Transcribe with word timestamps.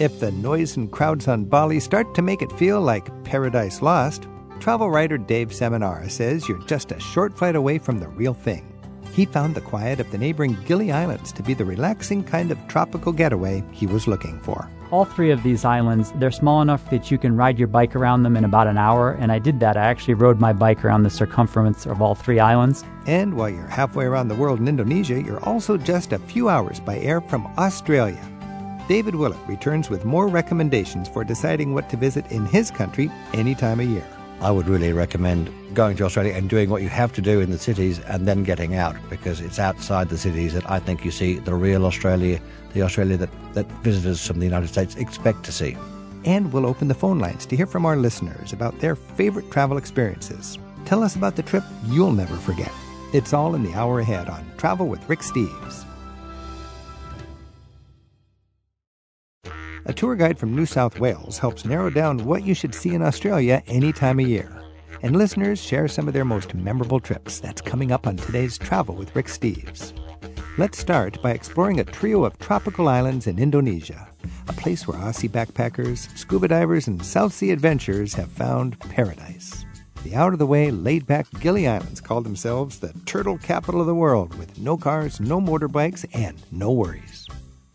If 0.00 0.18
the 0.18 0.32
noise 0.32 0.76
and 0.76 0.90
crowds 0.90 1.28
on 1.28 1.44
Bali 1.44 1.78
start 1.78 2.14
to 2.14 2.22
make 2.22 2.42
it 2.42 2.50
feel 2.50 2.80
like 2.80 3.22
paradise 3.22 3.80
lost, 3.80 4.26
travel 4.58 4.90
writer 4.90 5.16
Dave 5.16 5.50
Seminara 5.50 6.10
says 6.10 6.48
you're 6.48 6.58
just 6.66 6.90
a 6.90 6.98
short 6.98 7.38
flight 7.38 7.54
away 7.54 7.78
from 7.78 8.00
the 8.00 8.08
real 8.08 8.34
thing. 8.34 8.68
He 9.12 9.24
found 9.24 9.54
the 9.54 9.60
quiet 9.60 10.00
of 10.00 10.10
the 10.10 10.18
neighboring 10.18 10.58
Gili 10.66 10.90
Islands 10.90 11.30
to 11.34 11.44
be 11.44 11.54
the 11.54 11.64
relaxing 11.64 12.24
kind 12.24 12.50
of 12.50 12.58
tropical 12.66 13.12
getaway 13.12 13.62
he 13.70 13.86
was 13.86 14.08
looking 14.08 14.40
for. 14.40 14.68
All 14.90 15.04
three 15.04 15.30
of 15.30 15.44
these 15.44 15.64
islands, 15.64 16.12
they're 16.16 16.32
small 16.32 16.60
enough 16.60 16.90
that 16.90 17.12
you 17.12 17.18
can 17.18 17.36
ride 17.36 17.56
your 17.56 17.68
bike 17.68 17.94
around 17.94 18.24
them 18.24 18.36
in 18.36 18.44
about 18.44 18.66
an 18.66 18.76
hour, 18.76 19.12
and 19.12 19.30
I 19.30 19.38
did 19.38 19.60
that. 19.60 19.76
I 19.76 19.84
actually 19.84 20.14
rode 20.14 20.40
my 20.40 20.52
bike 20.52 20.84
around 20.84 21.04
the 21.04 21.10
circumference 21.10 21.86
of 21.86 22.02
all 22.02 22.16
three 22.16 22.40
islands. 22.40 22.82
And 23.06 23.34
while 23.34 23.50
you're 23.50 23.68
halfway 23.68 24.06
around 24.06 24.26
the 24.26 24.34
world 24.34 24.58
in 24.58 24.66
Indonesia, 24.66 25.22
you're 25.22 25.44
also 25.44 25.76
just 25.76 26.12
a 26.12 26.18
few 26.18 26.48
hours 26.48 26.80
by 26.80 26.98
air 26.98 27.20
from 27.20 27.46
Australia. 27.58 28.20
David 28.86 29.14
Willett 29.14 29.38
returns 29.46 29.88
with 29.88 30.04
more 30.04 30.28
recommendations 30.28 31.08
for 31.08 31.24
deciding 31.24 31.72
what 31.72 31.88
to 31.88 31.96
visit 31.96 32.30
in 32.30 32.44
his 32.44 32.70
country 32.70 33.10
any 33.32 33.54
time 33.54 33.80
of 33.80 33.88
year. 33.88 34.06
I 34.40 34.50
would 34.50 34.68
really 34.68 34.92
recommend 34.92 35.50
going 35.74 35.96
to 35.96 36.04
Australia 36.04 36.34
and 36.34 36.50
doing 36.50 36.68
what 36.68 36.82
you 36.82 36.90
have 36.90 37.10
to 37.14 37.22
do 37.22 37.40
in 37.40 37.50
the 37.50 37.56
cities 37.56 37.98
and 38.00 38.28
then 38.28 38.44
getting 38.44 38.74
out 38.74 38.94
because 39.08 39.40
it's 39.40 39.58
outside 39.58 40.10
the 40.10 40.18
cities 40.18 40.52
that 40.52 40.70
I 40.70 40.80
think 40.80 41.02
you 41.02 41.10
see 41.10 41.38
the 41.38 41.54
real 41.54 41.86
Australia, 41.86 42.38
the 42.74 42.82
Australia 42.82 43.16
that, 43.16 43.30
that 43.54 43.66
visitors 43.82 44.26
from 44.26 44.38
the 44.38 44.44
United 44.44 44.68
States 44.68 44.96
expect 44.96 45.44
to 45.44 45.52
see. 45.52 45.78
And 46.26 46.52
we'll 46.52 46.66
open 46.66 46.88
the 46.88 46.94
phone 46.94 47.18
lines 47.18 47.46
to 47.46 47.56
hear 47.56 47.66
from 47.66 47.86
our 47.86 47.96
listeners 47.96 48.52
about 48.52 48.78
their 48.80 48.96
favorite 48.96 49.50
travel 49.50 49.78
experiences. 49.78 50.58
Tell 50.84 51.02
us 51.02 51.16
about 51.16 51.36
the 51.36 51.42
trip 51.42 51.64
you'll 51.86 52.12
never 52.12 52.36
forget. 52.36 52.72
It's 53.14 53.32
all 53.32 53.54
in 53.54 53.62
the 53.62 53.74
hour 53.74 54.00
ahead 54.00 54.28
on 54.28 54.44
Travel 54.58 54.88
with 54.88 55.08
Rick 55.08 55.20
Steves. 55.20 55.86
A 59.86 59.92
tour 59.92 60.16
guide 60.16 60.38
from 60.38 60.56
New 60.56 60.64
South 60.64 60.98
Wales 60.98 61.36
helps 61.36 61.66
narrow 61.66 61.90
down 61.90 62.24
what 62.24 62.42
you 62.42 62.54
should 62.54 62.74
see 62.74 62.94
in 62.94 63.02
Australia 63.02 63.62
any 63.66 63.92
time 63.92 64.18
of 64.18 64.26
year. 64.26 64.50
And 65.02 65.14
listeners 65.14 65.62
share 65.62 65.88
some 65.88 66.08
of 66.08 66.14
their 66.14 66.24
most 66.24 66.54
memorable 66.54 67.00
trips. 67.00 67.38
That's 67.38 67.60
coming 67.60 67.92
up 67.92 68.06
on 68.06 68.16
today's 68.16 68.56
Travel 68.56 68.94
with 68.94 69.14
Rick 69.14 69.26
Steves. 69.26 69.92
Let's 70.56 70.78
start 70.78 71.20
by 71.20 71.32
exploring 71.32 71.80
a 71.80 71.84
trio 71.84 72.24
of 72.24 72.38
tropical 72.38 72.88
islands 72.88 73.26
in 73.26 73.38
Indonesia, 73.38 74.08
a 74.48 74.54
place 74.54 74.88
where 74.88 74.98
Aussie 74.98 75.28
backpackers, 75.28 76.16
scuba 76.16 76.48
divers, 76.48 76.86
and 76.86 77.04
South 77.04 77.34
Sea 77.34 77.50
adventurers 77.50 78.14
have 78.14 78.30
found 78.30 78.80
paradise. 78.80 79.66
The 80.02 80.14
out 80.14 80.32
of 80.32 80.38
the 80.38 80.46
way, 80.46 80.70
laid 80.70 81.06
back 81.06 81.26
Gili 81.40 81.68
Islands 81.68 82.00
call 82.00 82.22
themselves 82.22 82.78
the 82.78 82.94
turtle 83.04 83.36
capital 83.36 83.82
of 83.82 83.86
the 83.86 83.94
world 83.94 84.34
with 84.38 84.58
no 84.58 84.78
cars, 84.78 85.20
no 85.20 85.42
motorbikes, 85.42 86.06
and 86.14 86.42
no 86.50 86.72
worries. 86.72 87.13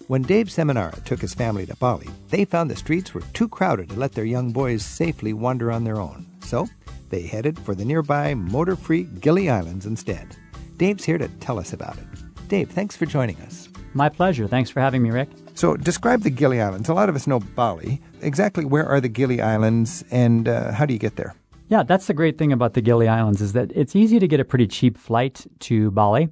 When 0.10 0.24
Dave 0.24 0.48
Seminara 0.48 1.04
took 1.04 1.22
his 1.22 1.36
family 1.36 1.68
to 1.68 1.76
Bali, 1.76 2.08
they 2.30 2.44
found 2.44 2.68
the 2.68 2.76
streets 2.76 3.14
were 3.14 3.22
too 3.34 3.48
crowded 3.48 3.90
to 3.90 3.96
let 3.96 4.14
their 4.14 4.26
young 4.26 4.52
boys 4.52 4.84
safely 4.84 5.34
wander 5.34 5.72
on 5.72 5.84
their 5.84 6.02
own. 6.02 6.26
So 6.42 6.68
they 7.12 7.22
headed 7.22 7.60
for 7.60 7.76
the 7.76 7.86
nearby 7.86 8.34
motor 8.34 8.76
free 8.76 9.04
Gili 9.04 9.52
Islands 9.52 9.86
instead. 9.86 10.36
Dave's 10.78 11.06
here 11.06 11.20
to 11.20 11.28
tell 11.42 11.60
us 11.60 11.74
about 11.74 12.00
it. 12.00 12.08
Dave, 12.48 12.72
thanks 12.72 12.98
for 12.98 13.06
joining 13.06 13.40
us. 13.42 13.70
My 13.94 14.10
pleasure. 14.10 14.48
Thanks 14.48 14.72
for 14.72 14.80
having 14.80 15.04
me, 15.04 15.12
Rick. 15.12 15.30
So, 15.54 15.78
describe 15.78 16.24
the 16.24 16.32
Gili 16.32 16.60
Islands. 16.60 16.90
A 16.90 16.96
lot 16.96 17.10
of 17.10 17.16
us 17.16 17.28
know 17.28 17.40
Bali. 17.40 18.02
Exactly 18.24 18.66
where 18.66 18.88
are 18.88 19.00
the 19.00 19.10
Gili 19.10 19.42
Islands 19.42 20.04
and 20.10 20.48
uh, 20.48 20.72
how 20.72 20.88
do 20.88 20.94
you 20.94 21.00
get 21.00 21.18
there? 21.18 21.36
Yeah, 21.68 21.84
that's 21.84 22.08
the 22.08 22.16
great 22.16 22.40
thing 22.40 22.52
about 22.52 22.74
the 22.74 22.82
Gili 22.82 23.08
Islands 23.08 23.42
is 23.42 23.54
that 23.54 23.72
it's 23.76 23.96
easy 23.96 24.18
to 24.18 24.28
get 24.28 24.40
a 24.40 24.44
pretty 24.44 24.66
cheap 24.66 24.98
flight 24.98 25.46
to 25.60 25.92
Bali. 25.92 26.30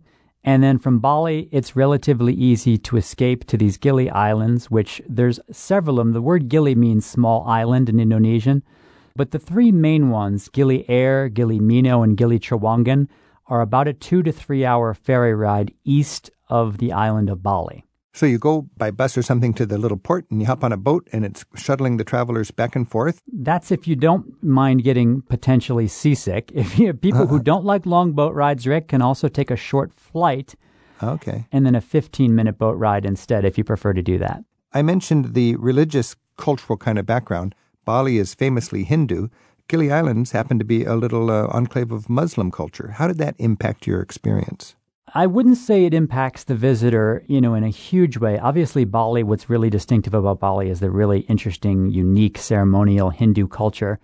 And 0.47 0.63
then 0.63 0.79
from 0.79 0.99
Bali, 0.99 1.49
it's 1.51 1.75
relatively 1.75 2.33
easy 2.33 2.77
to 2.77 2.95
escape 2.95 3.43
to 3.47 3.57
these 3.57 3.77
Gili 3.77 4.09
Islands, 4.09 4.71
which 4.71 5.01
there's 5.05 5.41
several 5.51 5.99
of 5.99 6.05
them. 6.05 6.13
The 6.13 6.21
word 6.21 6.47
Gili 6.47 6.73
means 6.73 7.05
small 7.05 7.45
island 7.45 7.89
in 7.89 7.99
Indonesian. 7.99 8.63
But 9.13 9.31
the 9.31 9.39
three 9.39 9.73
main 9.73 10.09
ones, 10.09 10.47
Gili 10.47 10.89
Air, 10.89 11.27
Gili 11.27 11.59
Meno, 11.59 12.01
and 12.01 12.15
Gili 12.15 12.39
Trawangan, 12.39 13.09
are 13.47 13.59
about 13.59 13.89
a 13.89 13.93
two 13.93 14.23
to 14.23 14.31
three 14.31 14.63
hour 14.63 14.93
ferry 14.93 15.35
ride 15.35 15.73
east 15.83 16.31
of 16.47 16.77
the 16.77 16.93
island 16.93 17.29
of 17.29 17.43
Bali. 17.43 17.83
So 18.17 18.25
you 18.25 18.39
go 18.39 18.67
by 18.77 18.89
bus 18.89 19.15
or 19.15 19.21
something 19.21 19.53
to 19.53 19.65
the 19.67 19.77
little 19.77 19.95
port 19.95 20.25
and 20.31 20.41
you 20.41 20.47
hop 20.47 20.63
on 20.63 20.71
a 20.71 20.77
boat 20.77 21.07
and 21.11 21.23
it's 21.23 21.45
shuttling 21.53 21.97
the 21.97 22.03
travelers 22.03 22.49
back 22.49 22.75
and 22.75 22.89
forth? 22.89 23.21
That's 23.31 23.71
if 23.71 23.87
you 23.87 23.95
don't 23.95 24.41
mind 24.41 24.83
getting 24.83 25.21
potentially 25.21 25.87
seasick. 25.87 26.51
If 26.55 26.79
you 26.79 26.87
have 26.87 26.99
people 26.99 27.21
uh-huh. 27.21 27.37
who 27.37 27.39
don't 27.39 27.63
like 27.63 27.85
long 27.85 28.13
boat 28.13 28.33
rides, 28.33 28.65
Rick, 28.65 28.87
can 28.87 29.03
also 29.03 29.27
take 29.27 29.51
a 29.51 29.55
short 29.55 29.93
flight. 29.93 30.55
Okay. 31.03 31.45
And 31.51 31.63
then 31.63 31.75
a 31.75 31.81
15 31.81 32.33
minute 32.33 32.57
boat 32.57 32.75
ride 32.79 33.05
instead 33.05 33.45
if 33.45 33.55
you 33.55 33.63
prefer 33.63 33.93
to 33.93 34.01
do 34.01 34.17
that. 34.17 34.43
I 34.73 34.81
mentioned 34.81 35.35
the 35.35 35.55
religious 35.57 36.15
cultural 36.37 36.77
kind 36.77 36.97
of 36.97 37.05
background. 37.05 37.53
Bali 37.85 38.17
is 38.17 38.33
famously 38.33 38.83
Hindu. 38.83 39.27
Gili 39.67 39.91
Islands 39.91 40.31
happen 40.31 40.57
to 40.57 40.65
be 40.65 40.85
a 40.85 40.95
little 40.95 41.29
uh, 41.29 41.45
enclave 41.51 41.91
of 41.91 42.09
Muslim 42.09 42.49
culture. 42.49 42.93
How 42.97 43.07
did 43.07 43.19
that 43.19 43.35
impact 43.37 43.85
your 43.85 44.01
experience? 44.01 44.76
I 45.17 45.25
wouldn't 45.25 45.57
say 45.57 45.83
it 45.83 45.95
impacts 45.95 46.43
the 46.43 46.53
visitor, 46.53 47.23
you 47.25 47.41
know, 47.41 47.55
in 47.55 47.63
a 47.63 47.69
huge 47.69 48.19
way. 48.19 48.37
Obviously, 48.37 48.85
Bali, 48.85 49.23
what's 49.23 49.49
really 49.49 49.71
distinctive 49.71 50.13
about 50.13 50.39
Bali 50.39 50.69
is 50.69 50.79
the 50.79 50.91
really 50.91 51.21
interesting, 51.21 51.89
unique 51.89 52.37
ceremonial 52.37 53.09
Hindu 53.09 53.47
culture. 53.47 53.99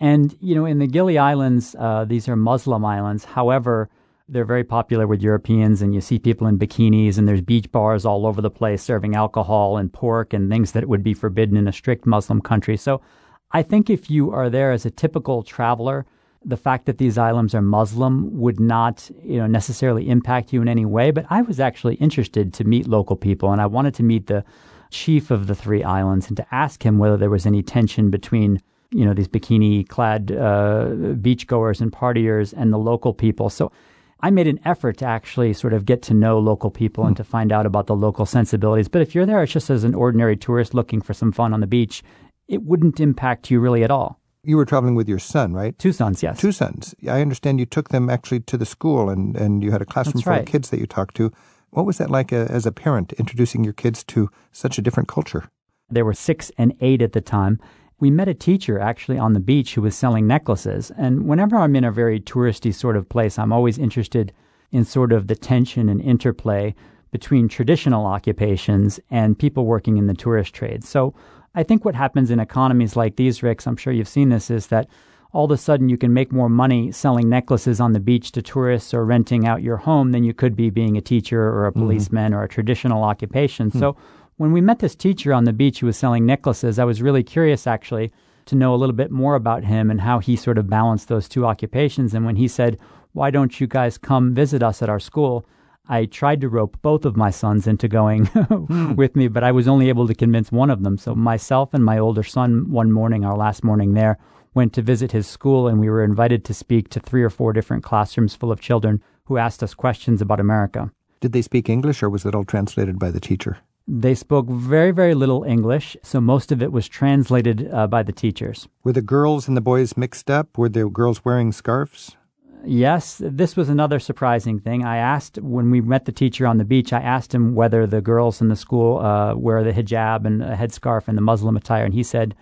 And, 0.00 0.34
you 0.40 0.54
know, 0.54 0.64
in 0.64 0.78
the 0.78 0.86
Gili 0.86 1.18
Islands, 1.18 1.76
uh, 1.78 2.06
these 2.06 2.30
are 2.30 2.36
Muslim 2.36 2.82
islands. 2.82 3.26
However, 3.26 3.90
they're 4.26 4.46
very 4.46 4.64
popular 4.64 5.06
with 5.06 5.20
Europeans, 5.20 5.82
and 5.82 5.94
you 5.94 6.00
see 6.00 6.18
people 6.18 6.46
in 6.46 6.58
bikinis, 6.58 7.18
and 7.18 7.28
there's 7.28 7.42
beach 7.42 7.70
bars 7.70 8.06
all 8.06 8.24
over 8.24 8.40
the 8.40 8.48
place 8.48 8.82
serving 8.82 9.14
alcohol 9.14 9.76
and 9.76 9.92
pork 9.92 10.32
and 10.32 10.48
things 10.48 10.72
that 10.72 10.88
would 10.88 11.02
be 11.02 11.12
forbidden 11.12 11.58
in 11.58 11.68
a 11.68 11.74
strict 11.74 12.06
Muslim 12.06 12.40
country. 12.40 12.78
So 12.78 13.02
I 13.50 13.62
think 13.62 13.90
if 13.90 14.08
you 14.08 14.30
are 14.30 14.48
there 14.48 14.72
as 14.72 14.86
a 14.86 14.90
typical 14.90 15.42
traveler, 15.42 16.06
the 16.44 16.56
fact 16.56 16.86
that 16.86 16.98
these 16.98 17.16
islands 17.16 17.54
are 17.54 17.62
Muslim 17.62 18.38
would 18.38 18.60
not, 18.60 19.10
you 19.22 19.38
know, 19.38 19.46
necessarily 19.46 20.08
impact 20.08 20.52
you 20.52 20.60
in 20.62 20.68
any 20.68 20.84
way. 20.84 21.10
But 21.10 21.26
I 21.30 21.42
was 21.42 21.60
actually 21.60 21.94
interested 21.96 22.52
to 22.54 22.64
meet 22.64 22.86
local 22.86 23.16
people, 23.16 23.52
and 23.52 23.60
I 23.60 23.66
wanted 23.66 23.94
to 23.94 24.02
meet 24.02 24.26
the 24.26 24.44
chief 24.90 25.30
of 25.30 25.46
the 25.46 25.54
three 25.54 25.82
islands 25.82 26.28
and 26.28 26.36
to 26.36 26.46
ask 26.50 26.84
him 26.84 26.98
whether 26.98 27.16
there 27.16 27.30
was 27.30 27.46
any 27.46 27.62
tension 27.62 28.10
between, 28.10 28.60
you 28.90 29.04
know, 29.04 29.14
these 29.14 29.28
bikini-clad 29.28 30.32
uh, 30.32 30.86
beachgoers 31.16 31.80
and 31.80 31.90
partiers 31.92 32.52
and 32.56 32.72
the 32.72 32.78
local 32.78 33.12
people. 33.12 33.50
So. 33.50 33.72
I 34.20 34.30
made 34.30 34.46
an 34.46 34.60
effort 34.64 34.96
to 34.98 35.04
actually 35.04 35.52
sort 35.52 35.74
of 35.74 35.84
get 35.84 36.00
to 36.02 36.14
know 36.14 36.38
local 36.38 36.70
people 36.70 37.04
and 37.04 37.14
to 37.18 37.24
find 37.24 37.52
out 37.52 37.66
about 37.66 37.88
the 37.88 37.94
local 37.94 38.24
sensibilities. 38.24 38.88
But 38.88 39.02
if 39.02 39.14
you're 39.14 39.26
there, 39.26 39.42
it's 39.42 39.52
just 39.52 39.68
as 39.68 39.84
an 39.84 39.94
ordinary 39.94 40.34
tourist 40.34 40.72
looking 40.72 41.02
for 41.02 41.12
some 41.12 41.30
fun 41.30 41.52
on 41.52 41.60
the 41.60 41.66
beach, 41.66 42.02
it 42.48 42.62
wouldn't 42.62 43.00
impact 43.00 43.50
you 43.50 43.60
really 43.60 43.84
at 43.84 43.90
all. 43.90 44.18
You 44.44 44.56
were 44.56 44.64
traveling 44.64 44.94
with 44.94 45.08
your 45.08 45.18
son, 45.18 45.54
right? 45.54 45.78
Two 45.78 45.92
sons, 45.92 46.22
yes. 46.22 46.38
Two 46.38 46.52
sons. 46.52 46.94
I 47.08 47.20
understand 47.22 47.58
you 47.58 47.66
took 47.66 47.88
them 47.88 48.10
actually 48.10 48.40
to 48.40 48.56
the 48.56 48.66
school 48.66 49.08
and, 49.08 49.36
and 49.36 49.62
you 49.62 49.72
had 49.72 49.82
a 49.82 49.86
classroom 49.86 50.14
That's 50.14 50.24
full 50.24 50.32
right. 50.32 50.40
of 50.40 50.46
kids 50.46 50.70
that 50.70 50.80
you 50.80 50.86
talked 50.86 51.16
to. 51.16 51.32
What 51.70 51.86
was 51.86 51.98
that 51.98 52.10
like 52.10 52.32
uh, 52.32 52.46
as 52.50 52.66
a 52.66 52.72
parent, 52.72 53.12
introducing 53.14 53.64
your 53.64 53.72
kids 53.72 54.04
to 54.04 54.30
such 54.52 54.78
a 54.78 54.82
different 54.82 55.08
culture? 55.08 55.48
They 55.90 56.02
were 56.02 56.14
six 56.14 56.52
and 56.58 56.74
eight 56.80 57.02
at 57.02 57.12
the 57.12 57.20
time. 57.20 57.58
We 57.98 58.10
met 58.10 58.28
a 58.28 58.34
teacher 58.34 58.78
actually 58.78 59.18
on 59.18 59.32
the 59.32 59.40
beach 59.40 59.74
who 59.74 59.82
was 59.82 59.96
selling 59.96 60.26
necklaces. 60.26 60.92
And 60.96 61.26
whenever 61.26 61.56
I'm 61.56 61.74
in 61.74 61.84
a 61.84 61.92
very 61.92 62.20
touristy 62.20 62.74
sort 62.74 62.96
of 62.96 63.08
place, 63.08 63.38
I'm 63.38 63.52
always 63.52 63.78
interested 63.78 64.32
in 64.72 64.84
sort 64.84 65.12
of 65.12 65.26
the 65.26 65.36
tension 65.36 65.88
and 65.88 66.00
interplay 66.00 66.74
between 67.12 67.48
traditional 67.48 68.06
occupations 68.06 68.98
and 69.10 69.38
people 69.38 69.66
working 69.66 69.96
in 69.96 70.08
the 70.08 70.14
tourist 70.14 70.52
trade. 70.52 70.82
So 70.82 71.14
I 71.54 71.62
think 71.62 71.84
what 71.84 71.94
happens 71.94 72.30
in 72.30 72.40
economies 72.40 72.96
like 72.96 73.16
these, 73.16 73.42
Ricks, 73.42 73.66
I'm 73.66 73.76
sure 73.76 73.92
you've 73.92 74.08
seen 74.08 74.28
this, 74.28 74.50
is 74.50 74.68
that 74.68 74.88
all 75.32 75.46
of 75.46 75.50
a 75.50 75.56
sudden 75.56 75.88
you 75.88 75.98
can 75.98 76.14
make 76.14 76.32
more 76.32 76.48
money 76.48 76.92
selling 76.92 77.28
necklaces 77.28 77.80
on 77.80 77.92
the 77.92 78.00
beach 78.00 78.32
to 78.32 78.42
tourists 78.42 78.94
or 78.94 79.04
renting 79.04 79.46
out 79.46 79.62
your 79.62 79.76
home 79.76 80.12
than 80.12 80.22
you 80.22 80.32
could 80.32 80.54
be 80.54 80.70
being 80.70 80.96
a 80.96 81.00
teacher 81.00 81.42
or 81.42 81.66
a 81.66 81.70
mm-hmm. 81.70 81.80
policeman 81.80 82.32
mm-hmm. 82.32 82.40
or 82.40 82.44
a 82.44 82.48
traditional 82.48 83.02
occupation. 83.02 83.68
Mm-hmm. 83.68 83.80
So 83.80 83.96
when 84.36 84.52
we 84.52 84.60
met 84.60 84.78
this 84.78 84.94
teacher 84.94 85.32
on 85.32 85.44
the 85.44 85.52
beach 85.52 85.80
who 85.80 85.86
was 85.86 85.96
selling 85.96 86.24
necklaces, 86.24 86.78
I 86.78 86.84
was 86.84 87.02
really 87.02 87.22
curious 87.22 87.66
actually 87.66 88.12
to 88.46 88.54
know 88.54 88.74
a 88.74 88.76
little 88.76 88.94
bit 88.94 89.10
more 89.10 89.34
about 89.34 89.64
him 89.64 89.90
and 89.90 90.00
how 90.00 90.18
he 90.18 90.36
sort 90.36 90.58
of 90.58 90.68
balanced 90.68 91.08
those 91.08 91.28
two 91.28 91.46
occupations. 91.46 92.14
And 92.14 92.24
when 92.24 92.36
he 92.36 92.46
said, 92.46 92.78
Why 93.12 93.30
don't 93.30 93.60
you 93.60 93.66
guys 93.66 93.98
come 93.98 94.34
visit 94.34 94.62
us 94.62 94.82
at 94.82 94.88
our 94.88 95.00
school? 95.00 95.46
I 95.86 96.06
tried 96.06 96.40
to 96.40 96.48
rope 96.48 96.78
both 96.80 97.04
of 97.04 97.16
my 97.16 97.30
sons 97.30 97.66
into 97.66 97.88
going 97.88 98.26
hmm. 98.26 98.94
with 98.94 99.16
me, 99.16 99.28
but 99.28 99.44
I 99.44 99.52
was 99.52 99.68
only 99.68 99.90
able 99.90 100.06
to 100.06 100.14
convince 100.14 100.50
one 100.50 100.70
of 100.70 100.82
them. 100.82 100.96
So 100.96 101.14
myself 101.14 101.74
and 101.74 101.84
my 101.84 101.98
older 101.98 102.22
son, 102.22 102.70
one 102.70 102.90
morning, 102.90 103.24
our 103.24 103.36
last 103.36 103.62
morning 103.62 103.92
there, 103.92 104.18
went 104.54 104.72
to 104.74 104.82
visit 104.82 105.12
his 105.12 105.26
school, 105.26 105.68
and 105.68 105.78
we 105.80 105.90
were 105.90 106.02
invited 106.02 106.44
to 106.44 106.54
speak 106.54 106.88
to 106.90 107.00
three 107.00 107.22
or 107.22 107.30
four 107.30 107.52
different 107.52 107.84
classrooms 107.84 108.34
full 108.34 108.50
of 108.50 108.60
children 108.60 109.02
who 109.24 109.36
asked 109.36 109.62
us 109.62 109.74
questions 109.74 110.22
about 110.22 110.40
America. 110.40 110.90
Did 111.20 111.32
they 111.32 111.42
speak 111.42 111.68
English, 111.68 112.02
or 112.02 112.08
was 112.08 112.24
it 112.24 112.34
all 112.34 112.44
translated 112.44 112.98
by 112.98 113.10
the 113.10 113.20
teacher? 113.20 113.58
They 113.86 114.14
spoke 114.14 114.48
very, 114.48 114.92
very 114.92 115.14
little 115.14 115.44
English, 115.44 115.96
so 116.02 116.18
most 116.18 116.50
of 116.50 116.62
it 116.62 116.72
was 116.72 116.88
translated 116.88 117.68
uh, 117.70 117.86
by 117.86 118.02
the 118.02 118.12
teachers. 118.12 118.68
Were 118.82 118.92
the 118.94 119.02
girls 119.02 119.48
and 119.48 119.56
the 119.56 119.60
boys 119.60 119.96
mixed 119.96 120.30
up? 120.30 120.56
Were 120.56 120.70
the 120.70 120.88
girls 120.88 121.24
wearing 121.24 121.52
scarves? 121.52 122.16
Yes, 122.66 123.20
this 123.24 123.56
was 123.56 123.68
another 123.68 123.98
surprising 123.98 124.58
thing. 124.58 124.84
I 124.84 124.96
asked 124.96 125.38
when 125.38 125.70
we 125.70 125.80
met 125.80 126.04
the 126.04 126.12
teacher 126.12 126.46
on 126.46 126.58
the 126.58 126.64
beach, 126.64 126.92
I 126.92 127.00
asked 127.00 127.34
him 127.34 127.54
whether 127.54 127.86
the 127.86 128.00
girls 128.00 128.40
in 128.40 128.48
the 128.48 128.56
school 128.56 128.98
uh, 128.98 129.34
wear 129.34 129.62
the 129.62 129.72
hijab 129.72 130.24
and 130.24 130.42
a 130.42 130.56
headscarf 130.56 131.08
and 131.08 131.16
the 131.16 131.22
Muslim 131.22 131.56
attire, 131.56 131.84
and 131.84 131.94
he 131.94 132.02
said 132.02 132.34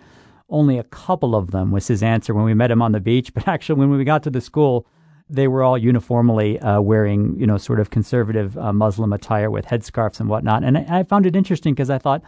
only 0.49 0.77
a 0.77 0.83
couple 0.83 1.35
of 1.35 1.51
them 1.51 1.71
was 1.71 1.87
his 1.87 2.03
answer 2.03 2.33
when 2.33 2.45
we 2.45 2.53
met 2.53 2.71
him 2.71 2.81
on 2.81 2.91
the 2.91 2.99
beach. 2.99 3.33
But 3.33 3.47
actually, 3.47 3.79
when 3.79 3.89
we 3.89 4.03
got 4.03 4.23
to 4.23 4.29
the 4.29 4.41
school, 4.41 4.85
they 5.29 5.47
were 5.47 5.63
all 5.63 5.77
uniformly 5.77 6.59
uh, 6.59 6.79
wearing, 6.81 7.35
you 7.39 7.47
know, 7.47 7.57
sort 7.57 7.79
of 7.79 7.89
conservative 7.89 8.57
uh, 8.57 8.71
Muslim 8.71 9.13
attire 9.13 9.49
with 9.49 9.65
headscarves 9.65 10.19
and 10.19 10.29
whatnot. 10.29 10.63
And 10.63 10.77
I, 10.77 10.99
I 10.99 11.03
found 11.03 11.25
it 11.25 11.35
interesting 11.35 11.73
because 11.73 11.89
I 11.89 11.97
thought, 11.97 12.21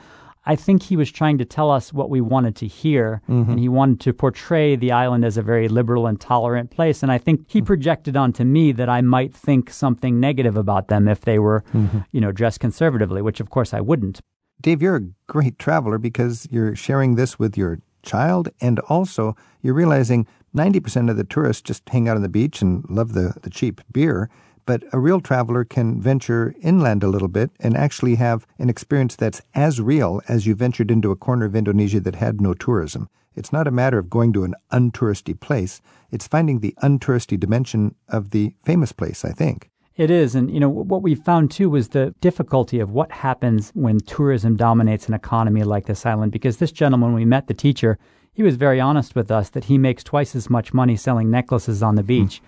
I 0.46 0.56
think 0.56 0.84
he 0.84 0.96
was 0.96 1.12
trying 1.12 1.38
to 1.40 1.46
tell 1.46 1.72
us 1.72 1.92
what 1.92 2.10
we 2.10 2.22
wanted 2.22 2.56
to 2.58 2.68
hear, 2.68 3.22
mm-hmm. 3.30 3.52
and 3.52 3.60
he 3.60 3.68
wanted 3.68 4.00
to 4.02 4.14
portray 4.14 4.76
the 4.76 4.92
island 4.92 5.26
as 5.26 5.38
a 5.38 5.42
very 5.42 5.68
liberal 5.68 6.06
and 6.06 6.20
tolerant 6.22 6.70
place. 6.70 7.02
And 7.02 7.12
I 7.12 7.18
think 7.18 7.46
he 7.48 7.60
mm-hmm. 7.60 7.66
projected 7.66 8.16
onto 8.16 8.44
me 8.44 8.72
that 8.74 8.90
I 8.90 9.02
might 9.02 9.34
think 9.34 9.70
something 9.70 10.20
negative 10.20 10.56
about 10.56 10.88
them 10.88 11.08
if 11.08 11.22
they 11.22 11.40
were, 11.40 11.64
mm-hmm. 11.74 12.00
you 12.12 12.22
know, 12.22 12.32
dressed 12.32 12.60
conservatively, 12.60 13.22
which 13.22 13.40
of 13.40 13.50
course 13.50 13.74
I 13.74 13.82
wouldn't. 13.82 14.22
Dave, 14.62 14.82
you're 14.82 14.96
a 14.96 15.10
great 15.28 15.60
traveler 15.60 15.98
because 15.98 16.48
you're 16.52 16.76
sharing 16.76 17.16
this 17.16 17.38
with 17.38 17.58
your 17.58 17.80
child, 18.04 18.50
and 18.62 18.80
also 18.82 19.36
you're 19.62 19.74
realizing 19.74 20.28
90% 20.56 21.10
of 21.10 21.18
the 21.18 21.24
tourists 21.24 21.62
just 21.62 21.88
hang 21.90 22.08
out 22.08 22.16
on 22.16 22.22
the 22.22 22.30
beach 22.30 22.62
and 22.62 22.86
love 22.90 23.14
the, 23.14 23.34
the 23.42 23.50
cheap 23.50 23.82
beer. 23.92 24.30
But 24.66 24.84
a 24.92 25.00
real 25.00 25.22
traveler 25.22 25.64
can 25.64 26.02
venture 26.02 26.56
inland 26.62 27.04
a 27.04 27.08
little 27.08 27.28
bit 27.28 27.52
and 27.60 27.78
actually 27.78 28.16
have 28.16 28.48
an 28.58 28.70
experience 28.70 29.16
that's 29.16 29.42
as 29.54 29.80
real 29.80 30.22
as 30.28 30.48
you 30.48 30.56
ventured 30.56 30.90
into 30.90 31.12
a 31.12 31.16
corner 31.16 31.46
of 31.46 31.56
Indonesia 31.56 32.00
that 32.00 32.16
had 32.16 32.42
no 32.42 32.54
tourism. 32.54 33.10
It's 33.36 33.54
not 33.54 33.68
a 33.68 33.72
matter 33.72 34.00
of 34.00 34.10
going 34.10 34.34
to 34.34 34.44
an 34.44 34.56
untouristy 34.72 35.40
place, 35.40 35.82
it's 36.10 36.28
finding 36.28 36.60
the 36.60 36.74
untouristy 36.82 37.40
dimension 37.40 37.96
of 38.08 38.32
the 38.32 38.56
famous 38.64 38.92
place, 38.92 39.26
I 39.26 39.32
think. 39.32 39.70
It 39.98 40.12
is. 40.12 40.36
And, 40.36 40.52
you 40.52 40.60
know, 40.60 40.70
what 40.70 41.02
we 41.02 41.16
found 41.16 41.52
too 41.52 41.70
was 41.70 41.90
the 41.90 42.14
difficulty 42.20 42.80
of 42.80 42.92
what 42.92 43.12
happens 43.12 43.72
when 43.76 44.00
tourism 44.00 44.58
dominates 44.58 45.08
an 45.08 45.14
economy 45.14 45.64
like 45.64 45.86
this 45.86 46.06
island. 46.06 46.32
Because 46.34 46.58
this 46.58 46.72
gentleman, 46.72 47.14
we 47.14 47.24
met 47.24 47.48
the 47.48 47.54
teacher, 47.54 47.98
he 48.34 48.44
was 48.44 48.58
very 48.58 48.82
honest 48.82 49.16
with 49.16 49.32
us 49.32 49.50
that 49.52 49.66
he 49.66 49.78
makes 49.78 50.04
twice 50.04 50.36
as 50.36 50.50
much 50.50 50.74
money 50.74 50.98
selling 50.98 51.32
necklaces 51.32 51.82
on 51.82 51.96
the 51.96 52.02
hmm. 52.02 52.08
beach 52.08 52.42
mm. 52.42 52.48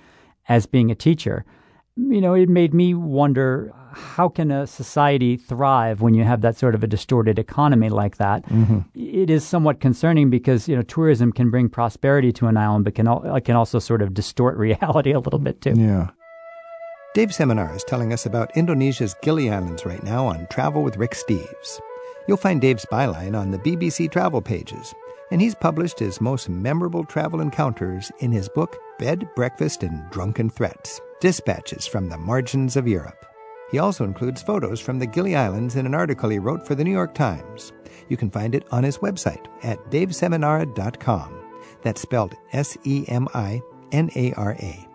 as 0.49 0.65
being 0.65 0.91
a 0.91 0.95
teacher 0.95 1.45
you 1.97 2.21
know, 2.21 2.33
it 2.33 2.47
made 2.47 2.73
me 2.73 2.93
wonder 2.93 3.73
how 3.93 4.29
can 4.29 4.51
a 4.51 4.67
society 4.67 5.35
thrive 5.35 6.01
when 6.01 6.13
you 6.13 6.23
have 6.23 6.41
that 6.41 6.55
sort 6.55 6.75
of 6.75 6.83
a 6.83 6.87
distorted 6.87 7.39
economy 7.39 7.89
like 7.89 8.17
that? 8.17 8.45
Mm-hmm. 8.47 8.79
It 8.93 9.29
is 9.29 9.45
somewhat 9.45 9.79
concerning 9.79 10.29
because 10.29 10.67
you 10.67 10.75
know 10.75 10.83
tourism 10.83 11.31
can 11.31 11.49
bring 11.49 11.69
prosperity 11.69 12.31
to 12.33 12.47
an 12.47 12.57
island, 12.57 12.85
but 12.85 12.95
can 12.95 13.07
al- 13.07 13.41
can 13.41 13.55
also 13.55 13.79
sort 13.79 14.01
of 14.01 14.13
distort 14.13 14.57
reality 14.67 15.11
a 15.11 15.19
little 15.19 15.39
bit 15.39 15.61
too. 15.61 15.73
Yeah. 15.75 16.09
Dave 17.15 17.29
Seminara 17.29 17.75
is 17.75 17.83
telling 17.83 18.13
us 18.13 18.27
about 18.27 18.55
Indonesia's 18.55 19.15
Gili 19.23 19.49
Islands 19.49 19.85
right 19.85 20.03
now 20.03 20.27
on 20.27 20.45
Travel 20.51 20.83
with 20.83 20.97
Rick 20.97 21.11
Steves. 21.11 21.79
You'll 22.27 22.37
find 22.37 22.61
Dave's 22.61 22.85
byline 22.91 23.35
on 23.35 23.49
the 23.49 23.57
BBC 23.59 24.11
travel 24.11 24.41
pages, 24.41 24.93
and 25.31 25.41
he's 25.41 25.55
published 25.55 25.97
his 25.97 26.21
most 26.21 26.47
memorable 26.47 27.03
travel 27.03 27.41
encounters 27.41 28.11
in 28.19 28.31
his 28.31 28.49
book 28.49 28.77
Bed, 28.99 29.27
Breakfast, 29.35 29.83
and 29.83 30.09
Drunken 30.09 30.49
Threats 30.49 31.01
Dispatches 31.19 31.87
from 31.87 32.09
the 32.09 32.17
Margins 32.17 32.75
of 32.75 32.87
Europe. 32.87 33.25
He 33.71 33.79
also 33.79 34.03
includes 34.03 34.43
photos 34.43 34.79
from 34.79 34.99
the 34.99 35.07
Gili 35.07 35.35
Islands 35.35 35.75
in 35.75 35.85
an 35.85 35.95
article 35.95 36.29
he 36.29 36.37
wrote 36.37 36.65
for 36.65 36.75
the 36.75 36.83
New 36.83 36.91
York 36.91 37.15
Times. 37.15 37.73
You 38.07 38.17
can 38.17 38.29
find 38.29 38.53
it 38.53 38.67
on 38.71 38.83
his 38.83 38.99
website 38.99 39.47
at 39.63 39.79
daveseminara.com. 39.89 41.43
That's 41.81 42.01
spelled 42.01 42.35
S 42.53 42.77
E 42.83 43.05
M 43.07 43.27
I 43.33 43.61
N 43.91 44.11
A 44.15 44.31
R 44.33 44.53
A. 44.59 44.87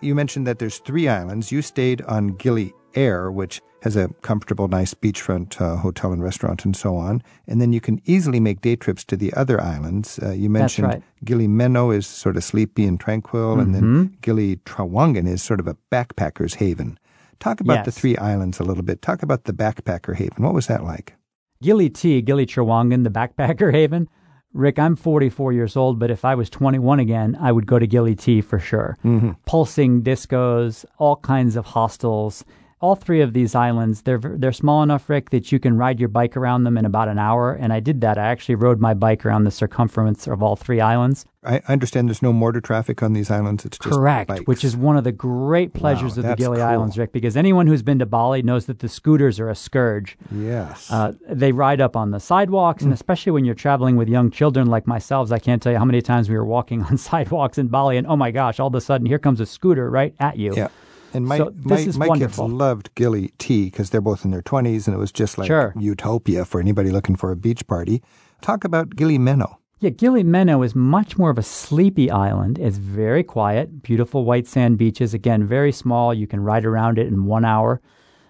You 0.00 0.14
mentioned 0.14 0.46
that 0.46 0.58
there's 0.58 0.78
three 0.78 1.08
islands. 1.08 1.50
You 1.50 1.60
stayed 1.60 2.02
on 2.02 2.36
Gili 2.36 2.72
Air, 2.96 3.30
which 3.30 3.60
has 3.82 3.94
a 3.94 4.08
comfortable, 4.22 4.66
nice 4.66 4.94
beachfront 4.94 5.60
uh, 5.60 5.76
hotel 5.76 6.12
and 6.12 6.22
restaurant 6.22 6.64
and 6.64 6.74
so 6.74 6.96
on. 6.96 7.22
And 7.46 7.60
then 7.60 7.72
you 7.72 7.80
can 7.80 8.00
easily 8.04 8.40
make 8.40 8.60
day 8.60 8.74
trips 8.74 9.04
to 9.04 9.16
the 9.16 9.32
other 9.34 9.60
islands. 9.60 10.18
Uh, 10.20 10.32
you 10.32 10.50
mentioned 10.50 10.88
right. 10.88 11.02
Gili 11.24 11.46
Meno 11.46 11.90
is 11.90 12.06
sort 12.06 12.36
of 12.36 12.42
sleepy 12.42 12.84
and 12.84 12.98
tranquil, 12.98 13.52
mm-hmm. 13.52 13.60
and 13.60 13.74
then 13.74 13.82
mm-hmm. 13.82 14.14
Gili 14.22 14.56
Trawangan 14.56 15.28
is 15.28 15.42
sort 15.42 15.60
of 15.60 15.68
a 15.68 15.76
backpacker's 15.92 16.54
haven. 16.54 16.98
Talk 17.38 17.60
about 17.60 17.74
yes. 17.74 17.84
the 17.84 17.92
three 17.92 18.16
islands 18.16 18.58
a 18.58 18.64
little 18.64 18.82
bit. 18.82 19.02
Talk 19.02 19.22
about 19.22 19.44
the 19.44 19.52
backpacker 19.52 20.16
haven. 20.16 20.42
What 20.42 20.54
was 20.54 20.66
that 20.66 20.82
like? 20.82 21.14
Gili 21.62 21.90
T, 21.90 22.22
Gili 22.22 22.46
Trawangan, 22.46 23.04
the 23.04 23.10
backpacker 23.10 23.72
haven. 23.72 24.08
Rick, 24.52 24.78
I'm 24.78 24.96
44 24.96 25.52
years 25.52 25.76
old, 25.76 25.98
but 25.98 26.10
if 26.10 26.24
I 26.24 26.34
was 26.34 26.48
21 26.48 26.98
again, 26.98 27.36
I 27.38 27.52
would 27.52 27.66
go 27.66 27.78
to 27.78 27.86
Gili 27.86 28.14
T 28.14 28.40
for 28.40 28.58
sure. 28.58 28.96
Mm-hmm. 29.04 29.32
Pulsing 29.44 30.02
discos, 30.02 30.84
all 30.98 31.16
kinds 31.16 31.56
of 31.56 31.66
hostels 31.66 32.44
all 32.80 32.94
three 32.94 33.22
of 33.22 33.32
these 33.32 33.54
islands 33.54 34.02
they're 34.02 34.18
they're 34.18 34.52
small 34.52 34.82
enough 34.82 35.08
rick 35.08 35.30
that 35.30 35.50
you 35.50 35.58
can 35.58 35.78
ride 35.78 35.98
your 35.98 36.10
bike 36.10 36.36
around 36.36 36.64
them 36.64 36.76
in 36.76 36.84
about 36.84 37.08
an 37.08 37.18
hour. 37.18 37.52
And 37.52 37.72
i 37.72 37.80
did 37.80 38.00
that. 38.02 38.18
I 38.18 38.26
actually 38.26 38.56
rode 38.56 38.80
my 38.80 38.92
bike 38.94 39.24
around 39.24 39.44
the 39.44 39.50
circumference 39.50 40.26
of 40.26 40.42
all 40.42 40.56
three 40.56 40.80
islands. 40.80 41.24
I 41.42 41.62
understand 41.68 42.08
there's 42.08 42.22
no 42.22 42.32
mortar 42.32 42.60
traffic 42.60 43.02
on 43.02 43.12
these 43.12 43.30
islands. 43.30 43.64
It's 43.64 43.78
just 43.78 43.94
correct 43.94 44.28
bikes. 44.28 44.46
which 44.46 44.64
is 44.64 44.76
one 44.76 44.96
of 44.96 45.04
the 45.04 45.12
great 45.12 45.72
pleasures 45.72 46.16
wow, 46.16 46.24
of 46.24 46.28
the 46.30 46.36
gili 46.36 46.56
cool. 46.58 46.66
islands 46.66 46.98
rick 46.98 47.12
because 47.12 47.36
anyone 47.36 47.66
who's 47.66 47.82
been 47.82 47.98
to 48.00 48.06
bali 48.06 48.42
knows 48.42 48.66
that 48.66 48.80
the 48.80 48.88
scooters 48.88 49.40
are 49.40 49.48
a 49.48 49.54
scourge. 49.54 50.18
Yes. 50.30 50.90
Uh, 50.90 51.12
they 51.28 51.52
ride 51.52 51.80
up 51.80 51.96
on 51.96 52.10
the 52.10 52.20
sidewalks 52.20 52.82
mm. 52.82 52.86
and 52.86 52.94
especially 52.94 53.32
when 53.32 53.44
you're 53.44 53.54
traveling 53.54 53.96
with 53.96 54.08
young 54.08 54.30
children 54.30 54.66
like 54.66 54.86
myself 54.86 55.32
i 55.32 55.38
can't 55.38 55.62
tell 55.62 55.72
you 55.72 55.78
how 55.78 55.84
many 55.84 56.02
times 56.02 56.28
we 56.28 56.36
were 56.36 56.44
walking 56.44 56.82
on 56.90 56.98
sidewalks 56.98 57.58
in 57.58 57.68
bali 57.68 57.96
and 57.96 58.06
oh 58.06 58.16
my 58.16 58.30
gosh 58.30 58.60
all 58.60 58.66
of 58.68 58.74
a 58.74 58.80
sudden 58.80 59.06
here 59.06 59.18
comes 59.18 59.40
a 59.40 59.46
scooter 59.46 59.88
right 59.90 60.14
at 60.20 60.36
you. 60.36 60.54
Yeah 60.54 60.68
and 61.16 61.26
my 61.26 61.38
so 61.38 61.52
my, 61.64 61.84
my 61.96 62.18
kids 62.18 62.38
loved 62.38 62.94
Gili 62.94 63.32
T 63.38 63.64
because 63.64 63.90
they're 63.90 64.00
both 64.00 64.24
in 64.24 64.30
their 64.30 64.42
twenties, 64.42 64.86
and 64.86 64.94
it 64.94 64.98
was 64.98 65.10
just 65.10 65.38
like 65.38 65.46
sure. 65.46 65.72
utopia 65.78 66.44
for 66.44 66.60
anybody 66.60 66.90
looking 66.90 67.16
for 67.16 67.32
a 67.32 67.36
beach 67.36 67.66
party. 67.66 68.02
Talk 68.42 68.64
about 68.64 68.94
Gili 68.96 69.18
Meno. 69.18 69.58
Yeah, 69.80 69.90
Gili 69.90 70.22
Meno 70.22 70.62
is 70.62 70.74
much 70.74 71.18
more 71.18 71.30
of 71.30 71.38
a 71.38 71.42
sleepy 71.42 72.10
island. 72.10 72.58
It's 72.58 72.78
very 72.78 73.22
quiet, 73.22 73.82
beautiful 73.82 74.24
white 74.24 74.46
sand 74.46 74.78
beaches. 74.78 75.12
Again, 75.12 75.46
very 75.46 75.72
small. 75.72 76.14
You 76.14 76.26
can 76.26 76.40
ride 76.40 76.64
around 76.64 76.98
it 76.98 77.08
in 77.08 77.26
one 77.26 77.44
hour. 77.44 77.80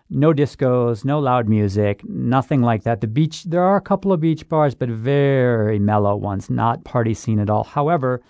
No 0.09 0.33
discos, 0.33 1.05
no 1.05 1.19
loud 1.19 1.49
music, 1.49 2.05
nothing 2.09 2.63
like 2.63 2.85
that. 2.85 3.01
The 3.01 3.09
beach, 3.09 3.45
there 3.45 3.63
are 3.63 3.77
a 3.77 3.81
couple 3.81 4.13
of 4.13 4.21
beach 4.21 4.49
bars, 4.49 4.75
but 4.75 4.89
very 4.89 5.81
mellow 5.81 6.15
ones, 6.15 6.49
not 6.49 6.85
party 6.85 7.15
scene 7.15 7.41
at 7.41 7.51
all. 7.51 7.65
However, 7.65 8.23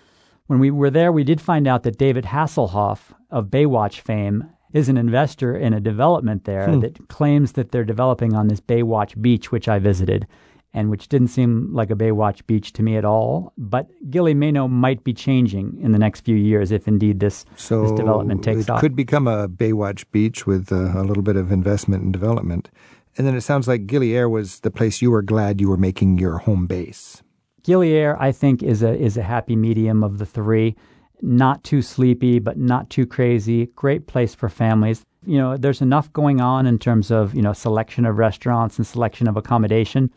when 0.47 0.59
we 0.59 0.71
were 0.71 0.89
there, 0.89 1.11
we 1.11 1.23
did 1.23 1.39
find 1.39 1.67
out 1.67 1.83
that 1.83 1.97
David 1.97 2.25
Hasselhoff 2.25 3.13
of 3.29 3.47
Baywatch 3.47 3.99
fame 3.99 4.49
is 4.73 4.89
an 4.89 4.97
investor 4.97 5.55
in 5.55 5.73
a 5.73 5.79
development 5.79 6.45
there 6.45 6.69
hmm. 6.69 6.79
that 6.79 7.07
claims 7.07 7.53
that 7.53 7.71
they're 7.71 7.85
developing 7.85 8.33
on 8.33 8.47
this 8.47 8.59
Baywatch 8.59 9.21
beach, 9.21 9.51
which 9.51 9.67
I 9.67 9.79
visited, 9.79 10.27
and 10.73 10.89
which 10.89 11.07
didn't 11.07 11.29
seem 11.29 11.73
like 11.73 11.89
a 11.89 11.95
Baywatch 11.95 12.45
beach 12.47 12.73
to 12.73 12.83
me 12.83 12.97
at 12.97 13.05
all. 13.05 13.53
But 13.57 13.87
Gili 14.09 14.33
Meno 14.33 14.67
might 14.67 15.03
be 15.03 15.13
changing 15.13 15.79
in 15.81 15.91
the 15.91 15.99
next 15.99 16.21
few 16.21 16.35
years 16.35 16.71
if 16.71 16.87
indeed 16.87 17.19
this, 17.19 17.45
so 17.55 17.83
this 17.83 17.91
development 17.93 18.43
takes 18.43 18.61
it 18.61 18.69
off. 18.69 18.79
It 18.79 18.81
could 18.81 18.95
become 18.95 19.27
a 19.27 19.47
Baywatch 19.47 20.05
beach 20.11 20.45
with 20.45 20.71
uh, 20.71 20.99
a 20.99 21.03
little 21.03 21.23
bit 21.23 21.35
of 21.35 21.51
investment 21.51 22.03
and 22.03 22.13
development. 22.13 22.69
And 23.17 23.25
then 23.25 23.35
it 23.35 23.41
sounds 23.41 23.67
like 23.67 23.87
Gili 23.87 24.15
Air 24.15 24.29
was 24.29 24.59
the 24.59 24.69
place 24.69 25.01
you 25.01 25.09
were 25.09 25.23
glad 25.23 25.59
you 25.59 25.69
were 25.69 25.77
making 25.77 26.19
your 26.19 26.37
home 26.37 26.67
base. 26.67 27.23
Gili 27.67 27.91
Air, 27.91 28.15
I 28.21 28.31
think, 28.31 28.63
is 28.63 28.81
a 28.81 28.97
is 28.97 29.17
a 29.17 29.21
happy 29.21 29.57
medium 29.57 30.01
of 30.01 30.19
the 30.19 30.25
three. 30.25 30.77
Not 31.21 31.65
too 31.65 31.81
sleepy, 31.81 32.39
but 32.39 32.57
not 32.57 32.89
too 32.89 33.05
crazy. 33.05 33.65
Great 33.75 34.07
place 34.07 34.33
for 34.33 34.47
families. 34.47 35.03
You 35.25 35.37
know, 35.37 35.57
there's 35.57 35.81
enough 35.81 36.13
going 36.13 36.39
on 36.39 36.65
in 36.65 36.79
terms 36.79 37.11
of 37.11 37.35
you 37.35 37.41
know 37.41 37.51
selection 37.51 38.05
of 38.05 38.17
restaurants 38.17 38.77
and 38.77 38.87
selection 38.87 39.27
of 39.27 39.35
accommodation, 39.35 40.09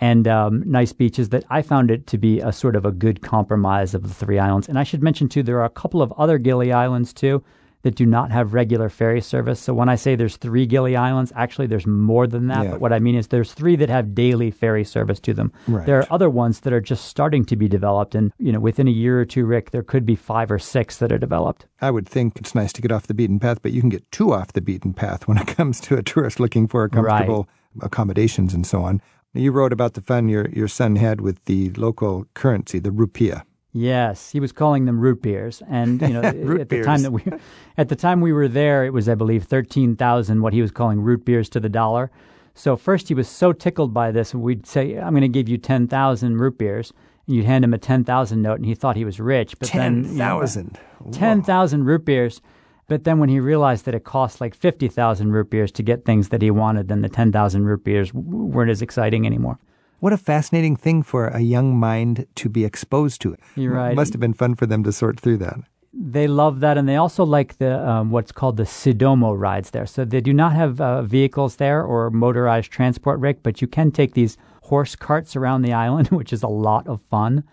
and 0.00 0.26
um, 0.26 0.62
nice 0.64 0.94
beaches 0.94 1.28
that 1.28 1.44
I 1.50 1.60
found 1.60 1.90
it 1.90 2.06
to 2.06 2.16
be 2.16 2.40
a 2.40 2.50
sort 2.50 2.74
of 2.74 2.86
a 2.86 2.92
good 2.92 3.20
compromise 3.20 3.92
of 3.92 4.04
the 4.04 4.14
three 4.14 4.38
islands. 4.38 4.66
And 4.66 4.78
I 4.78 4.82
should 4.82 5.02
mention 5.02 5.28
too, 5.28 5.42
there 5.42 5.60
are 5.60 5.66
a 5.66 5.80
couple 5.82 6.00
of 6.00 6.14
other 6.16 6.38
Gili 6.38 6.72
islands 6.72 7.12
too 7.12 7.44
that 7.86 7.94
do 7.94 8.04
not 8.04 8.32
have 8.32 8.52
regular 8.52 8.88
ferry 8.88 9.20
service. 9.20 9.60
So 9.60 9.72
when 9.72 9.88
I 9.88 9.94
say 9.94 10.16
there's 10.16 10.36
three 10.36 10.66
Gili 10.66 10.96
Islands, 10.96 11.32
actually 11.36 11.68
there's 11.68 11.86
more 11.86 12.26
than 12.26 12.48
that. 12.48 12.64
Yeah. 12.64 12.70
But 12.72 12.80
what 12.80 12.92
I 12.92 12.98
mean 12.98 13.14
is 13.14 13.28
there's 13.28 13.52
three 13.52 13.76
that 13.76 13.88
have 13.88 14.12
daily 14.12 14.50
ferry 14.50 14.82
service 14.82 15.20
to 15.20 15.32
them. 15.32 15.52
Right. 15.68 15.86
There 15.86 16.00
are 16.00 16.06
other 16.10 16.28
ones 16.28 16.60
that 16.60 16.72
are 16.72 16.80
just 16.80 17.04
starting 17.04 17.44
to 17.44 17.54
be 17.54 17.68
developed, 17.68 18.16
and 18.16 18.32
you 18.40 18.50
know 18.50 18.58
within 18.58 18.88
a 18.88 18.90
year 18.90 19.20
or 19.20 19.24
two, 19.24 19.46
Rick, 19.46 19.70
there 19.70 19.84
could 19.84 20.04
be 20.04 20.16
five 20.16 20.50
or 20.50 20.58
six 20.58 20.96
that 20.96 21.12
are 21.12 21.18
developed. 21.18 21.66
I 21.80 21.92
would 21.92 22.08
think 22.08 22.38
it's 22.38 22.56
nice 22.56 22.72
to 22.72 22.82
get 22.82 22.90
off 22.90 23.06
the 23.06 23.14
beaten 23.14 23.38
path, 23.38 23.62
but 23.62 23.70
you 23.70 23.80
can 23.80 23.90
get 23.90 24.10
too 24.10 24.32
off 24.32 24.52
the 24.52 24.60
beaten 24.60 24.92
path 24.92 25.28
when 25.28 25.38
it 25.38 25.46
comes 25.56 25.80
to 25.82 25.96
a 25.96 26.02
tourist 26.02 26.40
looking 26.40 26.66
for 26.66 26.88
comfortable 26.88 27.48
right. 27.76 27.86
accommodations 27.86 28.52
and 28.52 28.66
so 28.66 28.82
on. 28.82 29.00
You 29.32 29.52
wrote 29.52 29.72
about 29.72 29.94
the 29.94 30.00
fun 30.00 30.28
your 30.28 30.48
your 30.48 30.66
son 30.66 30.96
had 30.96 31.20
with 31.20 31.44
the 31.44 31.70
local 31.74 32.26
currency, 32.34 32.80
the 32.80 32.90
rupiah. 32.90 33.44
Yes, 33.76 34.30
he 34.30 34.40
was 34.40 34.52
calling 34.52 34.86
them 34.86 34.98
root 34.98 35.20
beers, 35.20 35.62
and 35.68 36.00
you 36.00 36.08
know, 36.08 36.20
at 36.22 36.34
beers. 36.42 36.68
the 36.68 36.82
time 36.82 37.02
that 37.02 37.10
we, 37.10 37.22
at 37.76 37.88
the 37.88 37.96
time 37.96 38.20
we 38.22 38.32
were 38.32 38.48
there, 38.48 38.84
it 38.86 38.92
was 38.92 39.08
I 39.08 39.14
believe 39.14 39.44
thirteen 39.44 39.96
thousand 39.96 40.40
what 40.40 40.52
he 40.52 40.62
was 40.62 40.70
calling 40.70 41.00
root 41.00 41.24
beers 41.24 41.48
to 41.50 41.60
the 41.60 41.68
dollar. 41.68 42.10
So 42.54 42.76
first 42.76 43.08
he 43.08 43.14
was 43.14 43.28
so 43.28 43.52
tickled 43.52 43.92
by 43.92 44.10
this, 44.12 44.34
we'd 44.34 44.66
say, 44.66 44.96
"I'm 44.96 45.12
going 45.12 45.20
to 45.20 45.28
give 45.28 45.46
you 45.46 45.58
ten 45.58 45.88
thousand 45.88 46.38
root 46.38 46.56
beers," 46.56 46.92
and 47.26 47.36
you'd 47.36 47.44
hand 47.44 47.64
him 47.64 47.74
a 47.74 47.78
10,000 47.78 48.40
note 48.40 48.56
and 48.56 48.66
he 48.66 48.74
thought 48.74 48.96
he 48.96 49.04
was 49.04 49.20
rich. 49.20 49.58
But 49.58 49.72
then, 49.72 50.04
you 50.04 50.12
know, 50.12 50.40
10,000. 50.40 50.78
10,000 51.12 51.84
rupees. 51.84 52.40
But 52.88 53.04
then 53.04 53.18
when 53.18 53.28
he 53.28 53.40
realized 53.40 53.84
that 53.86 53.94
it 53.94 54.04
cost 54.04 54.40
like 54.40 54.54
50,000 54.54 55.32
root 55.32 55.50
beers 55.50 55.72
to 55.72 55.82
get 55.82 56.04
things 56.04 56.28
that 56.28 56.40
he 56.40 56.52
wanted, 56.52 56.88
then 56.88 57.02
the 57.02 57.08
10,000 57.08 57.64
root 57.64 57.82
beers 57.82 58.14
weren't 58.14 58.70
as 58.70 58.80
exciting 58.80 59.26
anymore. 59.26 59.58
What 60.00 60.12
a 60.12 60.18
fascinating 60.18 60.76
thing 60.76 61.02
for 61.02 61.28
a 61.28 61.40
young 61.40 61.76
mind 61.78 62.26
to 62.36 62.48
be 62.48 62.64
exposed 62.64 63.20
to. 63.22 63.36
You're 63.54 63.72
right. 63.72 63.94
Must 63.94 64.12
have 64.12 64.20
been 64.20 64.34
fun 64.34 64.54
for 64.54 64.66
them 64.66 64.84
to 64.84 64.92
sort 64.92 65.18
through 65.18 65.38
that. 65.38 65.58
They 65.98 66.26
love 66.26 66.60
that, 66.60 66.76
and 66.76 66.86
they 66.86 66.96
also 66.96 67.24
like 67.24 67.56
the 67.56 67.88
um, 67.88 68.10
what's 68.10 68.30
called 68.30 68.58
the 68.58 68.64
Sidomo 68.64 69.38
rides 69.38 69.70
there. 69.70 69.86
So 69.86 70.04
they 70.04 70.20
do 70.20 70.34
not 70.34 70.52
have 70.52 70.78
uh, 70.78 71.02
vehicles 71.02 71.56
there 71.56 71.82
or 71.82 72.10
motorized 72.10 72.70
transport, 72.70 73.18
Rick, 73.18 73.42
but 73.42 73.62
you 73.62 73.66
can 73.66 73.90
take 73.90 74.12
these 74.12 74.36
horse 74.64 74.94
carts 74.94 75.34
around 75.34 75.62
the 75.62 75.72
island, 75.86 76.08
which 76.08 76.32
is 76.32 76.42
a 76.42 76.48
lot 76.48 76.86
of 76.86 77.00
fun. 77.10 77.44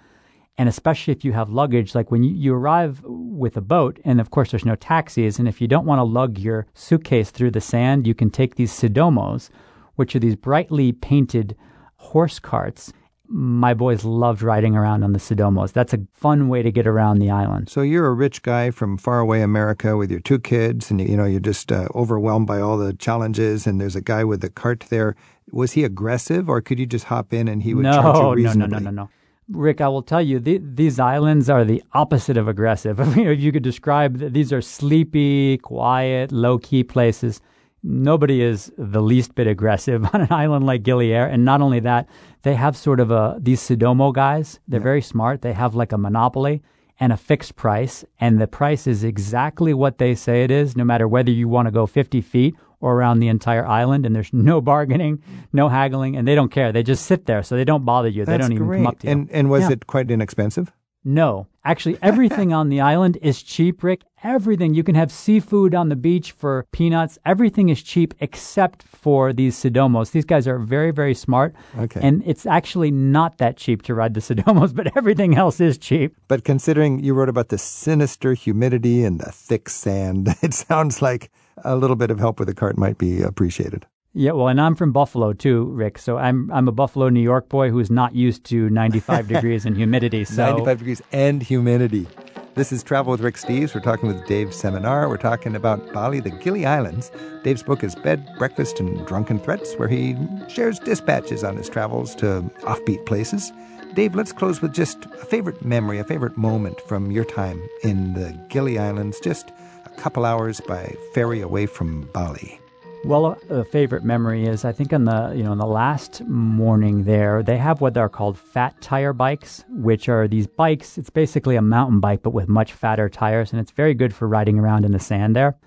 And 0.57 0.69
especially 0.69 1.13
if 1.13 1.25
you 1.25 1.31
have 1.31 1.49
luggage, 1.49 1.95
like 1.95 2.11
when 2.11 2.21
you, 2.21 2.35
you 2.35 2.53
arrive 2.53 3.01
with 3.05 3.57
a 3.57 3.61
boat, 3.61 3.99
and 4.03 4.19
of 4.19 4.29
course 4.29 4.51
there's 4.51 4.65
no 4.65 4.75
taxis, 4.75 5.39
and 5.39 5.47
if 5.47 5.61
you 5.61 5.67
don't 5.67 5.85
want 5.85 5.99
to 5.99 6.03
lug 6.03 6.37
your 6.37 6.67
suitcase 6.73 7.31
through 7.31 7.51
the 7.51 7.61
sand, 7.61 8.05
you 8.05 8.13
can 8.13 8.29
take 8.29 8.55
these 8.55 8.71
Sidomos, 8.71 9.49
which 9.95 10.15
are 10.15 10.19
these 10.19 10.35
brightly 10.35 10.91
painted 10.91 11.55
horse 12.03 12.39
carts 12.39 12.93
my 13.27 13.73
boys 13.73 14.03
loved 14.03 14.41
riding 14.43 14.75
around 14.75 15.03
on 15.03 15.13
the 15.13 15.19
Sidomos. 15.19 15.71
That's 15.71 15.93
a 15.93 15.99
fun 16.13 16.49
way 16.49 16.61
to 16.61 16.71
get 16.71 16.85
around 16.85 17.17
the 17.17 17.31
island. 17.31 17.69
So 17.69 17.81
you're 17.81 18.05
a 18.05 18.13
rich 18.13 18.43
guy 18.43 18.69
from 18.69 18.97
faraway 18.97 19.41
America 19.41 19.97
with 19.97 20.11
your 20.11 20.19
two 20.19 20.39
kids, 20.39 20.91
and 20.91 21.01
you 21.01 21.17
know 21.17 21.25
you're 21.25 21.39
just 21.39 21.71
uh, 21.71 21.87
overwhelmed 21.95 22.47
by 22.47 22.59
all 22.59 22.77
the 22.77 22.93
challenges. 22.93 23.65
And 23.65 23.81
there's 23.81 23.95
a 23.95 24.01
guy 24.01 24.23
with 24.23 24.43
a 24.43 24.49
cart 24.49 24.85
there. 24.89 25.15
Was 25.51 25.71
he 25.71 25.83
aggressive, 25.83 26.49
or 26.49 26.61
could 26.61 26.79
you 26.79 26.85
just 26.85 27.05
hop 27.05 27.33
in 27.33 27.47
and 27.47 27.63
he 27.63 27.73
would 27.73 27.83
no, 27.83 27.93
charge 27.93 28.39
you 28.39 28.45
reasonably? 28.45 28.67
no, 28.67 28.77
no, 28.77 28.83
no, 28.83 28.91
no, 28.91 29.03
no. 29.03 29.09
Rick, 29.49 29.81
I 29.81 29.87
will 29.89 30.03
tell 30.03 30.21
you, 30.21 30.39
the, 30.39 30.59
these 30.63 30.99
islands 30.99 31.49
are 31.49 31.65
the 31.65 31.83
opposite 31.93 32.37
of 32.37 32.47
aggressive. 32.47 32.99
I 32.99 33.03
if 33.19 33.39
you 33.39 33.51
could 33.51 33.63
describe, 33.63 34.17
these 34.17 34.53
are 34.53 34.61
sleepy, 34.61 35.57
quiet, 35.57 36.31
low 36.31 36.59
key 36.59 36.83
places 36.83 37.41
nobody 37.83 38.41
is 38.41 38.71
the 38.77 39.01
least 39.01 39.35
bit 39.35 39.47
aggressive 39.47 40.03
on 40.13 40.21
an 40.21 40.31
island 40.31 40.65
like 40.65 40.83
Gili 40.83 41.13
Air. 41.13 41.27
And 41.27 41.45
not 41.45 41.61
only 41.61 41.79
that, 41.81 42.07
they 42.43 42.55
have 42.55 42.75
sort 42.77 42.99
of 42.99 43.11
a 43.11 43.37
these 43.39 43.61
Sidomo 43.61 44.13
guys. 44.13 44.59
They're 44.67 44.79
yeah. 44.79 44.83
very 44.83 45.01
smart. 45.01 45.41
They 45.41 45.53
have 45.53 45.75
like 45.75 45.91
a 45.91 45.97
monopoly 45.97 46.61
and 46.99 47.11
a 47.11 47.17
fixed 47.17 47.55
price, 47.55 48.05
and 48.19 48.39
the 48.39 48.47
price 48.47 48.85
is 48.85 49.03
exactly 49.03 49.73
what 49.73 49.97
they 49.97 50.13
say 50.15 50.43
it 50.43 50.51
is, 50.51 50.77
no 50.77 50.83
matter 50.85 51.07
whether 51.07 51.31
you 51.31 51.47
want 51.49 51.67
to 51.67 51.71
go 51.71 51.87
50 51.87 52.21
feet 52.21 52.55
or 52.79 52.93
around 52.95 53.19
the 53.19 53.29
entire 53.29 53.65
island. 53.65 54.05
And 54.05 54.15
there's 54.15 54.31
no 54.51 54.61
bargaining, 54.61 55.21
no 55.51 55.69
haggling, 55.69 56.15
and 56.15 56.27
they 56.27 56.35
don't 56.35 56.51
care. 56.51 56.71
They 56.71 56.83
just 56.83 57.05
sit 57.05 57.25
there, 57.25 57.43
so 57.43 57.55
they 57.55 57.65
don't 57.65 57.83
bother 57.83 58.09
you. 58.09 58.25
That's 58.25 58.33
they 58.33 58.37
don't 58.37 58.53
even 58.53 58.67
great. 58.67 58.77
come 58.79 58.87
up 58.87 58.99
to 58.99 59.07
you. 59.07 59.11
And 59.11 59.31
and 59.31 59.49
was 59.49 59.63
Yeah. 59.63 59.71
it 59.71 59.87
quite 59.87 60.09
inexpensive? 60.11 60.71
No, 61.03 61.47
actually, 61.65 61.97
everything 62.01 62.53
on 62.59 62.69
the 62.69 62.79
island 62.79 63.17
is 63.21 63.41
cheap, 63.43 63.83
Rick. 63.83 64.03
Everything. 64.23 64.73
You 64.73 64.83
can 64.83 64.95
have 64.95 65.11
seafood 65.11 65.75
on 65.75 65.89
the 65.89 65.97
beach 65.97 66.31
for 66.31 66.65
peanuts. 66.71 67.19
Everything 67.25 67.67
is 67.67 67.83
cheap 67.83 68.13
except 68.21 68.81
for 68.81 69.33
these 69.33 69.53
Sidomos. 69.55 70.11
These 70.11 70.23
guys 70.23 70.47
are 70.47 70.59
very, 70.59 70.91
very 70.91 71.13
smart. 71.13 71.53
Okay. 71.77 71.99
And 72.01 72.23
it's 72.25 72.45
actually 72.45 72.89
not 72.89 73.37
that 73.39 73.57
cheap 73.57 73.81
to 73.83 73.93
ride 73.93 74.13
the 74.13 74.21
Sidomos, 74.27 74.73
but 74.73 74.95
everything 74.95 75.35
else 75.35 75.59
is 75.59 75.77
cheap. 75.77 76.15
But 76.29 76.45
considering 76.45 77.03
you 77.03 77.13
wrote 77.13 77.27
about 77.27 77.49
the 77.49 77.57
sinister 77.57 78.33
humidity 78.33 79.03
and 79.03 79.19
the 79.19 79.29
thick 79.29 79.67
sand, 79.67 80.29
it 80.41 80.53
sounds 80.53 81.01
like 81.01 81.29
a 81.65 81.75
little 81.75 81.97
bit 81.97 82.09
of 82.09 82.19
help 82.19 82.39
with 82.39 82.47
a 82.47 82.55
cart 82.55 82.77
might 82.77 82.97
be 82.97 83.21
appreciated. 83.21 83.85
Yeah, 84.15 84.31
well, 84.31 84.47
and 84.47 84.61
I'm 84.61 84.75
from 84.75 84.91
Buffalo 84.91 85.33
too, 85.33 85.65
Rick. 85.65 85.97
So 85.97 86.17
I'm 86.17 86.51
I'm 86.51 86.67
a 86.67 86.71
Buffalo, 86.71 87.09
New 87.09 87.19
York 87.19 87.49
boy 87.49 87.71
who's 87.71 87.89
not 87.89 88.13
used 88.13 88.43
to 88.45 88.69
95 88.69 89.27
degrees 89.33 89.65
and 89.65 89.75
humidity. 89.75 90.23
So 90.23 90.51
95 90.51 90.77
degrees 90.77 91.01
and 91.11 91.41
humidity. 91.41 92.07
This 92.55 92.71
is 92.71 92.83
Travel 92.83 93.09
with 93.09 93.21
Rick 93.21 93.37
Steves. 93.37 93.73
We're 93.73 93.81
talking 93.81 94.07
with 94.07 94.27
Dave 94.27 94.49
Seminara. 94.49 95.09
We're 95.09 95.17
talking 95.17 95.55
about 95.55 95.91
Bali, 95.91 96.19
the 96.19 96.29
Gili 96.29 96.67
Islands. 96.67 97.11
Dave's 97.43 97.63
book 97.63 97.83
is 97.83 97.95
Bed, 97.95 98.29
Breakfast, 98.37 98.79
and 98.79 99.07
Drunken 99.07 99.39
Threats, 99.39 99.73
where 99.73 99.87
he 99.87 100.15
shares 100.47 100.77
dispatches 100.77 101.43
on 101.43 101.57
his 101.57 101.67
travels 101.67 102.13
to 102.17 102.43
offbeat 102.59 103.07
places. 103.07 103.51
Dave, 103.95 104.13
let's 104.13 104.31
close 104.31 104.61
with 104.61 104.71
just 104.71 105.05
a 105.05 105.25
favorite 105.25 105.65
memory, 105.65 105.97
a 105.97 106.03
favorite 106.03 106.37
moment 106.37 106.79
from 106.81 107.09
your 107.09 107.25
time 107.25 107.59
in 107.81 108.13
the 108.13 108.39
Gili 108.49 108.77
Islands, 108.77 109.19
just 109.19 109.51
a 109.85 109.89
couple 109.89 110.23
hours 110.23 110.61
by 110.61 110.95
ferry 111.15 111.41
away 111.41 111.65
from 111.65 112.03
Bali. 112.13 112.59
Well, 113.05 113.37
a 113.49 113.65
favorite 113.65 114.05
memory 114.05 114.45
is 114.45 114.63
I 114.63 114.71
think 114.71 114.93
on 114.93 115.03
the 115.03 115.33
you 115.35 115.43
know 115.43 115.51
on 115.51 115.57
the 115.57 115.65
last 115.65 116.21
morning 116.21 117.03
there 117.03 117.43
they 117.43 117.57
have 117.57 117.81
what 117.81 117.97
are 117.97 118.07
called 118.07 118.37
fat 118.37 118.79
tire 118.79 119.11
bikes, 119.11 119.65
which 119.67 120.07
are 120.07 120.25
these 120.25 120.47
bikes. 120.47 120.97
It's 120.97 121.09
basically 121.09 121.57
a 121.57 121.61
mountain 121.61 121.99
bike 121.99 122.23
but 122.23 122.29
with 122.29 122.47
much 122.47 122.71
fatter 122.71 123.09
tires, 123.09 123.51
and 123.51 123.59
it's 123.59 123.71
very 123.71 123.93
good 123.93 124.15
for 124.15 124.25
riding 124.25 124.57
around 124.57 124.85
in 124.85 124.93
the 124.93 124.99
sand 124.99 125.35
there. 125.35 125.57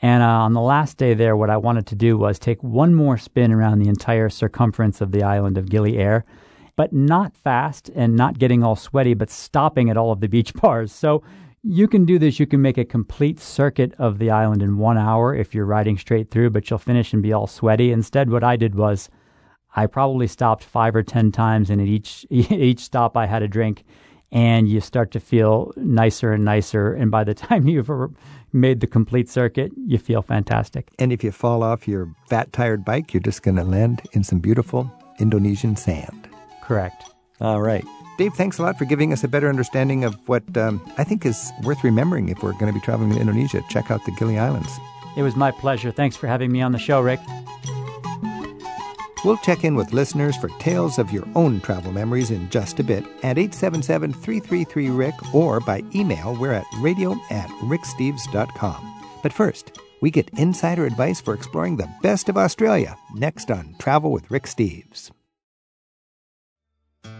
And 0.00 0.22
uh, 0.22 0.26
on 0.26 0.54
the 0.54 0.62
last 0.62 0.96
day 0.96 1.12
there, 1.12 1.36
what 1.36 1.50
I 1.50 1.58
wanted 1.58 1.86
to 1.88 1.94
do 1.94 2.16
was 2.16 2.38
take 2.38 2.62
one 2.62 2.94
more 2.94 3.18
spin 3.18 3.52
around 3.52 3.80
the 3.80 3.90
entire 3.90 4.30
circumference 4.30 5.02
of 5.02 5.12
the 5.12 5.22
island 5.22 5.58
of 5.58 5.68
Gili 5.68 5.98
Air, 5.98 6.24
but 6.76 6.94
not 6.94 7.36
fast 7.36 7.90
and 7.94 8.16
not 8.16 8.38
getting 8.38 8.64
all 8.64 8.74
sweaty, 8.74 9.12
but 9.12 9.28
stopping 9.28 9.90
at 9.90 9.98
all 9.98 10.12
of 10.12 10.20
the 10.20 10.28
beach 10.28 10.54
bars. 10.62 10.92
So 10.92 11.22
you 11.62 11.88
can 11.88 12.04
do 12.04 12.18
this. 12.18 12.40
You 12.40 12.46
can 12.46 12.62
make 12.62 12.78
a 12.78 12.84
complete 12.84 13.38
circuit 13.38 13.94
of 13.98 14.18
the 14.18 14.30
island 14.30 14.62
in 14.62 14.78
one 14.78 14.96
hour 14.96 15.34
if 15.34 15.54
you're 15.54 15.66
riding 15.66 15.98
straight 15.98 16.30
through, 16.30 16.50
but 16.50 16.68
you'll 16.68 16.78
finish 16.78 17.12
and 17.12 17.22
be 17.22 17.32
all 17.32 17.46
sweaty. 17.46 17.92
Instead, 17.92 18.30
what 18.30 18.44
I 18.44 18.56
did 18.56 18.74
was 18.74 19.10
I 19.76 19.86
probably 19.86 20.26
stopped 20.26 20.64
five 20.64 20.96
or 20.96 21.02
ten 21.02 21.30
times, 21.30 21.70
and 21.70 21.80
at 21.80 21.86
each 21.86 22.26
each 22.30 22.80
stop 22.80 23.16
I 23.16 23.26
had 23.26 23.42
a 23.42 23.48
drink, 23.48 23.84
and 24.32 24.68
you 24.68 24.80
start 24.80 25.10
to 25.12 25.20
feel 25.20 25.72
nicer 25.76 26.32
and 26.32 26.44
nicer. 26.44 26.94
And 26.94 27.10
by 27.10 27.24
the 27.24 27.34
time 27.46 27.68
you've 27.68 27.90
made 28.52 28.80
the 28.80 28.86
complete 28.86 29.28
circuit, 29.28 29.72
you 29.76 29.98
feel 29.98 30.22
fantastic. 30.22 30.90
And 30.98 31.12
if 31.12 31.22
you 31.22 31.30
fall 31.30 31.62
off 31.62 31.86
your 31.86 32.12
fat 32.28 32.52
tired 32.52 32.84
bike, 32.84 33.12
you're 33.12 33.22
just 33.22 33.42
going 33.42 33.56
to 33.56 33.64
land 33.64 34.02
in 34.12 34.24
some 34.24 34.38
beautiful 34.38 34.90
Indonesian 35.18 35.76
sand. 35.76 36.28
Correct. 36.62 37.04
All 37.40 37.60
right. 37.60 37.84
Dave, 38.18 38.34
thanks 38.34 38.58
a 38.58 38.62
lot 38.62 38.76
for 38.76 38.84
giving 38.84 39.12
us 39.12 39.24
a 39.24 39.28
better 39.28 39.48
understanding 39.48 40.04
of 40.04 40.14
what 40.28 40.56
um, 40.56 40.80
I 40.98 41.04
think 41.04 41.24
is 41.24 41.52
worth 41.62 41.82
remembering 41.82 42.28
if 42.28 42.42
we're 42.42 42.52
going 42.52 42.66
to 42.66 42.72
be 42.72 42.84
traveling 42.84 43.12
to 43.12 43.20
Indonesia. 43.20 43.62
Check 43.70 43.90
out 43.90 44.04
the 44.04 44.12
Gili 44.12 44.38
Islands. 44.38 44.78
It 45.16 45.22
was 45.22 45.36
my 45.36 45.50
pleasure. 45.50 45.90
Thanks 45.90 46.16
for 46.16 46.26
having 46.26 46.52
me 46.52 46.60
on 46.60 46.72
the 46.72 46.78
show, 46.78 47.00
Rick. 47.00 47.20
We'll 49.24 49.36
check 49.38 49.64
in 49.64 49.74
with 49.74 49.92
listeners 49.92 50.36
for 50.36 50.48
tales 50.58 50.98
of 50.98 51.12
your 51.12 51.26
own 51.34 51.60
travel 51.60 51.92
memories 51.92 52.30
in 52.30 52.48
just 52.48 52.80
a 52.80 52.84
bit 52.84 53.04
at 53.22 53.36
877 53.36 54.14
333 54.14 54.88
Rick 54.88 55.34
or 55.34 55.60
by 55.60 55.82
email. 55.94 56.36
We're 56.38 56.52
at 56.52 56.64
radio 56.78 57.12
at 57.30 57.48
ricksteves.com. 57.60 59.18
But 59.22 59.32
first, 59.32 59.78
we 60.00 60.10
get 60.10 60.30
insider 60.38 60.86
advice 60.86 61.20
for 61.20 61.34
exploring 61.34 61.76
the 61.76 61.90
best 62.02 62.30
of 62.30 62.38
Australia 62.38 62.96
next 63.14 63.50
on 63.50 63.74
Travel 63.78 64.10
with 64.10 64.30
Rick 64.30 64.44
Steves. 64.44 65.10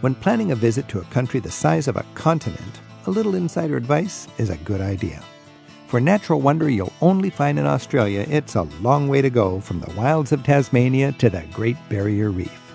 When 0.01 0.15
planning 0.15 0.51
a 0.51 0.55
visit 0.55 0.87
to 0.89 0.99
a 0.99 1.05
country 1.05 1.39
the 1.39 1.51
size 1.51 1.87
of 1.87 1.95
a 1.95 2.05
continent, 2.15 2.81
a 3.05 3.11
little 3.11 3.35
insider 3.35 3.77
advice 3.77 4.27
is 4.39 4.49
a 4.49 4.57
good 4.57 4.81
idea. 4.81 5.21
For 5.85 5.99
natural 5.99 6.41
wonder 6.41 6.67
you'll 6.67 6.91
only 7.01 7.29
find 7.29 7.59
in 7.59 7.67
Australia, 7.67 8.25
it's 8.27 8.55
a 8.55 8.63
long 8.81 9.09
way 9.09 9.21
to 9.21 9.29
go 9.29 9.59
from 9.59 9.79
the 9.79 9.93
wilds 9.93 10.31
of 10.31 10.43
Tasmania 10.43 11.11
to 11.19 11.29
the 11.29 11.43
Great 11.53 11.77
Barrier 11.87 12.31
Reef. 12.31 12.73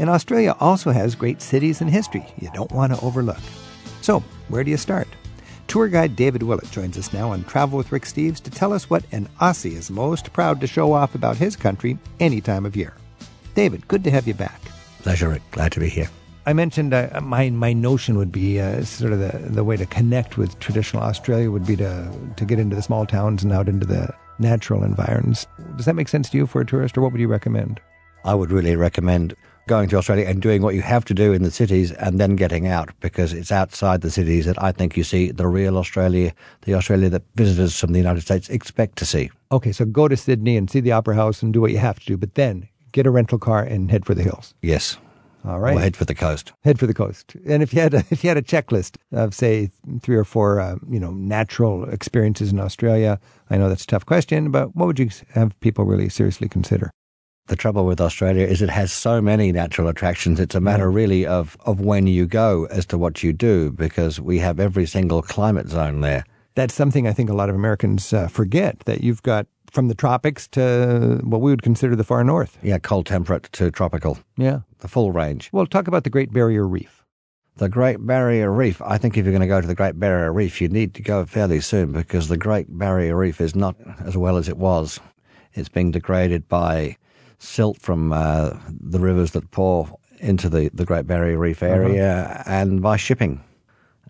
And 0.00 0.10
Australia 0.10 0.56
also 0.58 0.90
has 0.90 1.14
great 1.14 1.40
cities 1.40 1.80
and 1.80 1.88
history 1.88 2.26
you 2.40 2.50
don't 2.52 2.72
want 2.72 2.92
to 2.92 3.04
overlook. 3.04 3.38
So, 4.00 4.18
where 4.48 4.64
do 4.64 4.72
you 4.72 4.76
start? 4.76 5.06
Tour 5.68 5.86
guide 5.86 6.16
David 6.16 6.42
Willett 6.42 6.72
joins 6.72 6.98
us 6.98 7.12
now 7.12 7.30
on 7.30 7.44
Travel 7.44 7.78
with 7.78 7.92
Rick 7.92 8.02
Steves 8.02 8.42
to 8.42 8.50
tell 8.50 8.72
us 8.72 8.90
what 8.90 9.04
an 9.12 9.28
Aussie 9.40 9.76
is 9.76 9.92
most 9.92 10.32
proud 10.32 10.60
to 10.60 10.66
show 10.66 10.92
off 10.92 11.14
about 11.14 11.36
his 11.36 11.54
country 11.54 11.98
any 12.18 12.40
time 12.40 12.66
of 12.66 12.74
year. 12.74 12.94
David, 13.54 13.86
good 13.86 14.02
to 14.02 14.10
have 14.10 14.26
you 14.26 14.34
back. 14.34 14.60
Pleasure, 15.02 15.28
Rick. 15.28 15.42
Glad 15.52 15.70
to 15.70 15.78
be 15.78 15.88
here. 15.88 16.08
I 16.46 16.52
mentioned 16.52 16.92
uh, 16.92 17.20
my 17.22 17.48
my 17.50 17.72
notion 17.72 18.18
would 18.18 18.30
be 18.30 18.60
uh, 18.60 18.84
sort 18.84 19.12
of 19.12 19.18
the 19.18 19.38
the 19.38 19.64
way 19.64 19.76
to 19.76 19.86
connect 19.86 20.36
with 20.36 20.58
traditional 20.58 21.02
Australia 21.02 21.50
would 21.50 21.66
be 21.66 21.76
to 21.76 22.10
to 22.36 22.44
get 22.44 22.58
into 22.58 22.76
the 22.76 22.82
small 22.82 23.06
towns 23.06 23.42
and 23.42 23.52
out 23.52 23.68
into 23.68 23.86
the 23.86 24.14
natural 24.38 24.84
environs. 24.84 25.46
Does 25.76 25.86
that 25.86 25.94
make 25.94 26.08
sense 26.08 26.28
to 26.30 26.36
you 26.36 26.46
for 26.46 26.60
a 26.60 26.66
tourist, 26.66 26.98
or 26.98 27.00
what 27.00 27.12
would 27.12 27.20
you 27.20 27.28
recommend? 27.28 27.80
I 28.24 28.34
would 28.34 28.50
really 28.50 28.76
recommend 28.76 29.34
going 29.66 29.88
to 29.88 29.96
Australia 29.96 30.26
and 30.26 30.42
doing 30.42 30.60
what 30.60 30.74
you 30.74 30.82
have 30.82 31.04
to 31.06 31.14
do 31.14 31.32
in 31.32 31.42
the 31.42 31.50
cities 31.50 31.92
and 31.92 32.20
then 32.20 32.36
getting 32.36 32.66
out 32.66 32.90
because 33.00 33.32
it's 33.32 33.50
outside 33.50 34.02
the 34.02 34.10
cities 34.10 34.44
that 34.44 34.62
I 34.62 34.72
think 34.72 34.96
you 34.96 35.04
see 35.04 35.30
the 35.30 35.46
real 35.46 35.78
Australia, 35.78 36.34
the 36.62 36.74
Australia 36.74 37.08
that 37.10 37.22
visitors 37.34 37.78
from 37.78 37.92
the 37.92 37.98
United 37.98 38.20
States 38.20 38.50
expect 38.50 38.96
to 38.98 39.06
see. 39.06 39.30
Okay, 39.52 39.72
so 39.72 39.86
go 39.86 40.08
to 40.08 40.16
Sydney 40.16 40.58
and 40.58 40.70
see 40.70 40.80
the 40.80 40.92
Opera 40.92 41.14
House 41.14 41.42
and 41.42 41.52
do 41.52 41.60
what 41.62 41.70
you 41.70 41.78
have 41.78 41.98
to 42.00 42.06
do, 42.06 42.16
but 42.18 42.34
then 42.34 42.68
get 42.92 43.06
a 43.06 43.10
rental 43.10 43.38
car 43.38 43.62
and 43.62 43.90
head 43.90 44.04
for 44.04 44.14
the 44.14 44.22
hills. 44.22 44.54
Yes. 44.60 44.98
All 45.44 45.60
right. 45.60 45.78
Head 45.78 45.96
for 45.96 46.06
the 46.06 46.14
coast. 46.14 46.52
head 46.62 46.78
for 46.78 46.86
the 46.86 46.94
coast. 46.94 47.36
And 47.46 47.62
if 47.62 47.74
you 47.74 47.80
had 47.80 47.94
a, 47.94 47.98
if 48.10 48.24
you 48.24 48.28
had 48.28 48.38
a 48.38 48.42
checklist 48.42 48.96
of 49.12 49.34
say 49.34 49.70
three 50.00 50.16
or 50.16 50.24
four 50.24 50.60
uh, 50.60 50.76
you 50.88 50.98
know 50.98 51.10
natural 51.10 51.84
experiences 51.88 52.52
in 52.52 52.60
Australia, 52.60 53.20
I 53.50 53.58
know 53.58 53.68
that's 53.68 53.84
a 53.84 53.88
tough 53.88 54.06
question, 54.06 54.50
but 54.50 54.74
what 54.74 54.86
would 54.86 54.98
you 54.98 55.10
have 55.32 55.58
people 55.60 55.84
really 55.84 56.08
seriously 56.08 56.48
consider? 56.48 56.90
The 57.46 57.56
trouble 57.56 57.84
with 57.84 58.00
Australia 58.00 58.46
is 58.46 58.62
it 58.62 58.70
has 58.70 58.90
so 58.90 59.20
many 59.20 59.52
natural 59.52 59.88
attractions. 59.88 60.40
It's 60.40 60.54
a 60.54 60.62
matter 60.62 60.90
really 60.90 61.26
of, 61.26 61.58
of 61.66 61.78
when 61.78 62.06
you 62.06 62.24
go 62.24 62.66
as 62.70 62.86
to 62.86 62.96
what 62.96 63.22
you 63.22 63.34
do 63.34 63.70
because 63.70 64.18
we 64.18 64.38
have 64.38 64.58
every 64.58 64.86
single 64.86 65.20
climate 65.20 65.68
zone 65.68 66.00
there. 66.00 66.24
That's 66.54 66.72
something 66.72 67.06
I 67.06 67.12
think 67.12 67.28
a 67.28 67.34
lot 67.34 67.50
of 67.50 67.54
Americans 67.54 68.14
uh, 68.14 68.28
forget 68.28 68.78
that 68.86 69.02
you've 69.02 69.22
got 69.22 69.46
from 69.74 69.88
the 69.88 69.94
tropics 69.94 70.46
to 70.48 71.20
what 71.24 71.40
we 71.40 71.50
would 71.50 71.62
consider 71.62 71.96
the 71.96 72.04
far 72.04 72.22
north. 72.24 72.56
Yeah, 72.62 72.78
cold 72.78 73.06
temperate 73.06 73.48
to 73.52 73.70
tropical. 73.72 74.18
Yeah. 74.36 74.60
The 74.78 74.88
full 74.88 75.10
range. 75.12 75.50
Well, 75.52 75.66
talk 75.66 75.88
about 75.88 76.04
the 76.04 76.10
Great 76.10 76.32
Barrier 76.32 76.66
Reef. 76.66 77.04
The 77.56 77.68
Great 77.68 78.04
Barrier 78.06 78.50
Reef. 78.52 78.80
I 78.82 78.98
think 78.98 79.16
if 79.16 79.24
you're 79.24 79.32
going 79.32 79.40
to 79.42 79.46
go 79.48 79.60
to 79.60 79.66
the 79.66 79.74
Great 79.74 79.98
Barrier 79.98 80.32
Reef, 80.32 80.60
you 80.60 80.68
need 80.68 80.94
to 80.94 81.02
go 81.02 81.26
fairly 81.26 81.60
soon 81.60 81.92
because 81.92 82.28
the 82.28 82.36
Great 82.36 82.66
Barrier 82.78 83.16
Reef 83.16 83.40
is 83.40 83.54
not 83.56 83.76
as 84.04 84.16
well 84.16 84.36
as 84.36 84.48
it 84.48 84.56
was. 84.56 85.00
It's 85.54 85.68
being 85.68 85.90
degraded 85.90 86.48
by 86.48 86.96
silt 87.38 87.80
from 87.80 88.12
uh, 88.12 88.50
the 88.80 88.98
rivers 89.00 89.32
that 89.32 89.50
pour 89.50 89.98
into 90.20 90.48
the, 90.48 90.70
the 90.72 90.84
Great 90.84 91.06
Barrier 91.06 91.38
Reef 91.38 91.62
Uh-huh. 91.62 91.72
area 91.74 92.42
and 92.46 92.80
by 92.80 92.96
shipping 92.96 93.42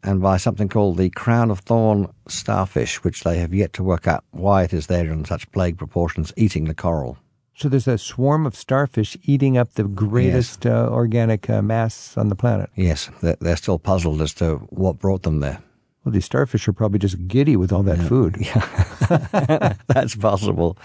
and 0.04 0.20
by 0.20 0.37
something 0.37 0.68
called 0.68 0.99
the 0.99 1.11
crown 1.11 1.50
of 1.50 1.61
thorn 1.61 2.12
starfish, 2.28 3.02
which 3.02 3.25
they 3.25 3.38
have 3.38 3.54
yet 3.54 3.73
to 3.73 3.82
work 3.82 4.06
out 4.06 4.23
why 4.30 4.62
it 4.62 4.73
is 4.73 4.87
there 4.87 5.11
in 5.11 5.25
such 5.25 5.50
plague 5.50 5.78
proportions, 5.78 6.32
eating 6.37 6.64
the 6.66 6.75
coral. 6.75 7.18
So 7.56 7.68
there's 7.68 7.88
a 7.88 7.99
swarm 7.99 8.46
of 8.46 8.54
starfish 8.54 9.16
eating 9.23 9.56
up 9.56 9.75
the 9.75 9.84
greatest 9.84 10.66
uh, 10.66 10.88
organic 10.90 11.49
uh, 11.49 11.62
mass 11.62 12.16
on 12.16 12.28
the 12.28 12.34
planet. 12.34 12.68
Yes, 12.75 13.11
they're, 13.23 13.37
they're 13.40 13.56
still 13.56 13.78
puzzled 13.78 14.20
as 14.20 14.34
to 14.34 14.56
what 14.70 14.99
brought 14.99 15.23
them 15.23 15.40
there. 15.40 15.62
Well, 16.04 16.12
these 16.12 16.25
starfish 16.26 16.68
are 16.68 16.73
probably 16.73 16.99
just 16.99 17.28
giddy 17.28 17.56
with 17.56 17.73
all 17.73 17.82
that 17.84 17.99
food. 17.99 18.37
Yeah, 18.40 19.75
That's 19.87 20.16
possible. 20.16 20.76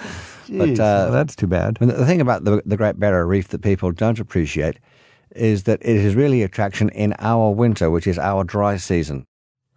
Jeez, 0.48 0.58
But 0.58 0.70
uh, 0.72 0.76
well, 0.78 1.12
that's 1.12 1.36
too 1.36 1.48
bad. 1.48 1.78
The 1.80 2.06
thing 2.06 2.22
about 2.22 2.44
the, 2.44 2.62
the 2.66 2.78
Great 2.78 3.00
Barrier 3.00 3.26
Reef 3.26 3.50
that 3.50 3.62
people 3.62 3.92
don't 3.92 4.20
appreciate 4.20 4.78
is 5.36 5.64
that 5.64 5.82
it 5.82 5.96
is 5.96 6.16
really 6.16 6.44
attraction 6.44 6.90
in 6.90 7.14
our 7.20 7.52
winter, 7.52 7.90
which 7.90 8.08
is 8.08 8.18
our 8.18 8.44
dry 8.44 8.78
season. 8.78 9.26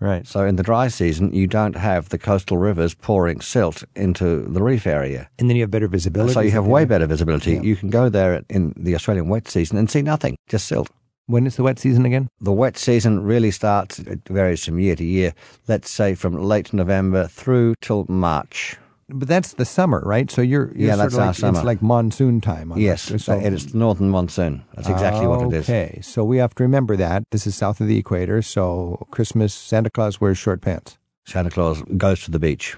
Right. 0.00 0.26
So 0.26 0.44
in 0.44 0.56
the 0.56 0.64
dry 0.64 0.88
season, 0.88 1.32
you 1.32 1.47
don't 1.47 1.76
have 1.76 2.09
the 2.09 2.18
coastal 2.18 2.59
rivers 2.59 2.92
pouring 2.92 3.40
silt 3.40 3.85
into 3.94 4.42
the 4.42 4.61
reef 4.61 4.85
area. 4.85 5.30
And 5.38 5.49
then 5.49 5.56
you 5.56 5.62
have 5.62 5.71
better 5.71 5.87
visibility. 5.87 6.35
So 6.35 6.40
you 6.40 6.50
have 6.50 6.66
way 6.66 6.85
better 6.85 7.06
visibility. 7.06 7.61
You 7.62 7.76
can 7.76 7.88
go 7.88 8.09
there 8.09 8.42
in 8.50 8.75
the 8.76 8.97
Australian 8.97 9.28
wet 9.28 9.49
season 9.49 9.78
and 9.78 9.88
see 9.88 10.02
nothing, 10.02 10.37
just 10.49 10.66
silt. 10.66 10.90
When 11.26 11.47
is 11.47 11.54
the 11.54 11.62
wet 11.62 11.78
season 11.78 12.04
again? 12.04 12.28
The 12.40 12.52
wet 12.52 12.76
season 12.76 13.23
really 13.23 13.52
starts, 13.52 14.00
it 14.00 14.23
varies 14.28 14.64
from 14.64 14.80
year 14.80 14.97
to 14.97 15.04
year, 15.04 15.35
let's 15.68 15.88
say 15.88 16.16
from 16.16 16.35
late 16.35 16.73
November 16.73 17.28
through 17.28 17.76
till 17.80 18.04
March. 18.09 18.76
But 19.14 19.28
that's 19.28 19.54
the 19.54 19.64
summer, 19.64 20.00
right? 20.04 20.31
So 20.31 20.42
you're, 20.42 20.73
you're 20.75 20.88
Yeah, 20.88 20.97
that's 20.97 21.14
of 21.14 21.21
our 21.21 21.35
summer. 21.35 21.59
It's 21.59 21.66
like 21.66 21.83
monsoon 21.83 22.40
time. 22.40 22.73
On 22.73 22.81
Yes, 22.81 23.09
that. 23.09 23.21
So, 23.21 23.35
uh, 23.35 23.40
it's 23.40 23.75
northern 23.75 24.11
monsoon. 24.11 24.64
That's 24.75 24.88
exactly 24.88 25.26
what 25.26 25.42
it 25.42 25.52
is. 25.52 25.69
Okay, 25.69 26.00
so 26.02 26.25
we 26.25 26.38
have 26.38 26.54
to 26.57 26.62
remember 26.62 26.97
that 26.97 27.25
this 27.31 27.47
is 27.47 27.54
south 27.54 27.81
of 27.81 27.88
the 27.88 27.99
equator. 27.99 28.42
So 28.42 29.07
Christmas, 29.11 29.52
Santa 29.54 29.90
Claus 29.90 30.21
wears 30.21 30.38
short 30.38 30.61
pants. 30.61 30.99
Santa 31.25 31.50
Claus 31.50 31.83
goes 31.97 32.23
to 32.25 32.31
the 32.31 32.38
beach. 32.38 32.76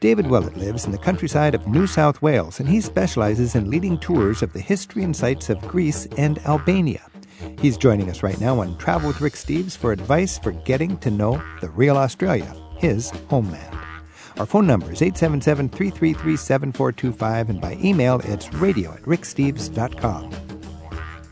David 0.00 0.28
Willett 0.28 0.56
lives 0.56 0.84
in 0.84 0.92
the 0.92 0.98
countryside 0.98 1.56
of 1.56 1.66
New 1.66 1.86
South 1.86 2.22
Wales, 2.22 2.60
and 2.60 2.68
he 2.68 2.80
specializes 2.80 3.56
in 3.56 3.68
leading 3.68 3.98
tours 3.98 4.42
of 4.42 4.52
the 4.52 4.60
history 4.60 5.02
and 5.02 5.14
sites 5.14 5.50
of 5.50 5.60
Greece 5.62 6.06
and 6.16 6.38
Albania. 6.46 7.04
He's 7.60 7.76
joining 7.76 8.08
us 8.08 8.22
right 8.22 8.40
now 8.40 8.60
on 8.60 8.78
Travel 8.78 9.08
with 9.08 9.20
Rick 9.20 9.34
Steves 9.34 9.76
for 9.76 9.90
advice 9.90 10.38
for 10.38 10.52
getting 10.52 10.98
to 10.98 11.10
know 11.10 11.42
the 11.60 11.70
real 11.70 11.96
Australia, 11.96 12.54
his 12.78 13.10
homeland. 13.28 13.76
Our 14.38 14.46
phone 14.46 14.68
number 14.68 14.92
is 14.92 15.02
877 15.02 15.68
333 15.70 16.36
7425, 16.36 17.50
and 17.50 17.60
by 17.60 17.76
email 17.82 18.20
it's 18.22 18.52
radio 18.54 18.92
at 18.92 19.02
ricksteves.com. 19.02 20.32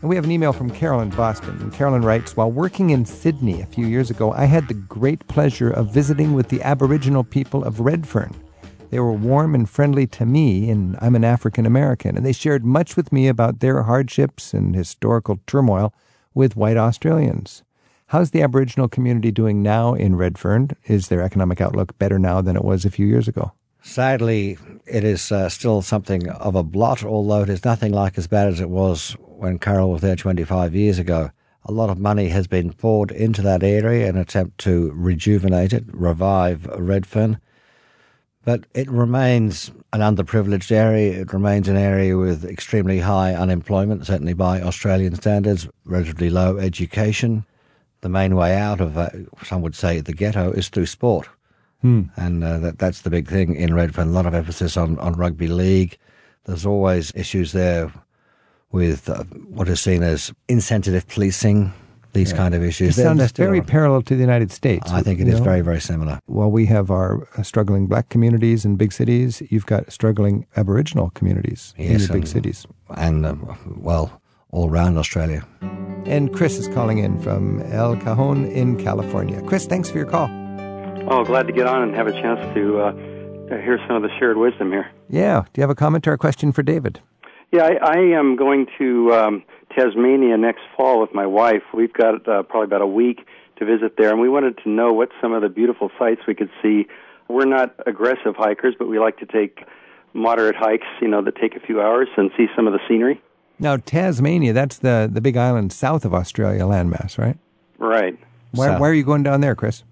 And 0.01 0.11
we 0.11 0.17
have 0.17 0.25
an 0.25 0.33
email 0.33 0.53
from 0.53 0.71
Carol 0.71 1.01
in 1.01 1.11
Boston. 1.11 1.57
And 1.61 1.73
Carolyn 1.73 2.03
writes 2.03 2.37
While 2.37 2.51
working 2.51 2.91
in 2.91 3.05
Sydney 3.05 3.61
a 3.61 3.67
few 3.67 3.87
years 3.87 4.11
ago, 4.11 4.33
I 4.33 4.47
had 4.47 4.67
the 4.67 4.75
great 4.75 5.25
pleasure 5.29 5.71
of 5.71 5.95
visiting 5.95 6.33
with 6.33 6.49
the 6.49 6.61
Aboriginal 6.63 7.23
people 7.23 7.63
of 7.63 7.79
Redfern. 7.79 8.35
They 8.91 8.99
were 8.99 9.13
warm 9.13 9.55
and 9.55 9.71
friendly 9.71 10.09
to 10.09 10.27
me, 10.27 10.69
and 10.69 10.99
I'm 11.01 11.15
an 11.15 11.25
African 11.25 11.65
American, 11.65 12.17
and 12.17 12.27
they 12.27 12.33
shared 12.33 12.65
much 12.65 12.97
with 12.97 13.13
me 13.13 13.29
about 13.29 13.61
their 13.61 13.85
hardships 13.85 14.53
and 14.53 14.75
historical 14.75 15.39
turmoil 15.47 15.95
with 16.35 16.57
white 16.57 16.77
Australians. 16.77 17.63
How's 18.11 18.31
the 18.31 18.43
Aboriginal 18.43 18.89
community 18.89 19.33
doing 19.33 19.65
now 19.65 19.95
in 19.95 20.15
Redfern? 20.15 20.71
Is 20.85 21.09
their 21.09 21.23
economic 21.23 21.61
outlook 21.61 21.99
better 21.99 22.21
now 22.21 22.41
than 22.41 22.55
it 22.55 22.65
was 22.65 22.85
a 22.85 22.91
few 22.91 23.05
years 23.05 23.27
ago? 23.27 23.51
Sadly, 23.83 24.57
it 24.87 25.03
is 25.03 25.33
uh, 25.33 25.49
still 25.49 25.83
something 25.83 26.29
of 26.29 26.55
a 26.55 26.63
blot, 26.63 27.03
although 27.03 27.43
it 27.43 27.49
is 27.49 27.65
nothing 27.65 27.93
like 27.93 28.17
as 28.17 28.29
bad 28.29 28.47
as 28.47 28.61
it 28.61 28.71
was 28.71 29.17
when 29.19 29.59
Carol 29.59 29.91
was 29.91 30.03
there 30.03 30.15
25 30.15 30.73
years 30.73 31.01
ago. 31.01 31.33
A 31.65 31.73
lot 31.73 31.91
of 31.91 31.99
money 31.99 32.29
has 32.29 32.47
been 32.47 32.73
poured 32.73 33.11
into 33.11 33.43
that 33.43 33.65
area 33.65 34.09
in 34.09 34.15
an 34.15 34.23
attempt 34.23 34.59
to 34.59 34.93
rejuvenate 34.95 35.73
it, 35.73 35.83
revive 35.89 36.67
Redfern. 36.79 37.41
But 38.45 38.67
it 38.73 38.89
remains 38.89 39.73
an 39.93 39.99
underprivileged 39.99 40.71
area. 40.71 41.23
It 41.23 41.33
remains 41.33 41.67
an 41.67 41.77
area 41.77 42.17
with 42.17 42.45
extremely 42.45 43.01
high 43.01 43.35
unemployment, 43.35 44.07
certainly 44.07 44.35
by 44.35 44.61
Australian 44.61 45.17
standards, 45.17 45.67
relatively 45.85 46.31
low 46.31 46.59
education. 46.59 47.45
The 48.03 48.09
main 48.09 48.37
way 48.37 48.55
out 48.57 48.81
of, 48.81 48.97
uh, 48.99 49.11
some 49.45 49.63
would 49.63 49.75
say, 49.75 50.01
the 50.01 50.13
ghetto 50.13 50.53
is 50.53 50.69
through 50.69 50.87
sport. 50.87 51.29
And 51.83 52.43
uh, 52.43 52.59
that, 52.59 52.79
that's 52.81 53.03
the 53.03 53.11
big 53.11 53.29
thing 53.29 53.55
in 53.55 53.73
Redfern. 53.73 54.09
A 54.09 54.11
lot 54.11 54.27
of 54.27 54.35
emphasis 54.35 54.77
on, 54.77 54.99
on 54.99 55.13
rugby 55.13 55.47
league. 55.47 55.97
There's 56.45 56.67
always 56.67 57.13
issues 57.15 57.53
there 57.53 57.93
with 58.73 59.09
uh, 59.09 59.23
what 59.49 59.69
is 59.69 59.81
seen 59.81 60.03
as 60.03 60.33
insensitive 60.49 61.07
policing, 61.07 61.73
these 62.13 62.33
kind 62.33 62.55
of 62.57 62.63
It 62.65 62.69
issues. 62.71 62.97
They're- 62.97 63.05
sounds 63.05 63.31
very 63.33 63.61
parallel 63.63 64.03
to 64.03 64.17
the 64.17 64.21
United 64.21 64.51
States. 64.51 64.91
I 64.91 65.03
think 65.03 65.21
it 65.21 65.29
is 65.29 65.39
know? 65.39 65.45
very, 65.45 65.61
very 65.61 65.81
similar. 65.81 66.19
While 66.27 66.51
we 66.51 66.67
have 66.67 66.91
our 66.91 67.29
uh, 67.39 67.45
struggling 67.45 67.87
black 67.87 68.09
communities 68.09 68.65
in 68.65 68.75
big 68.75 68.93
cities, 68.93 69.41
you've 69.49 69.67
got 69.67 69.93
struggling 69.93 70.45
Aboriginal 70.57 71.11
communities 71.11 71.73
in 71.77 71.93
Yes, 71.93 72.09
your 72.09 72.19
big 72.19 72.27
cities. 72.27 72.67
And, 72.97 73.25
uh, 73.25 73.37
well, 73.77 74.21
all 74.57 74.71
around 74.71 74.97
Australia. 74.97 75.47
And 76.07 76.33
Chris 76.33 76.57
is 76.57 76.67
calling 76.69 76.99
in 76.99 77.21
from 77.21 77.61
El 77.73 77.97
Cajon 77.97 78.47
in 78.47 78.83
California. 78.83 79.43
Chris, 79.43 79.67
thanks 79.67 79.91
for 79.91 79.99
your 79.99 80.07
call. 80.07 80.29
Oh, 81.11 81.25
glad 81.25 81.47
to 81.47 81.53
get 81.53 81.67
on 81.67 81.83
and 81.83 81.95
have 81.95 82.07
a 82.07 82.13
chance 82.13 82.41
to 82.55 82.81
uh, 82.81 82.93
hear 83.49 83.79
some 83.87 83.97
of 83.97 84.03
the 84.03 84.09
shared 84.19 84.39
wisdom 84.39 84.73
here. 84.73 84.91
Yeah. 85.11 85.45
Do 85.53 85.61
you 85.61 85.63
have 85.63 85.71
a 85.71 85.75
comment 85.75 86.07
or 86.09 86.15
a 86.15 86.19
question 86.19 86.53
for 86.53 86.63
David? 86.63 87.01
Yeah, 87.53 87.65
I, 87.65 87.97
I 87.97 87.99
am 88.19 88.35
going 88.37 88.67
to 88.79 89.13
um, 89.13 89.45
Tasmania 89.77 90.37
next 90.39 90.63
fall 90.77 91.01
with 91.01 91.13
my 91.13 91.27
wife. 91.27 91.63
We've 91.75 91.93
got 91.93 92.27
uh, 92.27 92.43
probably 92.43 92.65
about 92.65 92.81
a 92.81 92.87
week 92.87 93.27
to 93.59 93.65
visit 93.67 93.97
there, 93.99 94.11
and 94.11 94.21
we 94.21 94.29
wanted 94.29 94.59
to 94.65 94.71
know 94.71 94.93
what 94.93 95.11
some 95.21 95.33
of 95.33 95.43
the 95.43 95.49
beautiful 95.49 95.91
sights 95.99 96.23
we 96.27 96.35
could 96.35 96.51
see. 96.63 96.87
We're 97.29 97.45
not 97.45 97.75
aggressive 97.87 98.37
hikers, 98.37 98.75
but 98.79 98.89
we 98.89 98.99
like 98.99 99.19
to 99.19 99.27
take 99.27 99.65
moderate 100.15 100.57
hikes, 100.57 100.87
you 101.03 101.09
know, 101.09 101.23
that 101.23 101.37
take 101.37 101.57
a 101.57 101.61
few 101.61 101.81
hours 101.81 102.09
and 102.17 102.31
see 102.37 102.47
some 102.57 102.67
of 102.67 102.73
the 102.73 102.81
scenery. 102.89 103.21
Now, 103.59 103.77
Tasmania, 103.77 104.53
that's 104.53 104.79
the, 104.79 105.09
the 105.11 105.21
big 105.21 105.37
island 105.37 105.73
south 105.73 106.05
of 106.05 106.13
Australia 106.13 106.63
landmass, 106.63 107.19
right? 107.19 107.39
Right. 107.79 108.19
Why, 108.53 108.67
South. 108.67 108.81
why 108.81 108.89
are 108.89 108.95
you 108.95 109.05
going 109.05 109.23
down 109.23 109.41
there, 109.41 109.55
Chris? 109.55 109.83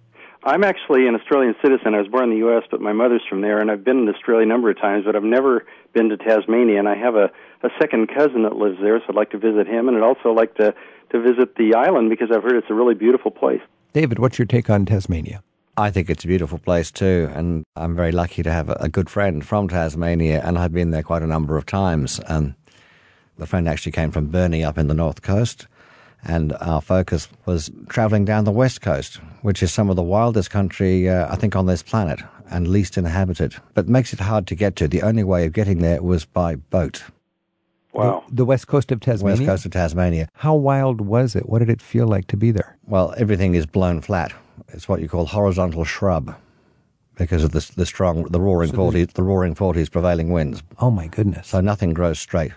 I'm 0.45 0.63
actually 0.63 1.09
an 1.09 1.15
Australian 1.15 1.55
citizen. 1.63 1.95
I 1.95 1.99
was 1.99 2.09
born 2.09 2.25
in 2.25 2.31
the 2.31 2.37
U.S., 2.47 2.65
but 2.71 2.81
my 2.81 2.93
mother's 2.93 3.23
from 3.29 3.41
there, 3.41 3.59
and 3.61 3.71
I've 3.71 3.83
been 3.83 3.99
in 4.01 4.09
Australia 4.09 4.45
a 4.45 4.49
number 4.49 4.71
of 4.71 4.79
times, 4.79 5.07
but 5.07 5.17
I've 5.17 5.25
never 5.25 5.65
been 5.95 6.11
to 6.11 6.19
Tasmania. 6.19 6.79
And 6.79 6.89
I 6.89 6.97
have 6.97 7.15
a, 7.15 7.31
a 7.63 7.71
second 7.81 8.09
cousin 8.15 8.43
that 8.43 8.57
lives 8.57 8.77
there, 8.83 8.99
so 8.99 9.07
I'd 9.09 9.15
like 9.15 9.31
to 9.31 9.39
visit 9.39 9.67
him, 9.67 9.89
and 9.89 9.97
I'd 9.97 10.03
also 10.03 10.33
like 10.33 10.55
to, 10.57 10.75
to 11.13 11.21
visit 11.21 11.57
the 11.57 11.75
island 11.75 12.11
because 12.11 12.29
I've 12.31 12.43
heard 12.43 12.57
it's 12.57 12.71
a 12.71 12.75
really 12.75 12.95
beautiful 12.95 13.31
place. 13.31 13.63
David, 13.95 14.19
what's 14.19 14.39
your 14.39 14.47
take 14.47 14.69
on 14.69 14.85
Tasmania? 14.85 15.43
I 15.77 15.91
think 15.91 16.11
it's 16.11 16.25
a 16.25 16.29
beautiful 16.29 16.59
place 16.59 16.91
too, 16.91 17.31
and 17.35 17.65
I'm 17.75 17.97
very 17.97 18.13
lucky 18.13 18.43
to 18.43 18.53
have 18.53 18.69
a, 18.69 18.77
a 18.81 18.89
good 18.91 19.09
friend 19.09 19.45
from 19.45 19.69
Tasmania, 19.69 20.43
and 20.45 20.59
I've 20.59 20.73
been 20.73 20.91
there 20.91 21.03
quite 21.03 21.23
a 21.23 21.27
number 21.27 21.57
of 21.57 21.65
times. 21.65 22.21
And 22.29 22.55
the 23.39 23.47
friend 23.47 23.69
actually 23.69 23.93
came 23.93 24.11
from 24.11 24.27
Burnie 24.27 24.65
up 24.65 24.79
in 24.79 24.89
the 24.89 24.95
north 24.95 25.23
coast, 25.23 25.67
and 26.25 26.53
our 26.55 26.81
focus 26.81 27.29
was 27.47 27.71
travelling 27.89 28.25
down 28.25 28.45
the 28.45 28.51
west 28.51 28.81
coast, 28.81 29.17
which 29.43 29.63
is 29.63 29.73
some 29.73 29.91
of 29.91 29.97
the 29.97 30.03
wildest 30.03 30.51
country 30.51 31.09
uh, 31.09 31.31
I 31.33 31.37
think 31.37 31.55
on 31.55 31.67
this 31.67 31.83
planet 31.83 32.21
and 32.51 32.69
least 32.69 32.97
inhabited, 32.97 33.57
but 33.75 33.89
makes 33.89 34.13
it 34.13 34.21
hard 34.21 34.47
to 34.47 34.55
get 34.55 34.77
to. 34.77 34.89
The 34.89 35.03
only 35.03 35.25
way 35.25 35.47
of 35.47 35.53
getting 35.53 35.79
there 35.79 36.03
was 36.03 36.25
by 36.25 36.57
boat. 36.57 37.03
Wow. 37.93 38.25
The, 38.29 38.37
the 38.37 38.45
west 38.45 38.67
coast 38.67 38.91
of 38.93 39.01
Tasmania? 39.01 39.41
West 39.41 39.47
coast 39.47 39.67
of 39.67 39.73
Tasmania. 39.73 40.29
How 40.35 40.55
wild 40.55 41.01
was 41.01 41.37
it? 41.37 41.49
What 41.49 41.61
did 41.61 41.71
it 41.71 41.81
feel 41.81 42.07
like 42.07 42.27
to 42.29 42.37
be 42.37 42.51
there? 42.51 42.77
Well, 42.87 43.15
everything 43.17 43.55
is 43.55 43.67
blown 43.67 44.01
flat. 44.01 44.33
It's 44.69 44.89
what 44.89 45.01
you 45.01 45.09
call 45.09 45.27
horizontal 45.27 45.85
shrub 45.85 46.35
because 47.17 47.45
of 47.45 47.53
the, 47.53 47.71
the 47.77 47.87
strong, 47.87 48.25
the 48.25 48.41
roaring 48.41 48.73
forties, 48.73 49.09
the 49.15 49.23
roaring 49.23 49.55
forties 49.55 49.89
prevailing 49.89 50.31
winds. 50.31 50.63
Oh, 50.81 50.91
my 50.91 51.07
goodness. 51.07 51.49
So 51.49 51.61
nothing 51.61 51.95
grows 51.95 52.19
straight. 52.19 52.53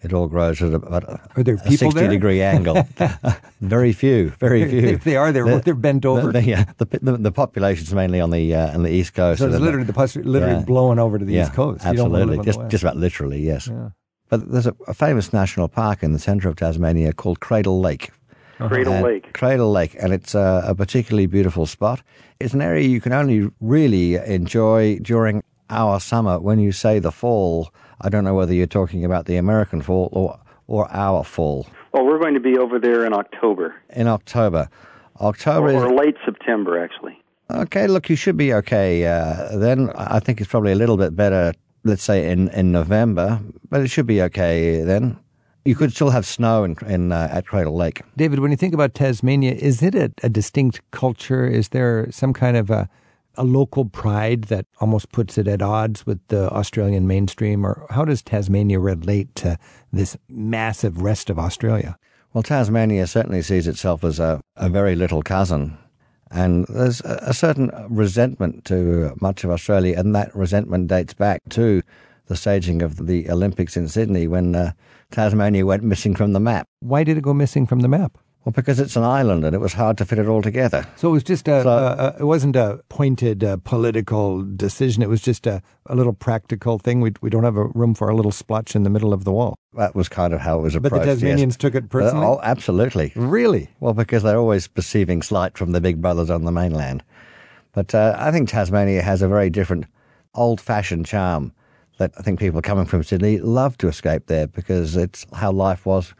It 0.00 0.12
all 0.12 0.28
grows 0.28 0.62
at 0.62 0.72
about 0.74 1.04
a, 1.04 1.20
Are 1.36 1.42
there 1.42 1.56
a 1.56 1.58
60 1.70 1.90
there? 1.90 2.08
degree 2.08 2.40
angle. 2.40 2.86
very 3.60 3.92
few, 3.92 4.30
very 4.38 4.68
few. 4.70 4.80
If 4.80 5.02
they 5.04 5.16
are, 5.16 5.32
they're, 5.32 5.44
The- 5.44 5.60
they're 5.60 5.74
bent 5.74 6.04
over. 6.04 6.26
The, 6.26 6.32
the, 6.40 6.42
yeah, 6.44 6.64
the, 6.78 6.84
the, 7.02 7.16
the 7.16 7.32
population's 7.32 7.92
mainly 7.92 8.20
on 8.20 8.30
the 8.30 8.54
uh, 8.54 8.74
on 8.74 8.82
the 8.84 8.90
east 8.90 9.14
coast. 9.14 9.40
so 9.40 9.48
it's 9.48 9.58
literally 9.58 9.84
the 9.86 9.92
pus- 9.92 10.14
literally 10.16 10.54
Yeah. 10.54 10.60
blowing 10.64 10.98
over 11.00 11.18
to 11.18 11.24
the 11.24 11.32
yeah, 11.32 11.42
east 11.44 11.54
coast. 11.54 11.84
You 11.84 11.94
don't 11.94 12.12
wanna 12.12 12.22
Absolutely, 12.24 12.36
live 12.36 12.38
on 12.38 12.44
the 12.44 12.52
just 12.52 12.70
just 12.70 12.84
about 12.84 12.96
literally, 12.96 13.40
yes. 13.40 13.66
Yeah. 13.66 13.88
But 14.28 14.50
there's 14.52 14.66
a, 14.66 14.76
a 14.86 14.94
famous 14.94 15.32
national 15.32 15.68
park 15.68 16.02
in 16.02 16.12
the 16.12 16.18
centre 16.18 16.48
of 16.48 16.54
Tasmania 16.56 17.12
called 17.12 17.40
Cradle 17.40 17.80
Lake. 17.80 18.10
Cradle 18.58 18.92
And- 18.94 19.04
Lake. 19.04 19.32
Cradle 19.32 19.72
Lake, 19.72 19.96
and 20.00 20.12
it's 20.12 20.34
a, 20.34 20.62
a 20.66 20.74
particularly 20.74 21.26
beautiful 21.26 21.66
spot. 21.66 22.02
It's 22.38 22.54
an 22.54 22.60
area 22.62 22.86
you 22.86 23.00
can 23.00 23.12
only 23.12 23.50
really 23.60 24.14
enjoy 24.14 24.98
during 25.00 25.42
our 25.70 25.98
summer. 26.00 26.38
When 26.38 26.58
you 26.60 26.70
say 26.72 26.98
the 27.00 27.10
fall, 27.12 27.70
I 28.00 28.08
don't 28.08 28.24
know 28.24 28.34
whether 28.34 28.54
you're 28.54 28.66
talking 28.66 29.04
about 29.04 29.26
the 29.26 29.36
American 29.36 29.82
fall 29.82 30.08
or, 30.12 30.38
or 30.66 30.90
our 30.92 31.24
fall. 31.24 31.66
Well, 31.92 32.04
we're 32.04 32.18
going 32.18 32.34
to 32.34 32.40
be 32.40 32.56
over 32.56 32.78
there 32.78 33.04
in 33.04 33.12
October, 33.12 33.74
In 33.90 34.06
October. 34.06 34.68
October 35.20 35.68
or, 35.68 35.70
is 35.70 35.82
or 35.82 35.94
late 35.94 36.16
September, 36.24 36.82
actually. 36.82 37.20
Okay, 37.50 37.86
look, 37.86 38.08
you 38.10 38.16
should 38.16 38.36
be 38.36 38.52
okay 38.54 39.06
uh, 39.06 39.56
then. 39.56 39.90
I 39.96 40.20
think 40.20 40.40
it's 40.40 40.50
probably 40.50 40.72
a 40.72 40.76
little 40.76 40.96
bit 40.96 41.16
better, 41.16 41.54
let's 41.82 42.02
say, 42.02 42.30
in, 42.30 42.48
in 42.50 42.70
November, 42.70 43.40
but 43.70 43.80
it 43.80 43.88
should 43.88 44.06
be 44.06 44.22
okay 44.22 44.82
then. 44.82 45.18
You 45.64 45.74
could 45.74 45.92
still 45.92 46.10
have 46.10 46.24
snow 46.24 46.64
in, 46.64 46.76
in 46.86 47.10
uh, 47.10 47.28
at 47.32 47.46
Cradle 47.46 47.74
Lake. 47.74 48.02
David, 48.16 48.38
when 48.38 48.50
you 48.50 48.56
think 48.56 48.74
about 48.74 48.94
Tasmania, 48.94 49.52
is 49.52 49.82
it 49.82 49.94
a, 49.94 50.12
a 50.22 50.28
distinct 50.28 50.82
culture? 50.92 51.46
Is 51.46 51.70
there 51.70 52.08
some 52.10 52.32
kind 52.32 52.56
of 52.56 52.70
a, 52.70 52.88
a 53.38 53.44
local 53.44 53.86
pride 53.86 54.44
that 54.44 54.66
almost 54.80 55.12
puts 55.12 55.38
it 55.38 55.48
at 55.48 55.62
odds 55.62 56.04
with 56.04 56.20
the 56.28 56.50
Australian 56.50 57.06
mainstream? 57.06 57.64
Or 57.64 57.86
how 57.90 58.04
does 58.04 58.22
Tasmania 58.22 58.78
relate 58.78 59.34
to 59.36 59.58
this 59.92 60.16
massive 60.28 61.00
rest 61.00 61.30
of 61.30 61.38
Australia? 61.38 61.96
Well, 62.34 62.42
Tasmania 62.42 63.06
certainly 63.06 63.40
sees 63.40 63.66
itself 63.66 64.04
as 64.04 64.20
a, 64.20 64.42
a 64.56 64.68
very 64.68 64.94
little 64.94 65.22
cousin. 65.22 65.78
And 66.30 66.66
there's 66.68 67.00
a, 67.00 67.18
a 67.22 67.34
certain 67.34 67.70
resentment 67.88 68.66
to 68.66 69.16
much 69.20 69.44
of 69.44 69.50
Australia, 69.50 69.94
and 69.96 70.14
that 70.14 70.34
resentment 70.36 70.88
dates 70.88 71.14
back 71.14 71.40
to 71.50 71.82
the 72.26 72.36
staging 72.36 72.82
of 72.82 73.06
the 73.06 73.30
Olympics 73.30 73.76
in 73.76 73.88
Sydney 73.88 74.28
when 74.28 74.54
uh, 74.54 74.72
Tasmania 75.10 75.64
went 75.64 75.82
missing 75.82 76.14
from 76.14 76.34
the 76.34 76.40
map. 76.40 76.66
Why 76.80 77.02
did 77.02 77.16
it 77.16 77.22
go 77.22 77.32
missing 77.32 77.66
from 77.66 77.80
the 77.80 77.88
map? 77.88 78.18
Well, 78.44 78.52
because 78.52 78.80
it's 78.80 78.96
an 78.96 79.02
island 79.02 79.44
and 79.44 79.54
it 79.54 79.58
was 79.58 79.74
hard 79.74 79.98
to 79.98 80.06
fit 80.06 80.18
it 80.18 80.26
all 80.26 80.40
together. 80.40 80.86
So 80.96 81.08
it 81.08 81.12
was 81.12 81.22
just 81.24 81.48
a, 81.48 81.62
So- 81.64 81.68
a, 81.68 82.14
a 82.16 82.16
it 82.20 82.24
wasn't 82.24 82.56
a 82.56 82.80
pointed 82.88 83.44
uh, 83.44 83.58
political 83.64 84.42
decision. 84.42 85.02
It 85.02 85.08
was 85.08 85.20
just 85.20 85.46
a, 85.46 85.60
a 85.86 85.94
little 85.94 86.12
practical 86.14 86.78
thing. 86.78 87.00
We, 87.00 87.12
we 87.20 87.30
don't 87.30 87.44
have 87.44 87.56
a 87.56 87.64
room 87.66 87.94
for 87.94 88.08
a 88.08 88.16
little 88.16 88.32
splotch 88.32 88.74
in 88.74 88.84
the 88.84 88.90
middle 88.90 89.12
of 89.12 89.24
the 89.24 89.32
wall. 89.32 89.54
That 89.74 89.94
was 89.94 90.08
kind 90.08 90.32
of 90.32 90.40
how 90.40 90.60
it 90.60 90.62
was 90.62 90.74
But 90.74 90.86
approached. 90.86 91.04
the 91.04 91.10
yes. 91.10 91.20
Tasmanians 91.20 91.56
took 91.58 91.74
it 91.74 91.88
personally? 91.90 92.24
Uh, 92.26 92.30
oh, 92.30 92.40
absolutely. 92.42 93.12
Really? 93.16 93.68
Well, 93.80 93.92
because 93.92 94.22
they're 94.22 94.38
always 94.38 94.66
perceiving 94.66 95.20
slight 95.20 95.58
from 95.58 95.72
the 95.72 95.80
big 95.80 96.00
brothers 96.00 96.30
on 96.30 96.44
the 96.44 96.52
mainland. 96.52 97.02
But 97.72 97.94
uh, 97.94 98.16
I 98.18 98.30
think 98.30 98.48
Tasmania 98.48 99.02
has 99.02 99.20
a 99.20 99.28
very 99.28 99.50
different 99.50 99.84
old 100.34 100.60
fashioned 100.60 101.04
charm 101.06 101.52
that 101.98 102.12
I 102.16 102.22
think 102.22 102.38
people 102.38 102.62
coming 102.62 102.86
from 102.86 103.02
Sydney 103.02 103.38
love 103.38 103.76
to 103.78 103.88
escape 103.88 104.26
there 104.26 104.46
because 104.46 104.96
it's 104.96 105.26
how 105.34 105.50
life 105.52 105.84
was 105.84 106.14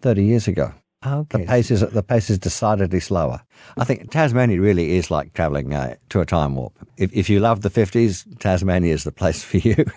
30 0.00 0.24
years 0.24 0.48
ago. 0.48 0.72
Okay. 1.06 1.38
The 1.38 1.46
pace 1.46 1.70
is, 1.70 1.80
the 1.80 2.02
pace 2.02 2.30
is 2.30 2.38
decidedly 2.38 3.00
slower. 3.00 3.42
I 3.76 3.84
think 3.84 4.10
Tasmania 4.10 4.60
really 4.60 4.96
is 4.96 5.10
like 5.10 5.34
travelling 5.34 5.74
uh, 5.74 5.96
to 6.10 6.20
a 6.20 6.26
time 6.26 6.56
warp. 6.56 6.72
If, 6.96 7.12
if 7.12 7.28
you 7.28 7.40
love 7.40 7.62
the 7.62 7.70
50s, 7.70 8.38
Tasmania 8.38 8.94
is 8.94 9.04
the 9.04 9.12
place 9.12 9.42
for 9.42 9.58
you. 9.58 9.84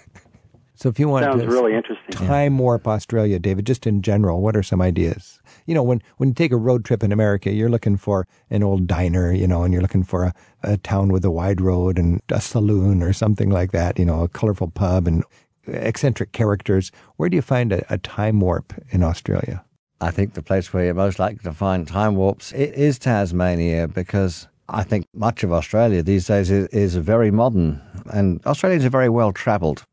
So 0.77 0.89
if 0.89 0.99
you 0.99 1.09
want 1.09 1.25
Sounds 1.25 1.41
to 1.41 1.47
really 1.47 1.73
interesting. 1.73 2.11
time 2.11 2.59
warp 2.59 2.87
Australia, 2.87 3.39
David, 3.39 3.65
just 3.65 3.87
in 3.87 4.03
general, 4.03 4.41
what 4.41 4.55
are 4.55 4.61
some 4.61 4.79
ideas? 4.79 5.41
You 5.65 5.73
know, 5.73 5.81
when, 5.81 6.03
when 6.17 6.29
you 6.29 6.35
take 6.35 6.51
a 6.51 6.57
road 6.57 6.85
trip 6.85 7.03
in 7.03 7.11
America, 7.11 7.51
you're 7.51 7.67
looking 7.67 7.97
for 7.97 8.27
an 8.51 8.61
old 8.61 8.85
diner, 8.85 9.33
you 9.33 9.47
know, 9.47 9.63
and 9.63 9.73
you're 9.73 9.81
looking 9.81 10.03
for 10.03 10.25
a, 10.25 10.33
a 10.61 10.77
town 10.77 11.11
with 11.11 11.25
a 11.25 11.31
wide 11.31 11.61
road 11.61 11.97
and 11.97 12.21
a 12.29 12.39
saloon 12.39 13.01
or 13.01 13.11
something 13.11 13.49
like 13.49 13.71
that, 13.71 13.97
you 13.97 14.05
know, 14.05 14.21
a 14.21 14.27
colorful 14.27 14.69
pub 14.69 15.07
and 15.07 15.23
eccentric 15.65 16.31
characters. 16.31 16.91
Where 17.15 17.27
do 17.27 17.35
you 17.35 17.41
find 17.41 17.73
a, 17.73 17.83
a 17.91 17.97
time 17.97 18.39
warp 18.39 18.75
in 18.91 19.01
Australia? 19.01 19.65
I 19.99 20.11
think 20.11 20.33
the 20.33 20.43
place 20.43 20.71
where 20.73 20.85
you're 20.85 20.93
most 20.93 21.19
likely 21.19 21.39
to 21.43 21.53
find 21.53 21.87
time 21.87 22.15
warps 22.15 22.53
i- 22.53 22.57
is 22.57 22.99
Tasmania 22.99 23.87
because 23.87 24.47
I 24.69 24.83
think 24.83 25.05
much 25.13 25.43
of 25.43 25.51
Australia 25.51 26.03
these 26.03 26.27
days 26.27 26.51
is, 26.51 26.67
is 26.67 26.95
very 26.95 27.31
modern 27.31 27.81
and 28.13 28.39
Australians 28.45 28.85
are 28.85 28.89
very 28.91 29.09
well 29.09 29.31
travelled. 29.31 29.85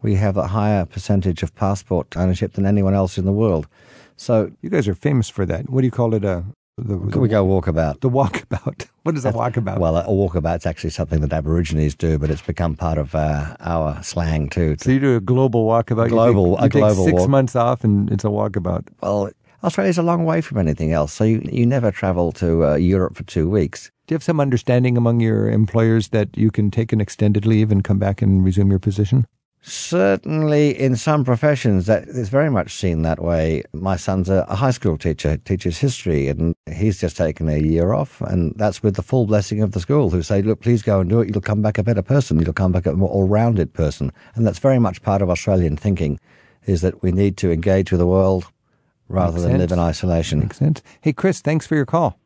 We 0.00 0.14
have 0.16 0.36
a 0.36 0.48
higher 0.48 0.84
percentage 0.86 1.42
of 1.42 1.54
passport 1.54 2.16
ownership 2.16 2.54
than 2.54 2.66
anyone 2.66 2.94
else 2.94 3.18
in 3.18 3.24
the 3.24 3.32
world. 3.32 3.66
So 4.16 4.50
You 4.62 4.70
guys 4.70 4.88
are 4.88 4.94
famous 4.94 5.28
for 5.28 5.44
that. 5.46 5.68
What 5.68 5.80
do 5.82 5.86
you 5.86 5.90
call 5.90 6.14
it? 6.14 6.24
Uh, 6.24 6.42
the, 6.78 6.96
the, 6.96 7.18
we 7.20 7.28
go 7.28 7.44
walkabout. 7.46 8.00
the 8.00 8.08
walkabout. 8.10 8.86
What 9.02 9.16
is 9.16 9.24
a 9.26 9.32
walkabout? 9.32 9.78
Well, 9.78 9.96
a 9.96 10.04
walkabout's 10.06 10.64
actually 10.64 10.90
something 10.90 11.20
that 11.20 11.32
Aborigines 11.32 11.94
do, 11.96 12.18
but 12.18 12.30
it's 12.30 12.40
become 12.40 12.76
part 12.76 12.98
of 12.98 13.14
uh, 13.16 13.56
our 13.60 14.00
slang 14.02 14.48
too. 14.48 14.76
so 14.80 14.90
you 14.92 15.00
do 15.00 15.16
a 15.16 15.20
global 15.20 15.66
walkabout. 15.66 16.08
Global, 16.08 16.52
You 16.52 16.56
Global- 16.56 16.56
take, 16.56 16.60
a 16.60 16.64
you 16.64 16.68
take 16.70 16.80
global 16.80 17.04
six 17.04 17.20
walk. 17.20 17.28
months 17.28 17.56
off, 17.56 17.84
and 17.84 18.10
it's 18.12 18.24
a 18.24 18.28
walkabout. 18.28 18.84
Well, 19.02 19.30
Australia's 19.64 19.98
a 19.98 20.02
long 20.02 20.24
way 20.24 20.40
from 20.40 20.58
anything 20.58 20.92
else, 20.92 21.12
so 21.12 21.22
you, 21.22 21.40
you 21.44 21.64
never 21.64 21.92
travel 21.92 22.32
to 22.32 22.66
uh, 22.66 22.74
Europe 22.74 23.14
for 23.14 23.22
two 23.22 23.48
weeks. 23.48 23.92
Do 24.06 24.12
you 24.12 24.16
have 24.16 24.24
some 24.24 24.40
understanding 24.40 24.96
among 24.96 25.20
your 25.20 25.48
employers 25.48 26.08
that 26.08 26.36
you 26.36 26.50
can 26.50 26.70
take 26.70 26.92
an 26.92 27.00
extended 27.00 27.46
leave 27.46 27.70
and 27.70 27.84
come 27.84 27.98
back 27.98 28.20
and 28.22 28.44
resume 28.44 28.70
your 28.70 28.80
position? 28.80 29.24
Certainly, 29.64 30.76
in 30.80 30.96
some 30.96 31.24
professions, 31.24 31.86
that 31.86 32.08
is 32.08 32.28
very 32.28 32.50
much 32.50 32.74
seen 32.74 33.02
that 33.02 33.22
way. 33.22 33.62
My 33.72 33.94
son's 33.94 34.28
a, 34.28 34.44
a 34.48 34.56
high 34.56 34.72
school 34.72 34.98
teacher, 34.98 35.36
teaches 35.36 35.78
history, 35.78 36.26
and 36.26 36.56
he's 36.74 37.00
just 37.00 37.16
taken 37.16 37.48
a 37.48 37.58
year 37.58 37.92
off, 37.92 38.20
and 38.22 38.52
that's 38.56 38.82
with 38.82 38.96
the 38.96 39.02
full 39.02 39.26
blessing 39.26 39.62
of 39.62 39.70
the 39.70 39.78
school, 39.78 40.10
who 40.10 40.20
say, 40.24 40.42
"Look, 40.42 40.60
please 40.60 40.82
go 40.82 40.98
and 40.98 41.08
do 41.08 41.20
it. 41.20 41.28
You'll 41.28 41.40
come 41.40 41.62
back 41.62 41.78
a 41.78 41.84
better 41.84 42.02
person. 42.02 42.40
You'll 42.40 42.52
come 42.52 42.72
back 42.72 42.86
a 42.86 42.94
more 42.94 43.08
all-rounded 43.08 43.72
person." 43.72 44.10
And 44.34 44.44
that's 44.44 44.58
very 44.58 44.80
much 44.80 45.02
part 45.02 45.22
of 45.22 45.30
Australian 45.30 45.76
thinking, 45.76 46.18
is 46.66 46.80
that 46.80 47.00
we 47.00 47.12
need 47.12 47.36
to 47.36 47.52
engage 47.52 47.92
with 47.92 48.00
the 48.00 48.06
world 48.08 48.46
rather 49.12 49.32
Makes 49.32 49.42
than 49.44 49.58
live 49.58 49.72
in 49.72 49.78
isolation. 49.78 50.40
Makes 50.40 50.58
sense. 50.58 50.82
Hey, 51.00 51.12
Chris, 51.12 51.40
thanks 51.40 51.66
for 51.66 51.76
your 51.76 51.86
call. 51.86 52.18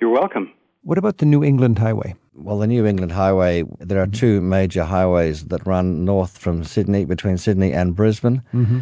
You're 0.00 0.10
welcome. 0.10 0.52
What 0.82 0.98
about 0.98 1.18
the 1.18 1.26
New 1.26 1.44
England 1.44 1.78
Highway? 1.78 2.16
Well, 2.34 2.58
the 2.58 2.66
New 2.66 2.86
England 2.86 3.12
Highway, 3.12 3.64
there 3.78 4.00
are 4.02 4.06
mm-hmm. 4.06 4.12
two 4.12 4.40
major 4.40 4.84
highways 4.84 5.44
that 5.44 5.64
run 5.66 6.04
north 6.04 6.38
from 6.38 6.64
Sydney, 6.64 7.04
between 7.04 7.38
Sydney 7.38 7.72
and 7.72 7.94
Brisbane. 7.94 8.42
Mm-hmm. 8.52 8.80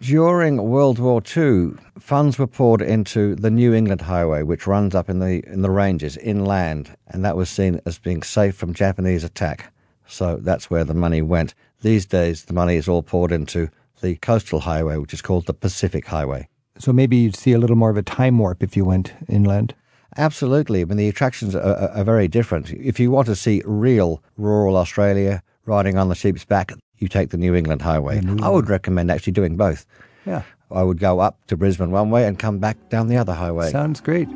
During 0.00 0.62
World 0.62 0.98
War 0.98 1.22
II, 1.36 1.74
funds 1.98 2.38
were 2.38 2.46
poured 2.46 2.82
into 2.82 3.36
the 3.36 3.50
New 3.50 3.74
England 3.74 4.00
Highway, 4.00 4.42
which 4.42 4.66
runs 4.66 4.94
up 4.94 5.10
in 5.10 5.18
the, 5.18 5.44
in 5.46 5.62
the 5.62 5.70
ranges, 5.70 6.16
inland, 6.16 6.96
and 7.08 7.24
that 7.24 7.36
was 7.36 7.50
seen 7.50 7.80
as 7.86 7.98
being 7.98 8.22
safe 8.22 8.56
from 8.56 8.74
Japanese 8.74 9.22
attack. 9.22 9.72
So 10.06 10.36
that's 10.36 10.70
where 10.70 10.84
the 10.84 10.94
money 10.94 11.22
went. 11.22 11.54
These 11.82 12.06
days, 12.06 12.44
the 12.44 12.52
money 12.52 12.76
is 12.76 12.88
all 12.88 13.02
poured 13.02 13.30
into 13.30 13.68
the 14.00 14.16
coastal 14.16 14.60
highway, 14.60 14.96
which 14.96 15.14
is 15.14 15.22
called 15.22 15.46
the 15.46 15.54
Pacific 15.54 16.06
Highway. 16.06 16.48
So 16.78 16.92
maybe 16.92 17.16
you'd 17.16 17.36
see 17.36 17.52
a 17.52 17.58
little 17.58 17.76
more 17.76 17.90
of 17.90 17.96
a 17.96 18.02
time 18.02 18.38
warp 18.38 18.62
if 18.62 18.76
you 18.76 18.84
went 18.84 19.12
inland. 19.28 19.74
Absolutely. 20.16 20.82
I 20.82 20.84
mean, 20.84 20.98
the 20.98 21.08
attractions 21.08 21.54
are, 21.54 21.62
are, 21.62 21.88
are 21.90 22.04
very 22.04 22.28
different. 22.28 22.70
If 22.70 23.00
you 23.00 23.10
want 23.10 23.26
to 23.26 23.36
see 23.36 23.62
real 23.64 24.22
rural 24.36 24.76
Australia 24.76 25.42
riding 25.64 25.96
on 25.96 26.08
the 26.08 26.14
sheep's 26.14 26.44
back, 26.44 26.72
you 26.98 27.08
take 27.08 27.30
the 27.30 27.36
New 27.36 27.54
England 27.54 27.82
Highway. 27.82 28.20
I 28.42 28.48
would 28.48 28.68
recommend 28.68 29.10
actually 29.10 29.32
doing 29.32 29.56
both. 29.56 29.86
Yeah. 30.26 30.42
I 30.70 30.82
would 30.82 30.98
go 30.98 31.20
up 31.20 31.38
to 31.48 31.56
Brisbane 31.56 31.90
one 31.90 32.10
way 32.10 32.26
and 32.26 32.38
come 32.38 32.58
back 32.58 32.88
down 32.88 33.08
the 33.08 33.16
other 33.16 33.34
highway. 33.34 33.70
Sounds 33.70 34.00
great. 34.00 34.28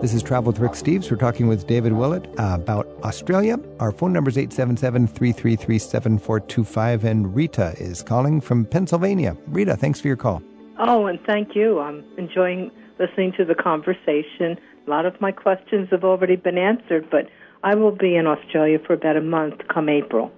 This 0.00 0.14
is 0.14 0.22
Travel 0.22 0.52
with 0.52 0.60
Rick 0.60 0.72
Steves. 0.72 1.10
We're 1.10 1.18
talking 1.18 1.46
with 1.46 1.66
David 1.66 1.92
Willett 1.92 2.26
about 2.38 2.88
Australia. 3.02 3.58
Our 3.80 3.92
phone 3.92 4.14
number 4.14 4.30
is 4.30 4.38
877 4.38 5.08
333 5.08 5.78
7425, 5.78 7.04
and 7.04 7.34
Rita 7.34 7.74
is 7.78 8.02
calling 8.02 8.40
from 8.40 8.64
Pennsylvania. 8.64 9.36
Rita, 9.48 9.76
thanks 9.76 10.00
for 10.00 10.08
your 10.08 10.16
call. 10.16 10.42
Oh, 10.82 11.06
and 11.06 11.20
thank 11.26 11.54
you. 11.54 11.78
I'm 11.78 12.02
enjoying 12.16 12.70
listening 12.98 13.32
to 13.36 13.44
the 13.44 13.54
conversation. 13.54 14.58
A 14.86 14.90
lot 14.90 15.04
of 15.04 15.20
my 15.20 15.30
questions 15.30 15.88
have 15.90 16.04
already 16.04 16.36
been 16.36 16.56
answered, 16.56 17.08
but 17.10 17.28
I 17.62 17.74
will 17.74 17.94
be 17.94 18.16
in 18.16 18.26
Australia 18.26 18.78
for 18.86 18.94
about 18.94 19.16
a 19.16 19.20
month 19.20 19.60
come 19.72 19.90
April. 19.90 20.32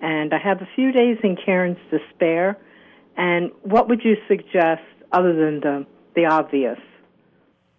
And 0.00 0.32
I 0.32 0.38
have 0.38 0.62
a 0.62 0.68
few 0.76 0.92
days 0.92 1.18
in 1.24 1.36
Cairns 1.36 1.78
to 1.90 1.98
spare. 2.14 2.56
And 3.16 3.50
what 3.62 3.88
would 3.88 4.04
you 4.04 4.16
suggest 4.28 4.82
other 5.10 5.34
than 5.34 5.60
the, 5.60 5.84
the 6.14 6.26
obvious? 6.26 6.78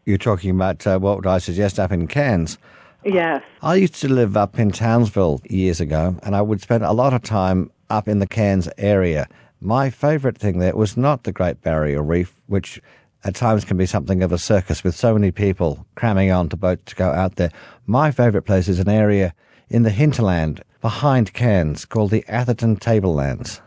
You're 0.06 0.18
talking 0.18 0.50
about 0.50 0.86
uh, 0.86 1.00
what 1.00 1.18
would 1.18 1.28
I 1.28 1.38
suggest 1.38 1.80
up 1.80 1.94
in 1.94 2.08
Cairns. 2.08 2.58
Yes. 3.06 3.44
I 3.62 3.76
used 3.76 3.96
to 3.96 4.10
live 4.10 4.36
up 4.36 4.60
in 4.60 4.72
Townsville 4.72 5.42
years 5.50 5.80
ago, 5.80 6.18
and 6.24 6.36
I 6.36 6.42
would 6.42 6.62
spend 6.62 6.84
a 6.84 6.92
lot 6.92 7.14
of 7.14 7.22
time 7.22 7.72
up 7.90 8.10
in 8.10 8.20
the 8.20 8.28
Cairns 8.28 8.68
area. 8.78 9.28
My 9.66 9.90
favourite 9.90 10.38
thing 10.38 10.60
there 10.60 10.76
was 10.76 10.98
not 10.98 11.24
the 11.24 11.32
Great 11.32 11.62
Barrier 11.62 12.04
Reef, 12.04 12.42
which 12.48 12.82
at 13.24 13.34
times 13.34 13.64
can 13.64 13.78
be 13.78 13.86
something 13.86 14.22
of 14.22 14.34
a 14.34 14.38
circus 14.38 14.84
with 14.84 14.94
so 14.94 15.14
many 15.14 15.32
people 15.32 15.86
cramming 15.96 16.32
onto 16.32 16.58
boats 16.58 16.84
to 16.88 16.96
go 16.96 17.12
out 17.12 17.38
there. 17.38 17.50
My 17.88 18.12
favourite 18.12 18.46
place 18.46 18.68
is 18.68 18.80
an 18.80 18.90
area 18.90 19.34
in 19.70 19.84
the 19.84 19.90
hinterland 19.90 20.62
behind 20.82 21.32
Cairns 21.32 21.86
called 21.86 22.12
the 22.12 22.26
Atherton 22.28 22.76
Tablelands. 22.76 23.62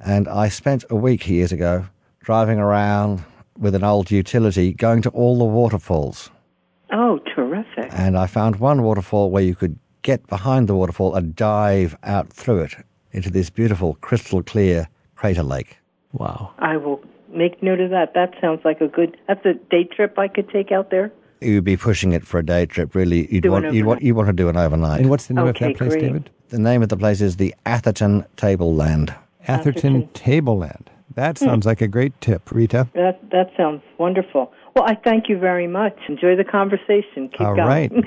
And 0.00 0.26
I 0.26 0.48
spent 0.48 0.84
a 0.90 0.96
week 0.96 1.28
years 1.28 1.52
ago 1.52 1.86
driving 2.18 2.58
around 2.58 3.22
with 3.56 3.76
an 3.76 3.84
old 3.84 4.10
utility 4.10 4.72
going 4.72 5.02
to 5.02 5.10
all 5.10 5.38
the 5.38 5.44
waterfalls 5.44 6.30
Oh, 6.92 7.20
terrific. 7.32 7.86
and 7.92 8.18
I 8.18 8.26
found 8.26 8.56
one 8.56 8.82
waterfall 8.82 9.30
where 9.30 9.42
you 9.44 9.54
could 9.54 9.78
get 10.02 10.26
behind 10.26 10.68
the 10.68 10.74
waterfall 10.74 11.14
and 11.14 11.36
dive 11.36 11.96
out 12.02 12.32
through 12.32 12.62
it 12.62 12.74
into 13.12 13.30
this 13.30 13.50
beautiful 13.50 13.94
crystal 14.00 14.42
clear 14.42 14.88
crater 15.22 15.44
lake. 15.44 15.78
Wow. 16.12 16.52
I 16.58 16.76
will 16.76 17.00
make 17.32 17.62
note 17.62 17.78
of 17.80 17.90
that. 17.90 18.12
That 18.14 18.34
sounds 18.40 18.60
like 18.64 18.80
a 18.80 18.88
good. 18.88 19.16
That's 19.28 19.44
a 19.46 19.54
day 19.54 19.84
trip 19.84 20.18
I 20.18 20.26
could 20.26 20.48
take 20.50 20.72
out 20.72 20.90
there. 20.90 21.12
You'd 21.40 21.64
be 21.64 21.76
pushing 21.76 22.12
it 22.12 22.26
for 22.26 22.38
a 22.38 22.44
day 22.44 22.66
trip, 22.66 22.94
really. 22.94 23.32
You'd 23.32 23.44
Do 23.44 23.52
want, 23.52 23.72
you'd 23.72 23.86
want, 23.86 23.98
overnight. 23.98 24.02
you 24.02 24.14
want 24.16 24.28
to 24.28 24.32
do 24.32 24.48
an 24.48 24.56
overnight. 24.56 25.00
And 25.00 25.10
what's 25.10 25.26
the 25.26 25.34
name 25.34 25.46
Okay, 25.46 25.66
of 25.66 25.72
that 25.72 25.78
place, 25.78 25.92
great. 25.92 26.00
David? 26.00 26.30
the 26.48 26.58
name 26.58 26.82
of 26.82 26.88
the 26.88 26.96
place 26.96 27.20
is 27.20 27.36
the 27.36 27.54
Atherton 27.64 28.26
Tableland. 28.36 29.14
Atherton 29.46 29.96
Atherton. 30.02 30.08
Tableland. 30.12 30.90
That 31.14 31.38
hmm. 31.38 31.44
sounds 31.44 31.66
like 31.66 31.80
a 31.80 31.88
great 31.88 32.20
tip, 32.20 32.50
Rita. 32.50 32.88
That 32.94 33.20
that 33.30 33.50
sounds 33.56 33.82
wonderful. 33.98 34.52
Well, 34.74 34.84
I 34.84 34.96
thank 34.96 35.28
you 35.28 35.38
very 35.38 35.68
much. 35.68 35.96
Enjoy 36.08 36.34
the 36.34 36.44
conversation. 36.44 37.28
Keep 37.28 37.42
All 37.42 37.54
going. 37.54 37.68
right. 37.68 37.92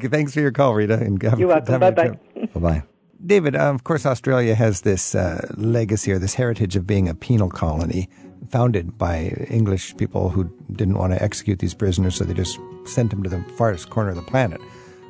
Thanks 0.16 0.34
for 0.34 0.40
your 0.40 0.50
call, 0.50 0.74
Rita. 0.74 0.94
And 0.94 1.22
have- 1.22 1.38
You're 1.38 1.48
welcome. 1.48 1.78
Bye 1.78 1.90
bye. 1.90 2.18
Bye 2.54 2.60
bye. 2.60 2.82
David, 3.24 3.54
uh, 3.54 3.72
of 3.74 3.84
course, 3.84 4.06
Australia 4.06 4.54
has 4.54 4.80
this 4.80 5.14
uh, 5.14 5.46
legacy 5.56 6.10
or 6.10 6.18
this 6.18 6.34
heritage 6.34 6.74
of 6.74 6.86
being 6.86 7.08
a 7.08 7.14
penal 7.14 7.50
colony 7.50 8.08
founded 8.48 8.96
by 8.96 9.28
English 9.50 9.96
people 9.96 10.30
who 10.30 10.50
didn't 10.72 10.96
want 10.96 11.12
to 11.12 11.22
execute 11.22 11.58
these 11.58 11.74
prisoners, 11.74 12.16
so 12.16 12.24
they 12.24 12.32
just 12.32 12.58
sent 12.86 13.10
them 13.10 13.22
to 13.22 13.28
the 13.28 13.42
farthest 13.56 13.90
corner 13.90 14.10
of 14.10 14.16
the 14.16 14.22
planet. 14.22 14.60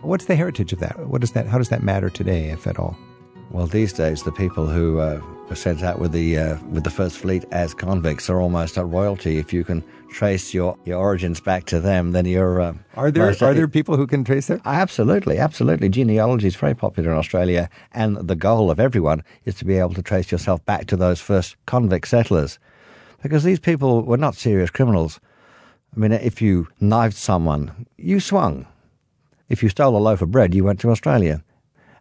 What's 0.02 0.24
the 0.24 0.34
heritage 0.34 0.72
of 0.72 0.80
that? 0.80 0.98
What 1.06 1.20
does 1.20 1.32
that? 1.32 1.46
How 1.46 1.58
does 1.58 1.68
that 1.68 1.82
matter 1.82 2.10
today, 2.10 2.50
if 2.50 2.66
at 2.66 2.78
all? 2.78 2.96
Well, 3.50 3.66
these 3.66 3.92
days, 3.92 4.22
the 4.22 4.32
people 4.32 4.66
who 4.66 4.98
uh, 4.98 5.20
were 5.48 5.56
sent 5.56 5.82
out 5.82 6.00
with 6.00 6.12
the 6.12 6.38
uh, 6.38 6.58
with 6.70 6.84
the 6.84 6.90
First 6.90 7.18
Fleet 7.18 7.44
as 7.52 7.74
convicts 7.74 8.28
are 8.28 8.40
almost 8.40 8.76
a 8.76 8.84
royalty. 8.84 9.38
If 9.38 9.52
you 9.52 9.62
can 9.62 9.84
trace 10.10 10.52
your, 10.52 10.76
your 10.84 10.98
origins 10.98 11.40
back 11.40 11.64
to 11.66 11.80
them, 11.80 12.12
then 12.12 12.26
you're. 12.26 12.60
Uh, 12.60 12.74
Are 12.94 13.10
there 13.10 13.26
most- 13.26 13.42
are 13.42 13.54
there 13.54 13.68
people 13.68 13.96
who 13.96 14.06
can 14.06 14.24
trace 14.24 14.50
it? 14.50 14.60
Absolutely, 14.64 15.38
absolutely. 15.38 15.88
Genealogy 15.88 16.48
is 16.48 16.56
very 16.56 16.74
popular 16.74 17.10
in 17.12 17.16
Australia, 17.16 17.68
and 17.92 18.16
the 18.16 18.36
goal 18.36 18.70
of 18.70 18.80
everyone 18.80 19.22
is 19.44 19.54
to 19.56 19.64
be 19.64 19.78
able 19.78 19.94
to 19.94 20.02
trace 20.02 20.30
yourself 20.32 20.64
back 20.66 20.86
to 20.86 20.96
those 20.96 21.20
first 21.20 21.56
convict 21.66 22.08
settlers, 22.08 22.58
because 23.22 23.44
these 23.44 23.60
people 23.60 24.02
were 24.02 24.16
not 24.16 24.34
serious 24.34 24.70
criminals. 24.70 25.20
I 25.94 26.00
mean, 26.00 26.12
if 26.12 26.40
you 26.42 26.68
knifed 26.80 27.16
someone, 27.16 27.86
you 27.96 28.20
swung. 28.20 28.66
If 29.48 29.62
you 29.62 29.68
stole 29.68 29.96
a 29.96 29.98
loaf 29.98 30.22
of 30.22 30.30
bread, 30.30 30.54
you 30.54 30.64
went 30.64 30.80
to 30.80 30.90
Australia. 30.90 31.42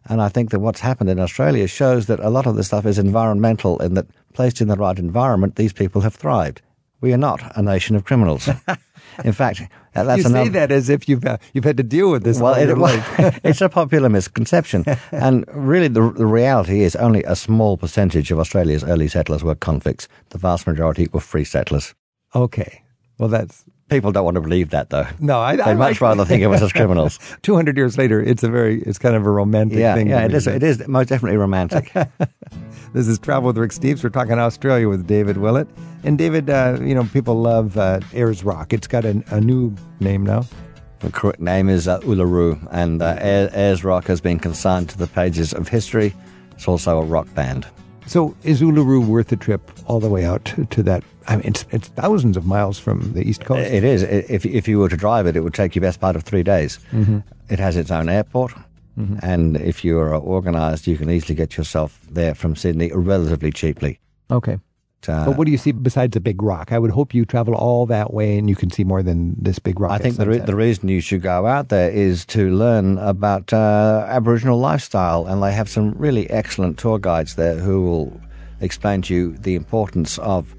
And 0.06 0.22
I 0.22 0.28
think 0.28 0.50
that 0.50 0.60
what's 0.60 0.80
happened 0.80 1.10
in 1.10 1.18
Australia 1.20 1.66
shows 1.66 2.06
that 2.06 2.20
a 2.20 2.30
lot 2.30 2.46
of 2.46 2.56
this 2.56 2.68
stuff 2.68 2.86
is 2.86 2.98
environmental, 2.98 3.78
in 3.82 3.94
that 3.94 4.06
placed 4.32 4.60
in 4.60 4.68
the 4.68 4.76
right 4.76 4.98
environment, 4.98 5.56
these 5.56 5.72
people 5.72 6.02
have 6.02 6.14
thrived. 6.14 6.62
We 7.00 7.12
are 7.14 7.18
not 7.18 7.56
a 7.56 7.62
nation 7.62 7.96
of 7.96 8.04
criminals. 8.04 8.48
in 9.24 9.32
fact, 9.32 9.62
that's 9.94 10.16
you 10.18 10.22
say 10.22 10.28
another. 10.28 10.50
that 10.50 10.70
as 10.72 10.88
if 10.88 11.08
you've 11.08 11.24
uh, 11.24 11.38
you've 11.54 11.64
had 11.64 11.76
to 11.78 11.82
deal 11.82 12.10
with 12.10 12.24
this 12.24 12.38
Well, 12.40 12.54
it, 12.54 12.76
life. 12.76 13.40
it's 13.44 13.60
a 13.60 13.68
popular 13.68 14.08
misconception. 14.08 14.84
and 15.12 15.44
really, 15.48 15.88
the, 15.88 16.10
the 16.12 16.26
reality 16.26 16.82
is 16.82 16.94
only 16.96 17.22
a 17.24 17.34
small 17.36 17.76
percentage 17.76 18.30
of 18.30 18.38
Australia's 18.38 18.84
early 18.84 19.08
settlers 19.08 19.42
were 19.42 19.54
convicts. 19.54 20.08
The 20.30 20.38
vast 20.38 20.66
majority 20.66 21.08
were 21.12 21.20
free 21.20 21.44
settlers. 21.44 21.94
okay. 22.34 22.82
Well, 23.18 23.28
that's 23.28 23.64
People 23.90 24.12
don't 24.12 24.24
want 24.24 24.36
to 24.36 24.40
believe 24.40 24.70
that, 24.70 24.90
though. 24.90 25.06
no. 25.18 25.40
I, 25.40 25.72
I 25.72 25.74
much 25.74 26.00
rather 26.00 26.24
think 26.24 26.44
of 26.44 26.52
us 26.52 26.62
as 26.62 26.72
criminals. 26.72 27.18
Two 27.42 27.56
hundred 27.56 27.76
years 27.76 27.98
later, 27.98 28.22
it's 28.22 28.44
a 28.44 28.48
very 28.48 28.82
it's 28.82 28.98
kind 28.98 29.16
of 29.16 29.26
a 29.26 29.30
romantic 29.30 29.78
yeah, 29.78 29.94
thing. 29.94 30.06
yeah, 30.08 30.24
it 30.24 30.32
is. 30.32 30.44
that. 30.44 30.54
It 30.56 30.62
is 30.62 30.86
most 30.86 31.08
definitely 31.08 31.36
romantic. 31.38 31.92
This 32.92 33.06
is 33.06 33.18
Travel 33.18 33.48
with 33.48 33.58
Rick 33.58 33.70
Steves. 33.72 34.02
We're 34.02 34.10
talking 34.10 34.38
Australia 34.38 34.88
with 34.88 35.06
David 35.06 35.36
Willett. 35.36 35.68
And 36.02 36.16
David, 36.16 36.48
uh, 36.48 36.78
you 36.80 36.94
know, 36.94 37.04
people 37.04 37.40
love 37.40 37.76
uh, 37.76 38.00
Ayers 38.14 38.42
Rock. 38.42 38.72
It's 38.72 38.86
got 38.86 39.04
a, 39.04 39.22
a 39.30 39.40
new 39.40 39.74
name 40.00 40.24
now. 40.24 40.44
the 41.00 41.10
correct 41.10 41.40
name 41.40 41.68
is 41.68 41.88
uh, 41.88 42.00
Uluru, 42.00 42.66
and 42.70 43.02
uh, 43.02 43.16
Ayers 43.20 43.84
Rock 43.84 44.06
has 44.06 44.20
been 44.20 44.38
consigned 44.38 44.88
to 44.90 44.98
the 44.98 45.06
pages 45.06 45.52
of 45.52 45.68
history. 45.68 46.14
It's 46.52 46.66
also 46.68 47.00
a 47.00 47.04
rock 47.04 47.32
band. 47.34 47.66
So 48.06 48.34
is 48.44 48.60
Uluru 48.60 49.06
worth 49.06 49.28
the 49.28 49.36
trip 49.36 49.70
all 49.86 50.00
the 50.00 50.08
way 50.08 50.24
out 50.24 50.52
to, 50.70 50.82
that? 50.82 51.04
I 51.28 51.36
mean, 51.36 51.46
it's, 51.46 51.64
it's 51.70 51.88
thousands 51.88 52.36
of 52.36 52.44
miles 52.46 52.78
from 52.78 53.12
the 53.12 53.22
East 53.22 53.44
Coast. 53.44 53.70
It 53.70 53.84
is. 53.84 54.02
If 54.02 54.44
if 54.46 54.66
you 54.66 54.78
were 54.78 54.88
to 54.88 54.96
drive 54.96 55.26
it, 55.26 55.36
it 55.36 55.40
would 55.40 55.54
take 55.54 55.74
you 55.76 55.80
best 55.80 56.00
part 56.00 56.16
of 56.16 56.22
three 56.22 56.42
days. 56.42 56.78
Mm-hmm. 56.92 57.18
It 57.50 57.58
has 57.58 57.76
its 57.76 57.90
own 57.90 58.08
airport, 58.08 58.52
and 59.22 59.56
if 59.58 59.84
you 59.84 59.98
are 59.98 60.14
organised, 60.14 60.86
you 60.86 60.96
can 60.96 61.10
easily 61.10 61.34
get 61.34 61.56
yourself 61.56 62.00
there 62.10 62.34
from 62.34 62.56
Sydney 62.56 62.90
relatively 62.92 63.52
cheaply. 63.52 64.00
okay. 64.30 64.58
Uh, 65.08 65.24
But 65.26 65.36
what 65.38 65.46
do 65.46 65.50
you 65.52 65.58
see 65.58 65.72
besides 65.72 66.16
a 66.16 66.20
big 66.20 66.42
rock? 66.42 66.72
I 66.72 66.78
would 66.78 66.90
hope 66.90 67.14
you 67.14 67.24
travel 67.24 67.54
all 67.54 67.86
that 67.86 68.12
way 68.12 68.38
and 68.38 68.48
you 68.50 68.56
can 68.56 68.70
see 68.70 68.84
more 68.84 69.02
than 69.02 69.34
this 69.40 69.58
big 69.58 69.80
rock. 69.80 69.92
I 69.92 69.98
think 69.98 70.16
the, 70.16 70.26
re- 70.26 70.38
the 70.38 70.54
reason 70.56 70.88
you 70.88 71.00
should 71.00 71.22
go 71.22 71.46
out 71.46 71.68
there 71.70 71.90
is 71.90 72.24
to 72.26 72.50
learn 72.50 72.98
about 72.98 73.52
uh, 73.52 74.04
Aboriginal 74.08 74.58
lifestyle, 74.58 75.26
and 75.26 75.42
they 75.42 75.52
have 75.52 75.68
some 75.68 75.92
really 75.96 76.28
excellent 76.30 76.78
tour 76.78 76.98
guides 76.98 77.34
there 77.36 77.56
who 77.58 77.82
will 77.82 78.20
explain 78.60 79.00
to 79.02 79.14
you 79.14 79.36
the 79.38 79.54
importance 79.54 80.18
of 80.18 80.54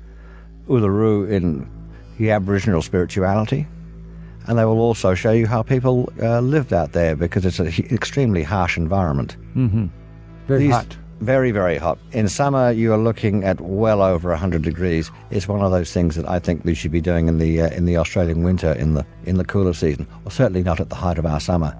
Uluru 0.68 1.30
in 1.30 1.70
the 2.18 2.32
Aboriginal 2.32 2.82
spirituality, 2.82 3.68
and 4.48 4.58
they 4.58 4.66
will 4.66 4.80
also 4.80 5.14
show 5.14 5.32
you 5.32 5.46
how 5.48 5.62
people 5.64 6.12
uh, 6.22 6.40
lived 6.40 6.74
out 6.74 6.94
there 6.94 7.16
because 7.16 7.46
it's 7.46 7.60
an 7.60 7.68
extremely 7.92 8.44
harsh 8.44 8.78
environment. 8.78 9.38
very 10.48 10.64
These- 10.64 10.72
hot. 10.74 10.98
Very, 11.22 11.52
very 11.52 11.78
hot. 11.78 12.00
In 12.14 12.28
summer, 12.28 12.72
you 12.72 12.92
are 12.94 12.98
looking 12.98 13.44
at 13.44 13.62
well 13.62 14.02
over 14.02 14.30
100 14.30 14.64
degrees. 14.64 15.12
It's 15.30 15.48
one 15.48 15.62
of 15.62 15.70
those 15.70 15.94
things 15.94 16.16
that 16.16 16.28
I 16.28 16.40
think 16.40 16.66
we 16.66 16.74
should 16.74 16.92
be 16.92 17.00
doing 17.00 17.28
in 17.28 17.38
the 17.38 17.62
uh, 17.62 17.70
in 17.70 17.86
the 17.86 17.98
Australian 17.98 18.42
winter, 18.42 18.74
in 18.74 18.96
the 18.96 19.06
in 19.26 19.38
the 19.38 19.46
cooler 19.46 19.74
season, 19.74 20.08
or 20.26 20.32
certainly 20.32 20.64
not 20.64 20.80
at 20.80 20.90
the 20.90 20.96
height 20.96 21.20
of 21.20 21.28
our 21.28 21.40
summer. 21.40 21.78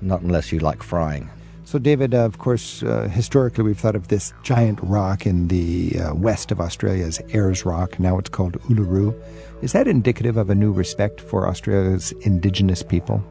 Not 0.00 0.22
unless 0.22 0.50
you 0.50 0.58
like 0.58 0.82
frying. 0.82 1.30
So, 1.62 1.78
David, 1.78 2.14
uh, 2.14 2.24
of 2.24 2.38
course, 2.38 2.82
uh, 2.82 3.08
historically 3.08 3.62
we've 3.62 3.78
thought 3.78 3.94
of 3.94 4.08
this 4.08 4.34
giant 4.42 4.80
rock 4.82 5.24
in 5.24 5.46
the 5.46 6.00
uh, 6.00 6.14
west 6.14 6.50
of 6.50 6.60
Australia 6.60 7.06
as 7.06 7.22
Ayers 7.32 7.64
Rock. 7.64 8.00
Now 8.00 8.18
it's 8.18 8.28
called 8.28 8.60
Uluru. 8.62 9.14
Is 9.62 9.70
that 9.72 9.86
indicative 9.86 10.36
of 10.36 10.50
a 10.50 10.54
new 10.54 10.72
respect 10.72 11.20
for 11.20 11.48
Australia's 11.48 12.10
indigenous 12.22 12.82
people? 12.82 13.24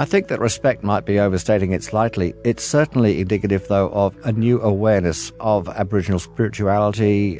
I 0.00 0.06
think 0.06 0.28
that 0.28 0.40
respect 0.40 0.82
might 0.82 1.04
be 1.04 1.20
overstating 1.20 1.72
it 1.72 1.84
slightly. 1.84 2.32
It's 2.42 2.64
certainly 2.64 3.20
indicative, 3.20 3.68
though, 3.68 3.90
of 3.90 4.16
a 4.24 4.32
new 4.32 4.58
awareness 4.62 5.30
of 5.40 5.68
Aboriginal 5.68 6.18
spirituality. 6.18 7.38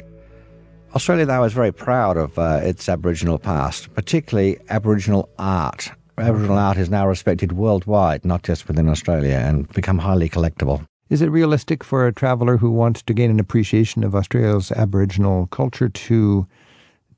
Australia, 0.93 1.25
though, 1.25 1.43
is 1.43 1.53
very 1.53 1.71
proud 1.71 2.17
of 2.17 2.37
uh, 2.37 2.59
its 2.61 2.87
Aboriginal 2.87 3.39
past, 3.39 3.91
particularly 3.95 4.59
Aboriginal 4.69 5.27
art. 5.39 5.89
Aboriginal 6.19 6.59
art 6.59 6.77
is 6.77 6.91
now 6.91 7.07
respected 7.07 7.53
worldwide, 7.53 8.23
not 8.23 8.43
just 8.43 8.67
within 8.67 8.87
Australia, 8.89 9.37
and 9.37 9.67
become 9.69 9.97
highly 9.97 10.29
collectible. 10.29 10.85
Is 11.09 11.23
it 11.23 11.31
realistic 11.31 11.83
for 11.83 12.05
a 12.05 12.13
traveler 12.13 12.57
who 12.57 12.69
wants 12.69 13.01
to 13.01 13.13
gain 13.15 13.31
an 13.31 13.39
appreciation 13.39 14.03
of 14.03 14.13
Australia's 14.13 14.71
Aboriginal 14.71 15.47
culture 15.47 15.89
to 15.89 16.45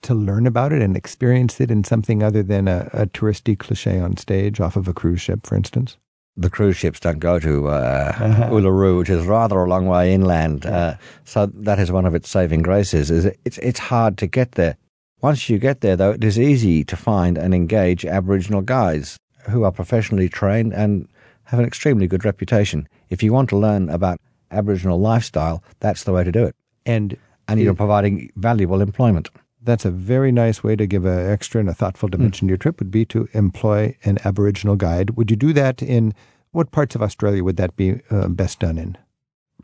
to 0.03 0.13
learn 0.13 0.47
about 0.47 0.71
it 0.71 0.81
and 0.81 0.95
experience 0.95 1.59
it 1.59 1.71
in 1.71 1.83
something 1.83 2.21
other 2.23 2.43
than 2.43 2.67
a, 2.67 2.89
a 2.93 3.07
touristy 3.07 3.57
cliche 3.57 3.99
on 3.99 4.17
stage 4.17 4.59
off 4.59 4.75
of 4.75 4.87
a 4.87 4.93
cruise 4.93 5.21
ship, 5.21 5.45
for 5.45 5.55
instance? 5.55 5.97
The 6.35 6.49
cruise 6.49 6.77
ships 6.77 6.99
don't 6.99 7.19
go 7.19 7.39
to 7.39 7.67
uh, 7.67 8.13
Uluru, 8.49 8.97
which 8.97 9.09
is 9.09 9.25
rather 9.25 9.57
a 9.57 9.69
long 9.69 9.85
way 9.85 10.13
inland. 10.13 10.65
Uh, 10.65 10.95
so 11.25 11.45
that 11.45 11.79
is 11.79 11.91
one 11.91 12.05
of 12.05 12.15
its 12.15 12.29
saving 12.29 12.63
graces. 12.63 13.11
Is 13.11 13.25
it, 13.25 13.39
it's 13.45 13.59
it's 13.59 13.79
hard 13.79 14.17
to 14.17 14.27
get 14.27 14.53
there. 14.53 14.75
Once 15.21 15.47
you 15.47 15.59
get 15.59 15.81
there, 15.81 15.95
though, 15.95 16.11
it 16.11 16.23
is 16.23 16.39
easy 16.39 16.83
to 16.85 16.97
find 16.97 17.37
and 17.37 17.53
engage 17.53 18.03
Aboriginal 18.03 18.61
guides 18.61 19.17
who 19.49 19.63
are 19.63 19.71
professionally 19.71 20.27
trained 20.27 20.73
and 20.73 21.07
have 21.45 21.59
an 21.59 21.65
extremely 21.65 22.07
good 22.07 22.25
reputation. 22.25 22.87
If 23.09 23.21
you 23.21 23.31
want 23.31 23.49
to 23.49 23.57
learn 23.57 23.89
about 23.89 24.19
Aboriginal 24.49 24.99
lifestyle, 24.99 25.63
that's 25.81 26.03
the 26.03 26.13
way 26.13 26.23
to 26.23 26.31
do 26.31 26.43
it. 26.45 26.55
And 26.85 27.15
And 27.47 27.59
you're 27.59 27.75
providing 27.75 28.31
valuable 28.37 28.81
employment. 28.81 29.29
That's 29.63 29.85
a 29.85 29.91
very 29.91 30.31
nice 30.31 30.63
way 30.63 30.75
to 30.75 30.85
give 30.85 31.05
an 31.05 31.29
extra 31.29 31.59
and 31.59 31.69
a 31.69 31.73
thoughtful 31.73 32.09
dimension 32.09 32.47
to 32.47 32.51
your 32.51 32.57
trip 32.57 32.79
would 32.79 32.91
be 32.91 33.05
to 33.05 33.27
employ 33.33 33.95
an 34.03 34.19
Aboriginal 34.25 34.75
guide. 34.75 35.11
Would 35.11 35.31
you 35.31 35.37
do 35.37 35.53
that 35.53 35.81
in 35.81 36.13
what 36.51 36.71
parts 36.71 36.95
of 36.95 37.01
Australia 37.01 37.43
would 37.43 37.57
that 37.57 37.75
be 37.75 38.01
uh, 38.11 38.27
best 38.27 38.59
done 38.59 38.77
in? 38.77 38.97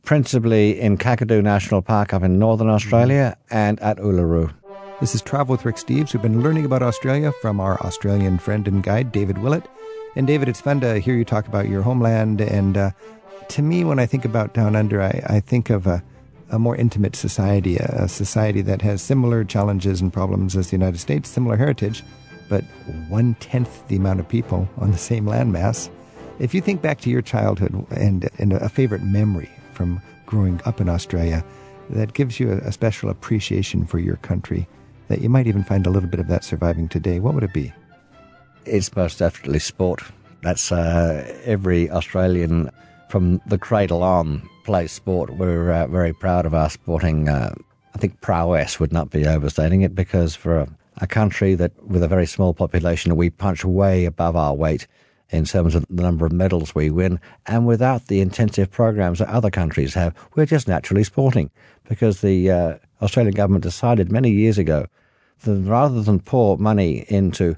Principally 0.04 0.80
in 0.80 0.98
Kakadu 0.98 1.44
National 1.44 1.82
Park 1.82 2.14
up 2.14 2.24
in 2.24 2.40
northern 2.40 2.70
Australia 2.70 3.38
and 3.52 3.80
at 3.82 3.98
Uluru. 3.98 4.54
This 5.00 5.14
is 5.14 5.22
Travel 5.22 5.54
with 5.54 5.66
Rick 5.66 5.76
Steves. 5.76 6.14
We've 6.14 6.22
been 6.22 6.42
learning 6.42 6.66
about 6.66 6.82
Australia 6.82 7.32
from 7.42 7.60
our 7.60 7.80
Australian 7.82 8.38
friend 8.40 8.68
and 8.68 8.84
guide, 8.84 9.12
David 9.12 9.38
Willett. 9.38 9.68
And 10.16 10.26
David, 10.26 10.50
it's 10.50 10.62
fun 10.62 10.80
to 10.82 11.00
hear 11.00 11.16
you 11.16 11.24
talk 11.26 11.48
about 11.48 11.70
your 11.70 11.82
homeland. 11.82 12.42
And 12.42 12.76
uh, 12.76 12.92
to 13.50 13.62
me, 13.62 13.84
when 13.84 14.00
I 14.00 14.06
think 14.06 14.26
about 14.26 14.54
Down 14.54 14.76
Under, 14.76 15.02
I, 15.02 15.24
I 15.28 15.40
think 15.40 15.70
of 15.70 15.86
a, 15.86 16.04
a 16.50 16.60
more 16.60 16.76
intimate 16.76 17.16
society, 17.16 17.78
a, 17.78 18.08
society 18.08 18.62
that 18.62 18.82
has 18.82 19.02
similar 19.02 19.44
challenges 19.44 20.02
and 20.02 20.12
problems 20.12 20.56
as 20.56 20.70
the 20.70 20.76
United 20.76 21.00
States, 21.00 21.30
similar 21.30 21.56
heritage, 21.56 22.04
but 22.48 22.64
one 23.08 23.36
tenth 23.36 23.88
the 23.88 23.96
amount 23.96 24.20
of 24.20 24.28
people 24.28 24.68
on 24.78 24.92
the 24.92 24.98
same 24.98 25.26
landmass. 25.26 25.90
If 26.40 26.54
you 26.54 26.62
think 26.62 26.82
back 26.82 27.00
to 27.02 27.10
your 27.10 27.22
childhood 27.22 27.86
and, 27.92 28.30
and 28.38 28.54
a 28.54 28.70
favorite 28.70 29.04
memory 29.04 29.50
from 29.74 30.02
growing 30.26 30.60
up 30.66 30.82
in 30.82 30.90
Australia, 30.90 31.44
that 31.90 32.14
gives 32.14 32.40
you 32.40 32.52
a, 32.52 32.58
a 32.58 32.72
special 32.72 33.10
appreciation 33.10 33.86
for 33.86 34.00
your 34.00 34.18
country 34.18 34.68
that 35.10 35.22
you 35.22 35.30
might 35.30 35.48
even 35.48 35.64
find 35.64 35.86
a 35.86 35.90
little 35.90 36.10
bit 36.10 36.20
of 36.20 36.28
that 36.28 36.44
surviving 36.44 36.88
today, 36.88 37.20
what 37.20 37.34
would 37.34 37.44
it 37.44 37.54
be? 37.54 37.74
It's 38.66 38.96
most 38.96 39.20
definitely 39.20 39.60
sport. 39.60 40.04
That's 40.42 40.72
uh, 40.72 41.42
every 41.44 41.90
Australian 41.90 42.70
from 43.10 43.41
the 43.48 43.58
cradle 43.58 44.04
on 44.04 44.48
play 44.63 44.88
sport. 44.88 45.32
We're 45.32 45.72
uh, 45.72 45.88
very 45.88 46.13
proud 46.13 46.45
of 46.45 46.54
our 46.54 46.69
sporting 46.69 47.28
uh, 47.28 47.54
I 47.93 47.98
think 47.98 48.22
prowess 48.22 48.80
would 48.80 48.93
not 48.93 49.10
be 49.10 49.26
overstating 49.26 49.82
it 49.82 49.95
because 49.95 50.36
for 50.36 50.60
a, 50.60 50.69
a 50.98 51.08
country 51.08 51.56
that 51.56 51.72
with 51.86 52.04
a 52.04 52.08
very 52.08 52.26
small 52.26 52.54
population, 52.54 53.15
we 53.15 53.30
punch 53.30 53.65
way 53.65 54.06
above 54.06 54.36
our 54.36 54.54
weight 54.54 54.88
in 55.32 55.45
terms 55.45 55.76
of 55.76 55.86
the 55.89 56.02
number 56.02 56.26
of 56.26 56.32
medals 56.32 56.74
we 56.74 56.89
win, 56.89 57.19
and 57.45 57.67
without 57.67 58.08
the 58.08 58.19
intensive 58.19 58.72
programs 58.72 59.19
that 59.19 59.30
other 59.30 59.52
countries 59.52 59.93
have, 59.93 60.15
we're 60.36 60.45
just 60.45 60.67
naturally 60.67 61.04
sporting 61.04 61.52
because 61.88 62.22
the 62.22 62.50
uh, 62.50 62.76
Australian 63.02 63.36
government 63.36 63.63
decided 63.63 64.12
many 64.12 64.32
years 64.32 64.58
ago 64.58 64.88
that 65.41 65.56
rather 65.56 66.02
than 66.02 66.19
pour 66.19 66.58
money 66.58 67.06
into 67.10 67.56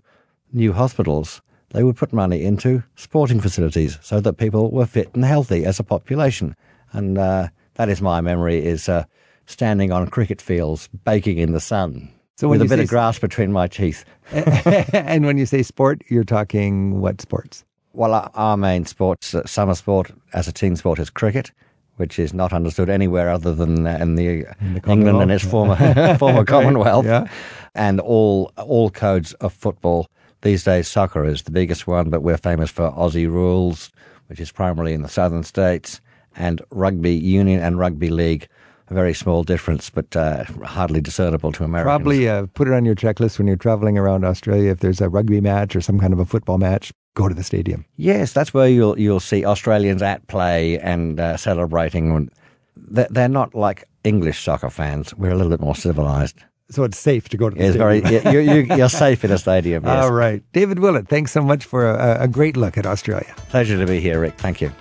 new 0.52 0.74
hospitals, 0.74 1.42
they 1.72 1.84
would 1.84 1.96
put 1.96 2.14
money 2.14 2.44
into 2.44 2.84
sporting 2.96 3.40
facilities 3.40 3.98
so 4.02 4.20
that 4.22 4.34
people 4.34 4.72
were 4.72 4.86
fit 4.86 5.10
and 5.14 5.26
healthy 5.26 5.66
as 5.66 5.80
a 5.80 5.84
population. 5.84 6.56
And 6.92 7.18
uh, 7.18 7.48
that 7.76 7.90
is 7.90 8.02
my 8.02 8.22
memory: 8.22 8.64
is 8.64 8.90
uh, 8.90 9.06
standing 9.46 9.92
on 9.92 10.08
cricket 10.08 10.42
fields, 10.42 10.90
baking 11.06 11.38
in 11.38 11.54
the 11.54 11.60
sun. 11.60 12.12
So 12.38 12.48
with 12.48 12.62
a 12.62 12.66
bit 12.66 12.80
of 12.80 12.88
grass 12.88 13.20
between 13.20 13.52
my 13.52 13.68
teeth. 13.68 14.04
and 14.32 15.26
when 15.26 15.38
you 15.38 15.46
say 15.46 15.62
sport, 15.62 16.02
you're 16.08 16.24
talking 16.24 17.00
what 17.00 17.22
sports? 17.22 17.64
Well, 17.94 18.32
our 18.34 18.58
main 18.58 18.86
sports, 18.86 19.36
uh, 19.36 19.46
summer 19.46 19.76
sport 19.76 20.12
as 20.34 20.48
a 20.48 20.52
team 20.52 20.76
sport, 20.76 20.98
is 20.98 21.10
cricket, 21.10 21.52
which 21.98 22.18
is 22.18 22.34
not 22.34 22.54
understood 22.54 22.90
anywhere 22.90 23.30
other 23.30 23.54
than 23.54 23.86
uh, 23.86 23.98
in 24.02 24.16
the, 24.16 24.28
in 24.60 24.74
the 24.74 24.90
England 24.90 25.22
and 25.22 25.32
its 25.32 25.46
former 25.46 25.76
former. 26.18 26.46
Commonwealth. 26.46 27.06
Yeah. 27.06 27.28
And 27.76 28.00
all 28.00 28.52
all 28.58 28.90
codes 28.90 29.34
of 29.36 29.54
football 29.54 30.08
these 30.42 30.64
days. 30.64 30.88
Soccer 30.88 31.26
is 31.26 31.44
the 31.44 31.52
biggest 31.52 31.88
one, 31.88 32.10
but 32.10 32.22
we're 32.22 32.38
famous 32.38 32.70
for 32.70 32.92
Aussie 32.92 33.28
rules, 33.28 33.92
which 34.28 34.40
is 34.40 34.52
primarily 34.52 34.94
in 34.94 35.02
the 35.02 35.10
southern 35.10 35.44
states, 35.44 36.02
and 36.36 36.62
rugby 36.72 37.14
union 37.14 37.60
and 37.60 37.78
rugby 37.80 38.10
league 38.10 38.48
a 38.92 38.94
very 38.94 39.14
small 39.14 39.44
difference, 39.44 39.90
but 39.90 40.16
uh, 40.16 40.44
hardly 40.64 41.00
discernible 41.00 41.52
to 41.54 41.64
Americans. 41.64 41.90
Probably 41.90 42.28
uh, 42.28 42.46
put 42.54 42.68
it 42.68 42.74
on 42.74 42.84
your 42.84 42.94
checklist 42.94 43.38
when 43.38 43.48
you're 43.48 43.56
traveling 43.56 43.98
around 43.98 44.26
Australia. 44.26 44.70
If 44.72 44.80
there's 44.80 45.00
a 45.00 45.08
rugby 45.08 45.40
match 45.40 45.76
or 45.76 45.82
some 45.82 45.98
kind 45.98 46.12
of 46.12 46.20
a 46.20 46.26
football 46.26 46.58
match, 46.58 46.92
go 47.16 47.30
to 47.30 47.34
the 47.34 47.44
stadium. 47.44 47.86
Yes, 47.96 48.34
that's 48.34 48.54
where 48.54 48.68
you'll 48.68 49.00
you'll 49.00 49.22
see 49.22 49.46
Australians 49.46 50.02
at 50.02 50.28
play 50.28 50.78
and 50.80 51.20
uh, 51.20 51.38
celebrating. 51.38 52.30
They're 52.76 53.30
not 53.30 53.56
like 53.56 53.86
English 54.04 54.44
soccer 54.44 54.70
fans. 54.70 55.14
We're 55.16 55.32
a 55.32 55.36
little 55.36 55.52
bit 55.52 55.62
more 55.62 55.76
civilized. 55.76 56.44
So 56.72 56.84
it's 56.84 56.98
safe 56.98 57.28
to 57.30 57.38
go 57.38 57.50
to 57.50 57.56
the 57.56 57.66
it's 57.66 57.76
stadium. 57.76 58.24
Very, 58.32 58.44
you, 58.46 58.54
you, 58.54 58.76
you're 58.78 58.90
safe 58.90 59.24
in 59.26 59.32
a 59.32 59.38
stadium. 59.38 59.84
Yes. 59.84 60.04
All 60.04 60.12
right. 60.14 60.42
David 60.54 60.80
Willett, 60.80 61.08
thanks 61.10 61.32
so 61.32 61.42
much 61.42 61.66
for 61.66 61.90
a, 61.90 62.24
a 62.24 62.28
great 62.28 62.56
look 62.56 62.78
at 62.78 62.86
Australia. 62.86 63.34
Pleasure 63.50 63.78
to 63.78 63.86
be 63.86 64.00
here, 64.00 64.20
Rick. 64.22 64.38
Thank 64.38 64.62
you. 64.62 64.72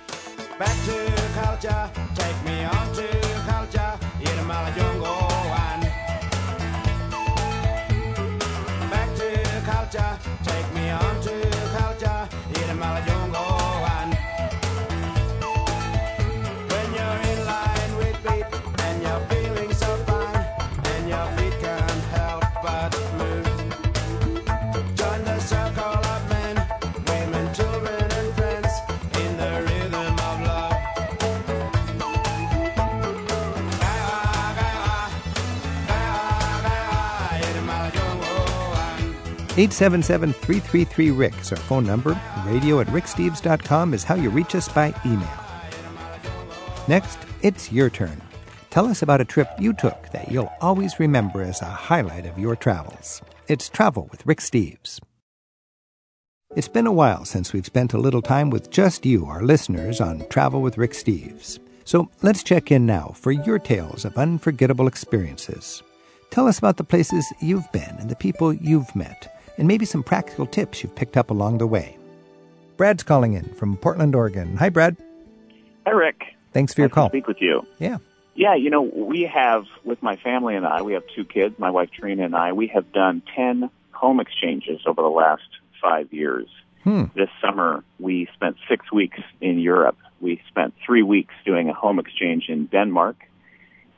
Eight 39.57 39.73
seven 39.73 40.01
seven 40.01 40.31
three 40.31 40.59
three 40.59 40.85
three 40.85 41.11
Rick 41.11 41.37
is 41.41 41.51
our 41.51 41.57
phone 41.57 41.85
number. 41.85 42.17
Radio 42.45 42.79
at 42.79 42.87
ricksteves.com 42.87 43.93
is 43.93 44.01
how 44.01 44.15
you 44.15 44.29
reach 44.29 44.55
us 44.55 44.69
by 44.69 44.93
email. 45.05 45.27
Next, 46.87 47.19
it's 47.41 47.69
your 47.69 47.89
turn. 47.89 48.21
Tell 48.69 48.85
us 48.87 49.01
about 49.01 49.19
a 49.19 49.25
trip 49.25 49.49
you 49.59 49.73
took 49.73 50.09
that 50.13 50.31
you'll 50.31 50.53
always 50.61 51.01
remember 51.01 51.41
as 51.41 51.61
a 51.61 51.65
highlight 51.65 52.25
of 52.25 52.39
your 52.39 52.55
travels. 52.55 53.21
It's 53.49 53.67
Travel 53.67 54.07
with 54.09 54.25
Rick 54.25 54.39
Steves. 54.39 55.01
It's 56.55 56.69
been 56.69 56.87
a 56.87 56.93
while 56.93 57.25
since 57.25 57.51
we've 57.51 57.65
spent 57.65 57.93
a 57.93 57.97
little 57.97 58.21
time 58.21 58.51
with 58.51 58.71
just 58.71 59.05
you, 59.05 59.25
our 59.25 59.43
listeners, 59.43 59.99
on 59.99 60.25
Travel 60.29 60.61
with 60.61 60.77
Rick 60.77 60.91
Steves. 60.91 61.59
So 61.83 62.09
let's 62.21 62.41
check 62.41 62.71
in 62.71 62.85
now 62.85 63.11
for 63.15 63.33
your 63.33 63.59
tales 63.59 64.05
of 64.05 64.17
unforgettable 64.17 64.87
experiences. 64.87 65.83
Tell 66.29 66.47
us 66.47 66.57
about 66.57 66.77
the 66.77 66.85
places 66.85 67.25
you've 67.41 67.69
been 67.73 67.97
and 67.99 68.09
the 68.09 68.15
people 68.15 68.53
you've 68.53 68.95
met 68.95 69.40
and 69.61 69.67
maybe 69.67 69.85
some 69.85 70.01
practical 70.01 70.47
tips 70.47 70.81
you've 70.81 70.95
picked 70.95 71.15
up 71.15 71.29
along 71.29 71.59
the 71.59 71.67
way. 71.67 71.95
Brad's 72.77 73.03
calling 73.03 73.33
in 73.33 73.43
from 73.53 73.77
Portland, 73.77 74.15
Oregon. 74.15 74.57
Hi, 74.57 74.69
Brad. 74.69 74.97
Hi, 75.85 75.91
Rick. 75.91 76.23
Thanks 76.51 76.73
for 76.73 76.81
nice 76.81 76.85
your 76.85 76.89
call. 76.89 77.09
speak 77.09 77.27
with 77.27 77.41
you. 77.41 77.61
Yeah. 77.77 77.99
Yeah, 78.33 78.55
you 78.55 78.71
know, 78.71 78.81
we 78.81 79.29
have, 79.31 79.65
with 79.83 80.01
my 80.01 80.15
family 80.15 80.55
and 80.55 80.65
I, 80.65 80.81
we 80.81 80.93
have 80.93 81.03
two 81.15 81.25
kids, 81.25 81.59
my 81.59 81.69
wife 81.69 81.91
Trina 81.91 82.25
and 82.25 82.35
I, 82.35 82.53
we 82.53 82.67
have 82.73 82.91
done 82.91 83.21
10 83.35 83.69
home 83.91 84.19
exchanges 84.19 84.81
over 84.87 85.03
the 85.03 85.09
last 85.09 85.43
five 85.79 86.11
years. 86.11 86.47
Hmm. 86.83 87.03
This 87.13 87.29
summer, 87.39 87.83
we 87.99 88.27
spent 88.33 88.55
six 88.67 88.91
weeks 88.91 89.19
in 89.41 89.59
Europe. 89.59 89.97
We 90.21 90.41
spent 90.47 90.73
three 90.83 91.03
weeks 91.03 91.35
doing 91.45 91.69
a 91.69 91.73
home 91.73 91.99
exchange 91.99 92.45
in 92.49 92.65
Denmark, 92.65 93.17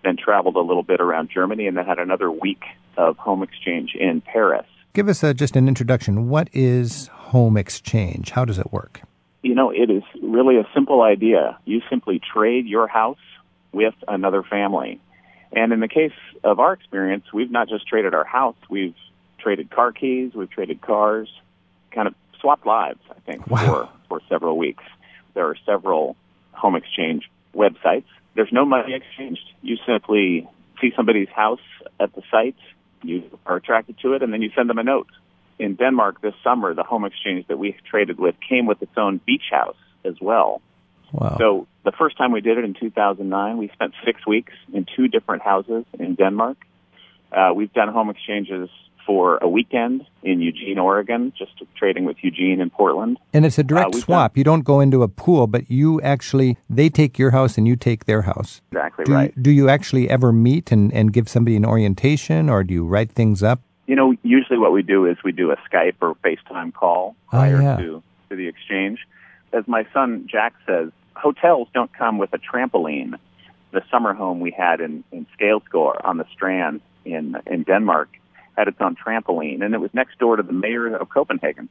then 0.04 0.18
traveled 0.18 0.58
a 0.58 0.62
little 0.62 0.84
bit 0.84 1.00
around 1.00 1.30
Germany, 1.34 1.68
and 1.68 1.78
then 1.78 1.86
had 1.86 2.00
another 2.00 2.30
week 2.30 2.64
of 2.98 3.16
home 3.16 3.44
exchange 3.44 3.96
in 3.98 4.20
Paris. 4.20 4.66
Give 4.94 5.10
us 5.10 5.24
a, 5.24 5.34
just 5.34 5.56
an 5.56 5.68
introduction. 5.68 6.30
What 6.30 6.50
is 6.54 7.08
home 7.08 7.58
exchange? 7.58 8.30
How 8.30 8.46
does 8.46 8.60
it 8.60 8.72
work? 8.72 9.02
You 9.42 9.56
know, 9.56 9.72
it 9.72 9.90
is 9.90 10.04
really 10.22 10.58
a 10.58 10.68
simple 10.74 11.02
idea. 11.02 11.58
You 11.66 11.82
simply 11.90 12.20
trade 12.20 12.68
your 12.68 12.88
house 12.88 13.18
with 13.72 13.96
another 14.08 14.44
family. 14.44 15.02
And 15.52 15.74
in 15.74 15.80
the 15.80 15.88
case 15.88 16.14
of 16.44 16.60
our 16.60 16.74
experience, 16.74 17.26
we've 17.34 17.50
not 17.50 17.70
just 17.70 17.88
traded 17.88 18.14
our 18.14 18.24
house, 18.24 18.56
we've 18.70 18.94
traded 19.40 19.72
car 19.72 19.92
keys, 19.92 20.34
we've 20.36 20.50
traded 20.50 20.82
cars, 20.82 21.28
kind 21.92 22.08
of 22.08 22.14
swapped 22.40 22.68
lives, 22.68 23.00
I 23.10 23.20
think, 23.22 23.48
wow. 23.48 23.66
for, 23.66 23.90
for 24.08 24.22
several 24.30 24.58
weeks. 24.58 24.84
There 25.34 25.48
are 25.48 25.58
several 25.66 26.16
home 26.52 26.76
exchange 26.76 27.30
websites. 27.56 28.06
There's 28.36 28.52
no 28.52 28.64
money 28.64 28.94
exchanged. 28.94 29.44
You 29.64 29.78
simply 29.88 30.48
see 30.80 30.92
somebody's 30.96 31.30
house 31.30 31.60
at 32.00 32.14
the 32.14 32.22
site 32.30 32.56
you 33.04 33.24
are 33.46 33.56
attracted 33.58 33.98
to 34.00 34.14
it, 34.14 34.24
and 34.24 34.34
then 34.34 34.42
you 34.42 34.52
send 34.56 34.70
them 34.70 34.78
a 34.78 34.84
note. 34.84 35.08
In 35.60 35.76
Denmark 35.76 36.22
this 36.22 36.34
summer, 36.44 36.74
the 36.74 36.84
home 36.84 37.06
exchange 37.06 37.48
that 37.48 37.58
we 37.58 37.76
traded 37.90 38.20
with 38.20 38.36
came 38.48 38.66
with 38.66 38.82
its 38.82 38.98
own 38.98 39.20
beach 39.26 39.50
house 39.52 39.78
as 40.04 40.16
well. 40.20 40.62
Wow. 41.12 41.36
So 41.38 41.68
the 41.86 41.92
first 41.92 42.18
time 42.18 42.32
we 42.32 42.42
did 42.42 42.58
it 42.58 42.66
in 42.66 42.74
2009, 42.74 43.58
we 43.58 43.70
spent 43.70 43.94
six 44.04 44.26
weeks 44.26 44.54
in 44.74 44.86
two 44.96 45.08
different 45.08 45.44
houses 45.44 45.86
in 46.00 46.16
Denmark. 46.16 46.58
Uh, 47.32 47.52
we've 47.56 47.72
done 47.74 47.90
home 47.90 48.10
exchanges 48.10 48.70
for 49.06 49.38
a 49.38 49.48
weekend 49.48 50.06
in 50.24 50.42
Eugene, 50.42 50.80
Oregon, 50.80 51.34
just 51.38 51.52
trading 51.76 52.06
with 52.06 52.18
Eugene 52.22 52.62
and 52.62 52.72
Portland. 52.72 53.18
And 53.34 53.46
it's 53.46 53.58
a 53.58 53.64
direct 53.64 53.96
uh, 53.96 54.00
swap. 54.00 54.34
Done, 54.34 54.40
you 54.40 54.44
don't 54.44 54.64
go 54.64 54.80
into 54.80 55.04
a 55.04 55.08
pool, 55.08 55.48
but 55.48 55.70
you 55.70 56.02
actually, 56.02 56.58
they 56.70 56.90
take 56.90 57.20
your 57.20 57.32
house 57.32 57.58
and 57.58 57.68
you 57.68 57.76
take 57.76 58.06
their 58.06 58.24
house. 58.24 58.62
Exactly 58.72 59.06
do 59.06 59.14
right. 59.14 59.34
You, 59.36 59.44
do 59.44 59.52
you 59.52 59.70
actually 59.70 60.10
ever 60.10 60.32
meet 60.32 60.72
and, 60.72 60.94
and 60.94 61.12
give 61.12 61.30
somebody 61.30 61.56
an 61.56 61.66
orientation 61.66 62.50
or 62.50 62.64
do 62.64 62.74
you 62.74 62.86
write 62.86 63.12
things 63.12 63.44
up? 63.44 63.62
You 63.88 63.96
know, 63.96 64.16
usually 64.24 64.58
what 64.58 64.72
we 64.72 64.82
do 64.82 65.06
is 65.06 65.18
we 65.24 65.32
do 65.32 65.52
a 65.52 65.58
Skype 65.70 65.96
or 66.02 66.16
FaceTime 66.16 66.74
call 66.74 67.16
oh, 67.28 67.30
prior 67.30 67.58
oh, 67.58 67.62
yeah. 67.62 67.78
to, 67.78 68.04
to 68.30 68.36
the 68.36 68.48
exchange. 68.48 69.00
As 69.52 69.68
my 69.68 69.86
son 69.94 70.28
Jack 70.32 70.54
says, 70.66 70.90
hotels 71.16 71.68
don't 71.74 71.94
come 71.94 72.18
with 72.18 72.34
a 72.34 72.40
trampoline. 72.40 73.16
The 73.72 73.84
summer 73.92 74.14
home 74.14 74.40
we 74.40 74.52
had 74.52 74.82
in, 74.82 75.04
in 75.12 75.26
Skaleskår 75.38 76.06
on 76.06 76.18
the 76.18 76.26
Strand 76.32 76.82
in, 77.06 77.36
in 77.46 77.64
Denmark 77.64 78.10
had 78.58 78.68
its 78.68 78.78
own 78.80 78.96
trampoline, 78.96 79.64
and 79.64 79.74
it 79.74 79.80
was 79.80 79.92
next 79.94 80.20
door 80.20 80.36
to 80.36 80.44
the 80.44 80.54
mayor 80.54 80.96
of 80.96 81.10
Copenhagen. 81.10 81.70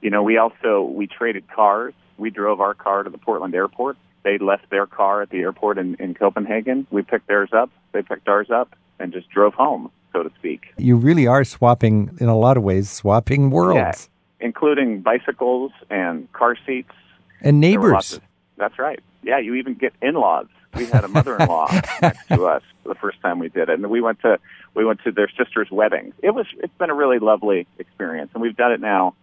You 0.00 0.10
know, 0.10 0.22
we 0.22 0.36
also 0.38 0.82
we 0.82 1.06
traded 1.06 1.48
cars. 1.48 1.94
We 2.16 2.30
drove 2.30 2.60
our 2.60 2.74
car 2.74 3.02
to 3.02 3.10
the 3.10 3.18
Portland 3.18 3.54
airport. 3.54 3.96
They 4.24 4.38
left 4.38 4.70
their 4.70 4.86
car 4.86 5.22
at 5.22 5.30
the 5.30 5.38
airport 5.38 5.78
in, 5.78 5.94
in 5.96 6.14
Copenhagen. 6.14 6.86
We 6.90 7.02
picked 7.02 7.28
theirs 7.28 7.50
up. 7.52 7.70
They 7.92 8.02
picked 8.02 8.28
ours 8.28 8.50
up 8.50 8.74
and 8.98 9.12
just 9.12 9.30
drove 9.30 9.54
home, 9.54 9.90
so 10.12 10.22
to 10.22 10.30
speak. 10.38 10.74
You 10.76 10.96
really 10.96 11.26
are 11.26 11.44
swapping, 11.44 12.16
in 12.20 12.28
a 12.28 12.36
lot 12.36 12.56
of 12.56 12.62
ways, 12.62 12.90
swapping 12.90 13.50
worlds. 13.50 14.10
Yeah, 14.40 14.46
including 14.46 15.02
bicycles 15.02 15.72
and 15.88 16.30
car 16.32 16.56
seats. 16.66 16.90
And 17.40 17.60
neighbors. 17.60 18.14
Of, 18.14 18.22
that's 18.56 18.78
right. 18.78 19.00
Yeah, 19.22 19.38
you 19.38 19.54
even 19.54 19.74
get 19.74 19.92
in-laws. 20.02 20.46
We 20.74 20.86
had 20.86 21.04
a 21.04 21.08
mother-in-law 21.08 21.80
next 22.02 22.26
to 22.28 22.46
us 22.46 22.62
the 22.84 22.94
first 22.94 23.20
time 23.22 23.38
we 23.38 23.48
did 23.48 23.68
it, 23.68 23.74
and 23.78 23.88
we 23.88 24.00
went 24.00 24.20
to 24.20 24.38
we 24.74 24.84
went 24.84 25.00
to 25.04 25.12
their 25.12 25.28
sister's 25.36 25.70
weddings. 25.70 26.14
It 26.22 26.30
was 26.30 26.46
it's 26.58 26.76
been 26.78 26.90
a 26.90 26.94
really 26.94 27.18
lovely 27.18 27.66
experience, 27.78 28.30
and 28.34 28.42
we've 28.42 28.56
done 28.56 28.72
it 28.72 28.80
now 28.80 29.14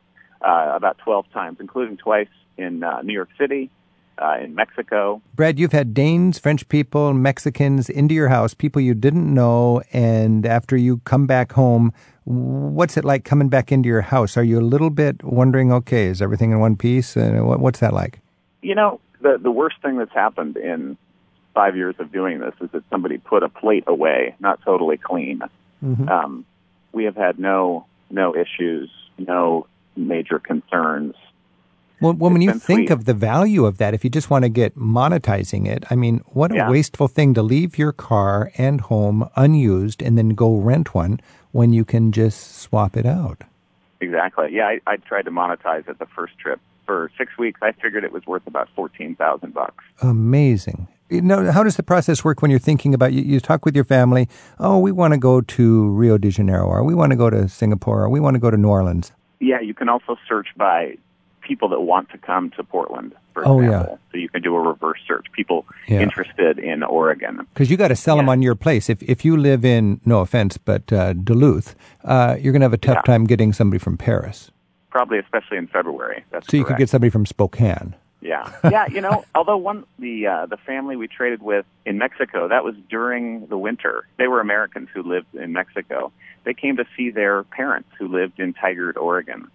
uh, 0.42 0.74
about 0.76 0.98
12 1.00 1.26
times, 1.32 1.58
including 1.60 1.98
twice 1.98 2.30
in 2.58 2.84
uh, 2.84 3.02
New 3.02 3.14
York 3.14 3.30
City 3.38 3.70
uh, 4.18 4.38
in 4.42 4.56
Mexico. 4.56 5.22
Brad, 5.34 5.60
you've 5.60 5.72
had 5.72 5.94
Danes, 5.94 6.40
French 6.40 6.68
people, 6.70 7.14
Mexicans 7.14 7.90
into 7.90 8.14
your 8.14 8.30
house, 8.30 8.54
people 8.54 8.82
you 8.82 8.94
didn't 8.94 9.32
know, 9.34 9.82
and 9.92 10.46
after 10.46 10.78
you 10.78 10.98
come 11.00 11.28
back 11.28 11.54
home, 11.54 11.94
what's 12.26 12.98
it 12.98 13.06
like 13.06 13.24
coming 13.24 13.50
back 13.50 13.72
into 13.72 13.88
your 13.88 14.02
house? 14.02 14.38
Are 14.38 14.44
you 14.44 14.60
a 14.60 14.62
little 14.62 14.90
bit 14.90 15.24
wondering, 15.24 15.72
okay, 15.72 16.08
is 16.08 16.22
everything 16.22 16.52
in 16.52 16.60
one 16.60 16.76
piece? 16.76 17.16
Uh, 17.18 17.40
what, 17.42 17.60
what's 17.60 17.80
that 17.80 17.94
like? 17.94 18.20
You 18.62 18.76
know, 18.76 19.00
the 19.22 19.38
the 19.42 19.52
worst 19.52 19.78
thing 19.82 19.98
that's 19.98 20.14
happened 20.14 20.58
in 20.58 20.98
five 21.56 21.76
years 21.76 21.96
of 21.98 22.12
doing 22.12 22.40
this 22.40 22.54
is 22.62 22.70
that 22.74 22.84
somebody 22.92 23.18
put 23.18 23.42
a 23.42 23.50
plate 23.50 23.86
away, 23.88 24.36
not 24.40 24.62
totally 24.64 24.98
clean. 24.98 25.40
Mm-hmm. 25.84 26.08
Um, 26.08 26.46
we 26.92 27.06
have 27.06 27.16
had 27.16 27.40
no 27.40 27.88
no 28.12 28.36
issues, 28.36 28.92
no 29.18 29.66
major 29.96 30.38
concerns. 30.38 31.16
Well, 32.02 32.14
well 32.14 32.30
when 32.30 32.42
you 32.42 32.52
think 32.52 32.90
sweet. 32.90 32.92
of 32.92 33.06
the 33.06 33.14
value 33.14 33.66
of 33.66 33.78
that, 33.80 33.94
if 33.94 34.04
you 34.04 34.10
just 34.10 34.30
want 34.30 34.44
to 34.44 34.50
get 34.50 34.78
monetizing 34.78 35.66
it, 35.66 35.86
I 35.90 35.96
mean, 35.96 36.22
what 36.28 36.52
a 36.52 36.56
yeah. 36.56 36.70
wasteful 36.70 37.08
thing 37.08 37.34
to 37.34 37.42
leave 37.42 37.78
your 37.78 37.94
car 37.94 38.52
and 38.58 38.82
home 38.82 39.28
unused 39.36 40.04
and 40.04 40.18
then 40.18 40.30
go 40.30 40.56
rent 40.58 40.94
one 40.94 41.20
when 41.54 41.72
you 41.74 41.86
can 41.86 42.12
just 42.12 42.58
swap 42.58 42.98
it 42.98 43.06
out. 43.06 43.44
Exactly. 44.02 44.50
Yeah, 44.52 44.68
I, 44.68 44.82
I 44.86 44.98
tried 44.98 45.24
to 45.24 45.32
monetize 45.32 45.88
it 45.88 45.98
the 45.98 46.06
first 46.06 46.38
trip. 46.38 46.60
For 46.86 47.10
six 47.18 47.36
weeks, 47.36 47.60
I 47.64 47.72
figured 47.72 48.04
it 48.04 48.12
was 48.12 48.28
worth 48.28 48.46
about 48.46 48.70
fourteen 48.76 49.16
thousand 49.16 49.56
bucks. 49.56 49.84
Amazing. 50.04 50.88
You 51.10 51.22
know, 51.22 51.52
how 51.52 51.64
does 51.64 51.76
the 51.76 51.84
process 51.84 52.24
work 52.24 52.42
when 52.42 52.50
you're 52.50 52.60
thinking 52.60 52.94
about 52.94 53.14
you, 53.14 53.22
you 53.22 53.40
talk 53.40 53.64
with 53.64 53.76
your 53.76 53.86
family, 53.86 54.28
oh, 54.60 54.80
we 54.80 54.92
want 54.92 55.14
to 55.14 55.20
go 55.20 55.40
to 55.40 55.90
Rio 55.90 56.18
de 56.18 56.32
Janeiro 56.32 56.66
or 56.66 56.84
we 56.84 56.96
want 56.96 57.12
to 57.12 57.16
go 57.16 57.30
to 57.30 57.48
Singapore 57.48 58.04
or 58.04 58.10
we 58.10 58.20
want 58.20 58.34
to 58.34 58.40
go 58.40 58.50
to 58.50 58.58
New 58.58 58.70
Orleans? 58.70 59.12
Yeah, 59.40 59.60
you 59.60 59.76
can 59.76 59.88
also 59.88 60.18
search 60.28 60.48
by 60.58 60.98
people 61.46 61.70
that 61.70 61.82
want 61.82 62.10
to 62.10 62.18
come 62.18 62.50
to 62.52 62.64
Portland, 62.64 63.14
for 63.34 63.48
oh, 63.48 63.60
example. 63.60 64.00
Yeah. 64.02 64.12
So 64.12 64.18
you 64.18 64.30
can 64.30 64.42
do 64.42 64.56
a 64.56 64.60
reverse 64.60 65.00
search. 65.08 65.28
People 65.32 65.66
yeah. 65.88 66.02
interested 66.02 66.60
in 66.60 66.84
Oregon. 66.84 67.48
Because 67.54 67.70
you 67.70 67.78
got 67.78 67.90
to 67.90 67.96
sell 67.96 68.16
yeah. 68.16 68.24
them 68.24 68.30
on 68.30 68.42
your 68.42 68.56
place. 68.56 68.90
If 68.90 69.04
if 69.04 69.24
you 69.24 69.38
live 69.38 69.64
in, 69.64 70.02
no 70.06 70.20
offense, 70.20 70.58
but 70.58 70.92
uh, 70.92 71.14
Duluth, 71.14 71.76
uh, 72.04 72.36
you're 72.40 72.52
going 72.52 72.62
to 72.62 72.66
have 72.66 72.74
a 72.74 72.78
tough 72.78 73.06
time 73.06 73.26
getting 73.26 73.54
somebody 73.54 73.80
from 73.80 73.98
Paris. 73.98 74.52
Probably, 74.90 75.20
especially 75.20 75.58
in 75.58 75.68
February. 75.68 76.24
That's 76.32 76.48
so 76.48 76.58
you 76.58 76.66
could 76.66 76.78
get 76.78 76.90
somebody 76.90 77.10
from 77.10 77.26
Spokane. 77.26 77.96
Yeah, 78.26 78.52
yeah. 78.72 78.88
You 78.88 79.02
know, 79.02 79.24
although 79.36 79.58
one 79.58 79.86
the 80.00 80.28
uh, 80.28 80.46
the 80.48 80.58
family 80.58 80.96
we 80.96 81.08
traded 81.08 81.42
with 81.42 81.66
in 81.86 81.98
Mexico, 81.98 82.48
that 82.48 82.64
was 82.64 82.76
during 82.90 83.46
the 83.48 83.58
winter. 83.58 84.08
They 84.18 84.28
were 84.28 84.40
Americans 84.40 84.90
who 84.94 85.04
lived 85.04 85.34
in 85.36 85.54
Mexico. 85.54 86.12
They 86.44 86.54
came 86.54 86.78
to 86.78 86.86
see 86.98 87.12
their 87.12 87.44
parents 87.44 87.90
who 88.00 88.08
lived 88.08 88.40
in 88.40 88.54
Tigard, 88.54 88.98
Oregon. 88.98 89.48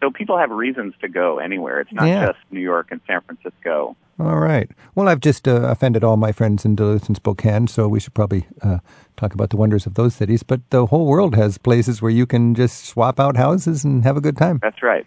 So 0.00 0.10
people 0.10 0.38
have 0.38 0.50
reasons 0.50 0.94
to 1.02 1.08
go 1.08 1.38
anywhere. 1.38 1.80
It's 1.80 1.92
not 1.92 2.06
yeah. 2.06 2.26
just 2.26 2.38
New 2.50 2.60
York 2.60 2.88
and 2.90 3.00
San 3.06 3.20
Francisco. 3.20 3.96
All 4.18 4.38
right. 4.38 4.70
Well, 4.94 5.08
I've 5.08 5.20
just 5.20 5.46
uh, 5.46 5.62
offended 5.62 6.04
all 6.04 6.16
my 6.16 6.32
friends 6.32 6.64
in 6.64 6.74
Duluth 6.74 7.06
and 7.06 7.16
Spokane, 7.16 7.66
so 7.66 7.88
we 7.88 8.00
should 8.00 8.14
probably 8.14 8.46
uh, 8.62 8.78
talk 9.16 9.34
about 9.34 9.50
the 9.50 9.56
wonders 9.56 9.86
of 9.86 9.94
those 9.94 10.14
cities. 10.14 10.42
But 10.42 10.60
the 10.70 10.86
whole 10.86 11.06
world 11.06 11.34
has 11.36 11.58
places 11.58 12.00
where 12.00 12.10
you 12.10 12.26
can 12.26 12.54
just 12.54 12.84
swap 12.84 13.20
out 13.20 13.36
houses 13.36 13.84
and 13.84 14.04
have 14.04 14.16
a 14.16 14.20
good 14.20 14.36
time. 14.36 14.58
That's 14.62 14.82
right. 14.82 15.06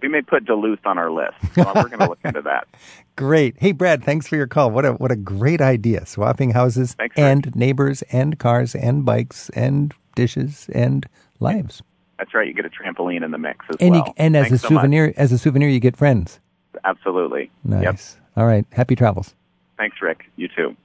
We 0.00 0.08
may 0.08 0.22
put 0.22 0.44
Duluth 0.44 0.84
on 0.86 0.96
our 0.98 1.10
list. 1.10 1.34
So 1.54 1.64
we're 1.74 1.88
going 1.88 1.98
to 1.98 2.08
look 2.08 2.20
into 2.24 2.42
that. 2.42 2.66
Great. 3.16 3.56
Hey, 3.58 3.72
Brad, 3.72 4.02
thanks 4.02 4.26
for 4.26 4.36
your 4.36 4.46
call. 4.46 4.70
What 4.70 4.86
a 4.86 4.92
what 4.92 5.10
a 5.12 5.16
great 5.16 5.60
idea. 5.60 6.06
Swapping 6.06 6.50
houses 6.50 6.94
thanks, 6.94 7.16
and 7.18 7.44
Rick. 7.44 7.56
neighbors 7.56 8.02
and 8.10 8.38
cars 8.38 8.74
and 8.74 9.04
bikes 9.04 9.50
and 9.50 9.92
dishes 10.14 10.70
and 10.74 11.06
lives. 11.40 11.82
That's 12.18 12.32
right. 12.34 12.46
You 12.46 12.54
get 12.54 12.64
a 12.64 12.70
trampoline 12.70 13.24
in 13.24 13.32
the 13.32 13.38
mix 13.38 13.66
as 13.68 13.76
and 13.80 13.90
well. 13.90 14.04
You, 14.06 14.14
and 14.16 14.36
as 14.36 14.48
Thanks 14.48 14.64
a 14.64 14.68
souvenir, 14.68 15.12
so 15.14 15.20
as 15.20 15.32
a 15.32 15.38
souvenir, 15.38 15.68
you 15.68 15.80
get 15.80 15.96
friends. 15.96 16.40
Absolutely. 16.84 17.50
Nice. 17.64 17.82
Yep. 17.82 18.22
All 18.36 18.46
right. 18.46 18.64
Happy 18.72 18.96
travels. 18.96 19.34
Thanks, 19.76 19.96
Rick. 20.00 20.24
You 20.36 20.48
too. 20.48 20.76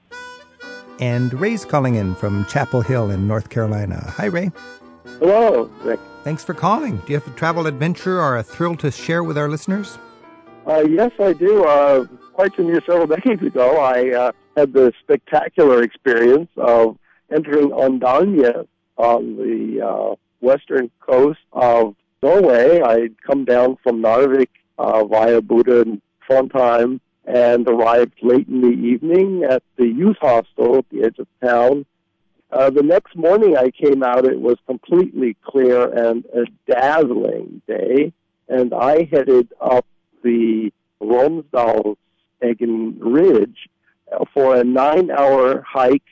And 1.00 1.32
Ray's 1.34 1.64
calling 1.64 1.94
in 1.94 2.14
from 2.16 2.44
Chapel 2.46 2.80
Hill 2.80 3.10
in 3.10 3.28
North 3.28 3.50
Carolina. 3.50 4.12
Hi, 4.16 4.26
Ray. 4.26 4.50
Hello, 5.18 5.70
Rick. 5.82 6.00
Thanks 6.24 6.44
for 6.44 6.54
calling. 6.54 6.98
Do 6.98 7.04
you 7.08 7.14
have 7.18 7.26
a 7.26 7.36
travel 7.36 7.66
adventure 7.66 8.20
or 8.20 8.36
a 8.36 8.42
thrill 8.42 8.76
to 8.76 8.90
share 8.90 9.24
with 9.24 9.38
our 9.38 9.48
listeners? 9.48 9.98
Uh, 10.66 10.84
yes, 10.88 11.10
I 11.18 11.32
do. 11.32 11.64
Uh, 11.64 12.04
quite 12.32 12.54
some 12.56 12.66
years, 12.66 12.82
several 12.86 13.06
decades 13.16 13.42
ago, 13.42 13.78
I 13.78 14.14
uh, 14.14 14.32
had 14.56 14.72
the 14.72 14.92
spectacular 15.02 15.82
experience 15.82 16.50
of 16.56 16.98
entering 17.34 17.70
Åndalsnes 17.70 18.66
on 18.96 19.36
the 19.36 19.86
uh, 19.86 20.14
western 20.40 20.90
coast 21.00 21.40
of 21.52 21.94
Norway. 22.22 22.80
I'd 22.80 23.20
come 23.22 23.44
down 23.44 23.76
from 23.82 24.02
Narvik 24.02 24.48
uh, 24.78 25.04
via 25.04 25.40
Bodø 25.40 25.82
and 25.82 26.02
Trondheim 26.28 27.00
and 27.24 27.68
arrived 27.68 28.14
late 28.22 28.48
in 28.48 28.62
the 28.62 28.68
evening 28.68 29.44
at 29.44 29.62
the 29.76 29.86
youth 29.86 30.16
hostel 30.20 30.78
at 30.78 30.84
the 30.90 31.04
edge 31.04 31.18
of 31.18 31.26
town. 31.44 31.84
Uh, 32.50 32.70
the 32.70 32.82
next 32.82 33.14
morning 33.14 33.56
I 33.56 33.70
came 33.70 34.02
out, 34.02 34.24
it 34.24 34.40
was 34.40 34.56
completely 34.66 35.36
clear 35.44 35.92
and 35.92 36.24
a 36.26 36.46
dazzling 36.70 37.60
day, 37.66 38.12
and 38.48 38.72
I 38.72 39.08
headed 39.12 39.52
up 39.60 39.84
the 40.22 40.72
Romsdalseggen 41.02 42.96
Ridge 43.00 43.68
for 44.32 44.56
a 44.56 44.64
nine 44.64 45.10
hour 45.10 45.62
hike 45.62 46.02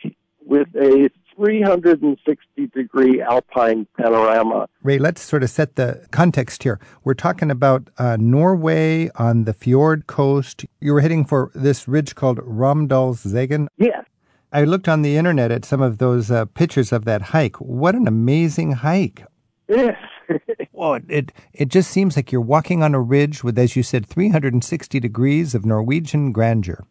with 0.44 0.68
a 0.76 1.08
360 1.36 2.66
degree 2.68 3.20
alpine 3.20 3.86
panorama. 3.98 4.68
Ray, 4.82 4.98
let's 4.98 5.22
sort 5.22 5.42
of 5.42 5.50
set 5.50 5.76
the 5.76 6.06
context 6.10 6.62
here. 6.62 6.80
We're 7.04 7.14
talking 7.14 7.50
about 7.50 7.90
uh, 7.98 8.16
Norway 8.18 9.10
on 9.16 9.44
the 9.44 9.52
fjord 9.52 10.06
coast. 10.06 10.64
You 10.80 10.94
were 10.94 11.00
heading 11.00 11.24
for 11.24 11.50
this 11.54 11.86
ridge 11.86 12.14
called 12.14 12.38
Romsdalseggen? 12.38 13.68
Yes. 13.76 14.04
I 14.52 14.64
looked 14.64 14.88
on 14.88 15.02
the 15.02 15.16
internet 15.16 15.50
at 15.50 15.64
some 15.64 15.82
of 15.82 15.98
those 15.98 16.30
uh, 16.30 16.44
pictures 16.46 16.92
of 16.92 17.04
that 17.04 17.22
hike. 17.22 17.56
What 17.56 17.94
an 17.94 18.06
amazing 18.06 18.72
hike! 18.72 19.24
Yes. 19.68 19.96
well, 20.72 20.94
it, 20.94 21.04
it 21.08 21.32
it 21.52 21.68
just 21.68 21.90
seems 21.90 22.16
like 22.16 22.32
you're 22.32 22.40
walking 22.40 22.82
on 22.82 22.94
a 22.94 23.00
ridge 23.00 23.44
with, 23.44 23.58
as 23.58 23.76
you 23.76 23.82
said, 23.82 24.06
360 24.06 25.00
degrees 25.00 25.54
of 25.54 25.64
Norwegian 25.64 26.32
grandeur. 26.32 26.84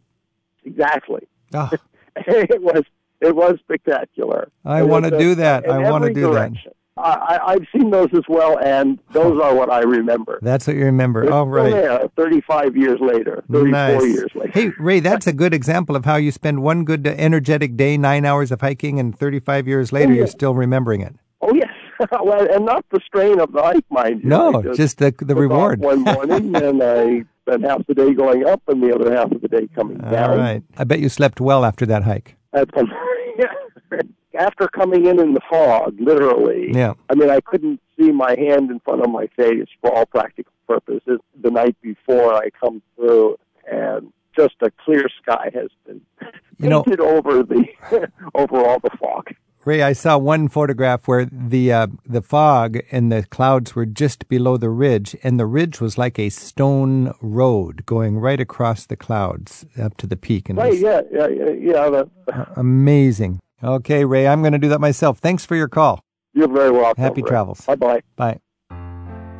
Exactly. 0.63 1.27
Oh. 1.53 1.69
it 2.15 2.61
was 2.61 2.83
it 3.21 3.35
was 3.35 3.55
spectacular. 3.61 4.49
I 4.63 4.83
want 4.83 5.05
to 5.05 5.17
do 5.17 5.35
that. 5.35 5.69
I 5.69 5.89
want 5.89 6.03
to 6.05 6.13
do 6.13 6.31
direction. 6.31 6.61
that. 6.65 6.75
I, 6.97 7.53
have 7.53 7.67
seen 7.75 7.89
those 7.89 8.09
as 8.13 8.23
well, 8.29 8.57
and 8.59 8.99
those 9.11 9.39
are 9.41 9.53
what 9.53 9.69
I 9.69 9.81
remember. 9.81 10.39
That's 10.41 10.65
what 10.65 10.77
you 10.77 10.85
remember. 10.85 11.29
All 11.31 11.47
right. 11.47 11.71
There, 11.71 12.07
35 12.15 12.77
years 12.77 12.99
later, 13.01 13.43
34 13.51 13.67
nice. 13.69 14.03
years 14.03 14.31
later. 14.33 14.51
Hey, 14.53 14.71
Ray, 14.79 15.01
that's 15.01 15.27
a 15.27 15.33
good 15.33 15.53
example 15.53 15.97
of 15.97 16.05
how 16.05 16.15
you 16.15 16.31
spend 16.31 16.63
one 16.63 16.85
good, 16.85 17.05
uh, 17.05 17.11
energetic 17.17 17.75
day, 17.75 17.97
nine 17.97 18.23
hours 18.25 18.51
of 18.51 18.61
hiking, 18.61 18.99
and 18.99 19.17
35 19.17 19.67
years 19.67 19.91
later, 19.91 20.07
oh, 20.07 20.11
yeah. 20.11 20.17
you're 20.19 20.27
still 20.27 20.55
remembering 20.55 21.01
it. 21.01 21.15
Oh, 21.41 21.53
yes. 21.53 21.69
well, 22.23 22.47
and 22.49 22.65
not 22.65 22.85
the 22.91 23.01
strain 23.05 23.39
of 23.41 23.51
the 23.51 23.61
hike, 23.61 23.85
mind 23.89 24.23
you. 24.23 24.29
No, 24.29 24.61
just, 24.61 24.77
just, 24.77 24.97
the, 24.99 25.13
the 25.19 25.35
reward. 25.35 25.81
one 25.81 26.01
morning, 26.03 26.55
and 26.55 26.81
I 26.81 27.25
spent 27.41 27.63
half 27.65 27.85
the 27.87 27.93
day 27.93 28.13
going 28.13 28.47
up 28.47 28.61
and 28.67 28.81
the 28.81 28.95
other 28.95 29.13
half 29.13 29.31
of 29.31 29.41
the 29.41 29.47
day 29.49 29.67
coming 29.75 29.97
down. 29.97 30.31
All 30.31 30.37
right. 30.37 30.63
I 30.77 30.83
bet 30.85 30.99
you 30.99 31.09
slept 31.09 31.41
well 31.41 31.65
after 31.65 31.85
that 31.87 32.03
hike. 32.03 32.35
That's 32.53 32.71
after 34.35 34.67
coming 34.67 35.05
in 35.05 35.19
in 35.19 35.33
the 35.33 35.41
fog, 35.49 35.95
literally. 35.99 36.71
Yeah. 36.73 36.93
I 37.09 37.15
mean, 37.15 37.29
I 37.29 37.41
couldn't 37.41 37.79
see 37.97 38.11
my 38.11 38.35
hand 38.37 38.71
in 38.71 38.79
front 38.79 39.01
of 39.01 39.09
my 39.09 39.27
face 39.35 39.67
for 39.81 39.95
all 39.95 40.05
practical 40.05 40.53
purposes. 40.67 41.19
The 41.41 41.51
night 41.51 41.75
before 41.81 42.33
I 42.33 42.49
come 42.59 42.81
through, 42.95 43.37
and 43.69 44.11
just 44.35 44.55
a 44.61 44.71
clear 44.71 45.05
sky 45.21 45.49
has 45.53 45.69
been 45.85 46.01
you 46.57 46.69
know, 46.69 46.83
painted 46.83 46.99
over 46.99 47.43
the 47.43 47.65
over 48.35 48.65
all 48.65 48.79
the 48.79 48.91
fog. 48.99 49.33
Ray, 49.65 49.81
I 49.81 49.93
saw 49.93 50.19
one 50.19 50.47
photograph 50.47 51.07
where 51.07 51.25
the 51.25 51.73
uh, 51.73 51.87
the 52.05 52.21
fog 52.21 52.77
and 52.91 53.11
the 53.11 53.23
clouds 53.23 53.73
were 53.73 53.87
just 53.87 54.29
below 54.29 54.57
the 54.57 54.69
ridge, 54.69 55.15
and 55.23 55.39
the 55.39 55.47
ridge 55.47 55.81
was 55.81 55.97
like 55.97 56.19
a 56.19 56.29
stone 56.29 57.15
road 57.19 57.83
going 57.87 58.19
right 58.19 58.39
across 58.39 58.85
the 58.85 58.95
clouds 58.95 59.65
up 59.81 59.97
to 59.97 60.05
the 60.05 60.17
peak. 60.17 60.49
And 60.49 60.59
right, 60.59 60.69
was, 60.69 60.81
yeah, 60.81 61.01
yeah, 61.11 61.27
yeah. 61.27 61.89
The, 61.89 62.09
amazing. 62.55 63.39
Okay, 63.65 64.05
Ray, 64.05 64.27
I'm 64.27 64.41
going 64.41 64.53
to 64.53 64.59
do 64.59 64.69
that 64.69 64.79
myself. 64.79 65.17
Thanks 65.17 65.43
for 65.43 65.55
your 65.55 65.67
call. 65.67 65.99
You're 66.33 66.47
very 66.47 66.69
welcome. 66.69 67.01
Happy 67.01 67.23
Ray. 67.23 67.29
travels. 67.29 67.61
Bye 67.61 67.75
bye. 67.75 68.01
Bye. 68.15 68.39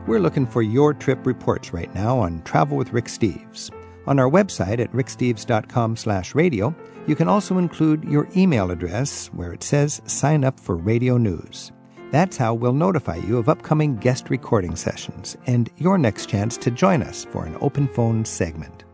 We're 0.08 0.20
looking 0.20 0.48
for 0.48 0.64
your 0.64 0.96
trip 0.96 1.26
reports 1.28 1.74
right 1.74 1.94
now 1.94 2.18
on 2.18 2.42
Travel 2.42 2.76
with 2.76 2.92
Rick 2.92 3.06
Steves. 3.06 3.70
On 4.08 4.18
our 4.18 4.30
website 4.30 4.80
at 4.80 4.92
ricksteves.com 4.94 5.96
slash 5.96 6.34
radio, 6.34 6.76
you 7.06 7.16
can 7.16 7.28
also 7.28 7.60
include 7.60 8.04
your 8.04 8.28
email 8.36 8.72
address 8.72 9.28
where 9.28 9.54
it 9.54 9.62
says 9.62 10.02
sign 10.06 10.44
up 10.44 10.60
for 10.60 10.76
radio 10.76 11.18
news. 11.18 11.72
That's 12.12 12.38
how 12.38 12.54
we'll 12.56 12.74
notify 12.74 13.18
you 13.18 13.38
of 13.38 13.50
upcoming 13.50 13.98
guest 13.98 14.30
recording 14.32 14.76
sessions 14.76 15.38
and 15.46 15.70
your 15.78 15.98
next 16.00 16.30
chance 16.30 16.58
to 16.58 16.72
join 16.72 17.04
us 17.04 17.26
for 17.26 17.46
an 17.46 17.58
open 17.62 17.88
phone 17.88 18.26
segment. 18.26 18.86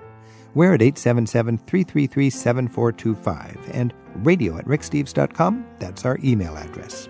We're 0.55 0.73
at 0.73 0.81
877 0.81 1.57
333 1.59 2.29
7425 2.29 3.69
and 3.73 3.93
radio 4.17 4.57
at 4.57 4.65
ricksteves.com. 4.65 5.65
That's 5.79 6.05
our 6.05 6.19
email 6.23 6.55
address. 6.55 7.09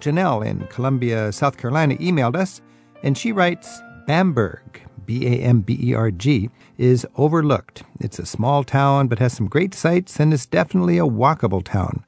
Janelle 0.00 0.46
in 0.46 0.66
Columbia, 0.68 1.32
South 1.32 1.56
Carolina 1.56 1.96
emailed 1.96 2.36
us, 2.36 2.60
and 3.02 3.16
she 3.16 3.32
writes 3.32 3.80
Bamberg, 4.06 4.82
B 5.04 5.26
A 5.26 5.40
M 5.40 5.60
B 5.60 5.78
E 5.82 5.94
R 5.94 6.10
G, 6.10 6.50
is 6.78 7.06
overlooked. 7.16 7.82
It's 8.00 8.18
a 8.18 8.26
small 8.26 8.64
town 8.64 9.08
but 9.08 9.18
has 9.18 9.32
some 9.32 9.48
great 9.48 9.74
sights 9.74 10.20
and 10.20 10.32
is 10.32 10.46
definitely 10.46 10.98
a 10.98 11.06
walkable 11.06 11.64
town. 11.64 12.04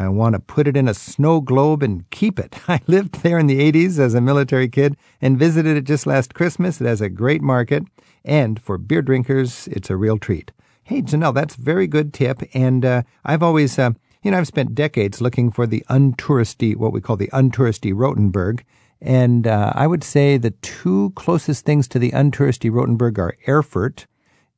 I 0.00 0.08
want 0.08 0.34
to 0.34 0.40
put 0.40 0.68
it 0.68 0.76
in 0.76 0.86
a 0.86 0.94
snow 0.94 1.40
globe 1.40 1.82
and 1.82 2.08
keep 2.10 2.38
it. 2.38 2.56
I 2.68 2.80
lived 2.86 3.22
there 3.22 3.38
in 3.38 3.48
the 3.48 3.72
80s 3.72 3.98
as 3.98 4.14
a 4.14 4.20
military 4.20 4.68
kid 4.68 4.96
and 5.20 5.38
visited 5.38 5.76
it 5.76 5.84
just 5.84 6.06
last 6.06 6.34
Christmas. 6.34 6.80
It 6.80 6.86
has 6.86 7.00
a 7.00 7.08
great 7.08 7.42
market, 7.42 7.82
and 8.24 8.60
for 8.62 8.78
beer 8.78 9.02
drinkers, 9.02 9.68
it's 9.68 9.90
a 9.90 9.96
real 9.96 10.18
treat. 10.18 10.52
Hey, 10.88 11.02
Janelle, 11.02 11.34
that's 11.34 11.54
a 11.54 11.60
very 11.60 11.86
good 11.86 12.14
tip. 12.14 12.42
And 12.54 12.82
uh, 12.82 13.02
I've 13.22 13.42
always, 13.42 13.78
uh, 13.78 13.90
you 14.22 14.30
know, 14.30 14.38
I've 14.38 14.46
spent 14.46 14.74
decades 14.74 15.20
looking 15.20 15.52
for 15.52 15.66
the 15.66 15.84
untouristy, 15.90 16.74
what 16.74 16.94
we 16.94 17.02
call 17.02 17.18
the 17.18 17.28
untouristy 17.28 17.92
Rothenburg. 17.94 18.64
And 18.98 19.46
uh, 19.46 19.74
I 19.74 19.86
would 19.86 20.02
say 20.02 20.38
the 20.38 20.52
two 20.62 21.12
closest 21.14 21.66
things 21.66 21.88
to 21.88 21.98
the 21.98 22.12
untouristy 22.12 22.70
Rothenburg 22.70 23.18
are 23.18 23.36
Erfurt, 23.46 24.06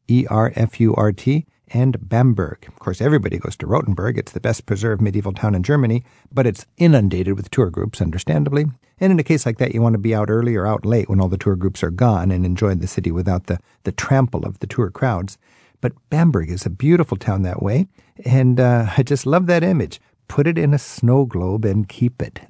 E 0.06 0.24
R 0.30 0.52
F 0.54 0.78
U 0.78 0.94
R 0.94 1.10
T, 1.10 1.46
and 1.70 2.08
Bamberg. 2.08 2.64
Of 2.68 2.78
course, 2.78 3.00
everybody 3.00 3.38
goes 3.38 3.56
to 3.56 3.66
Rothenburg. 3.66 4.16
It's 4.16 4.30
the 4.30 4.38
best 4.38 4.66
preserved 4.66 5.02
medieval 5.02 5.32
town 5.32 5.56
in 5.56 5.64
Germany, 5.64 6.04
but 6.30 6.46
it's 6.46 6.64
inundated 6.76 7.34
with 7.34 7.50
tour 7.50 7.70
groups, 7.70 8.00
understandably. 8.00 8.66
And 9.00 9.10
in 9.10 9.18
a 9.18 9.24
case 9.24 9.46
like 9.46 9.58
that, 9.58 9.74
you 9.74 9.82
want 9.82 9.94
to 9.94 9.98
be 9.98 10.14
out 10.14 10.30
early 10.30 10.54
or 10.54 10.64
out 10.64 10.86
late 10.86 11.08
when 11.08 11.20
all 11.20 11.28
the 11.28 11.36
tour 11.36 11.56
groups 11.56 11.82
are 11.82 11.90
gone 11.90 12.30
and 12.30 12.46
enjoy 12.46 12.76
the 12.76 12.86
city 12.86 13.10
without 13.10 13.46
the, 13.46 13.58
the 13.82 13.90
trample 13.90 14.44
of 14.44 14.60
the 14.60 14.68
tour 14.68 14.90
crowds. 14.90 15.36
But 15.80 15.92
Bamberg 16.10 16.50
is 16.50 16.66
a 16.66 16.70
beautiful 16.70 17.16
town 17.16 17.42
that 17.42 17.62
way, 17.62 17.88
and 18.24 18.60
uh, 18.60 18.86
I 18.96 19.02
just 19.02 19.26
love 19.26 19.46
that 19.46 19.64
image. 19.64 20.00
Put 20.28 20.46
it 20.46 20.58
in 20.58 20.74
a 20.74 20.78
snow 20.78 21.24
globe 21.24 21.64
and 21.64 21.88
keep 21.88 22.22
it. 22.22 22.40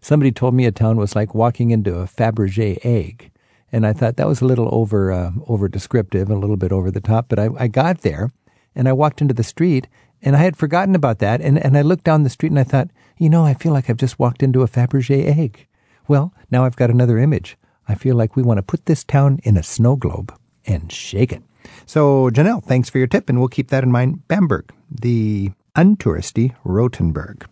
Somebody 0.00 0.32
told 0.32 0.54
me 0.54 0.66
a 0.66 0.70
town 0.70 0.98
was 0.98 1.16
like 1.16 1.34
walking 1.34 1.70
into 1.70 1.98
a 1.98 2.06
Fabergé 2.06 2.78
egg. 2.84 3.30
And 3.72 3.86
I 3.86 3.92
thought 3.92 4.16
that 4.16 4.28
was 4.28 4.40
a 4.40 4.44
little 4.44 4.68
over 4.70 5.10
uh, 5.10 5.32
over 5.48 5.66
descriptive 5.66 6.30
a 6.30 6.36
little 6.36 6.58
bit 6.58 6.72
over 6.72 6.90
the 6.90 7.00
top. 7.00 7.28
But 7.28 7.38
I, 7.38 7.48
I 7.58 7.68
got 7.68 8.02
there 8.02 8.30
and 8.74 8.86
I 8.86 8.92
walked 8.92 9.22
into 9.22 9.34
the 9.34 9.42
street 9.42 9.88
and 10.22 10.36
I 10.36 10.40
had 10.40 10.56
forgotten 10.56 10.94
about 10.94 11.20
that. 11.20 11.40
And, 11.40 11.58
and 11.58 11.76
I 11.76 11.82
looked 11.82 12.04
down 12.04 12.22
the 12.22 12.30
street 12.30 12.52
and 12.52 12.60
I 12.60 12.64
thought, 12.64 12.90
you 13.16 13.28
know, 13.28 13.44
I 13.44 13.54
feel 13.54 13.72
like 13.72 13.88
I've 13.88 13.96
just 13.96 14.18
walked 14.18 14.42
into 14.42 14.62
a 14.62 14.68
Fabergé 14.68 15.26
egg. 15.26 15.66
Well, 16.06 16.34
now 16.50 16.64
I've 16.64 16.76
got 16.76 16.90
another 16.90 17.18
image. 17.18 17.56
I 17.88 17.94
feel 17.94 18.14
like 18.14 18.36
we 18.36 18.42
want 18.42 18.58
to 18.58 18.62
put 18.62 18.86
this 18.86 19.04
town 19.04 19.40
in 19.42 19.56
a 19.56 19.62
snow 19.62 19.96
globe 19.96 20.38
and 20.66 20.92
shake 20.92 21.32
it. 21.32 21.42
So, 21.86 22.30
Janelle, 22.30 22.62
thanks 22.62 22.88
for 22.90 22.98
your 22.98 23.06
tip, 23.06 23.28
and 23.28 23.38
we'll 23.38 23.48
keep 23.48 23.68
that 23.68 23.84
in 23.84 23.92
mind. 23.92 24.26
Bamberg, 24.28 24.72
the 24.90 25.52
untouristy 25.76 26.54
Rothenburg. 26.64 27.46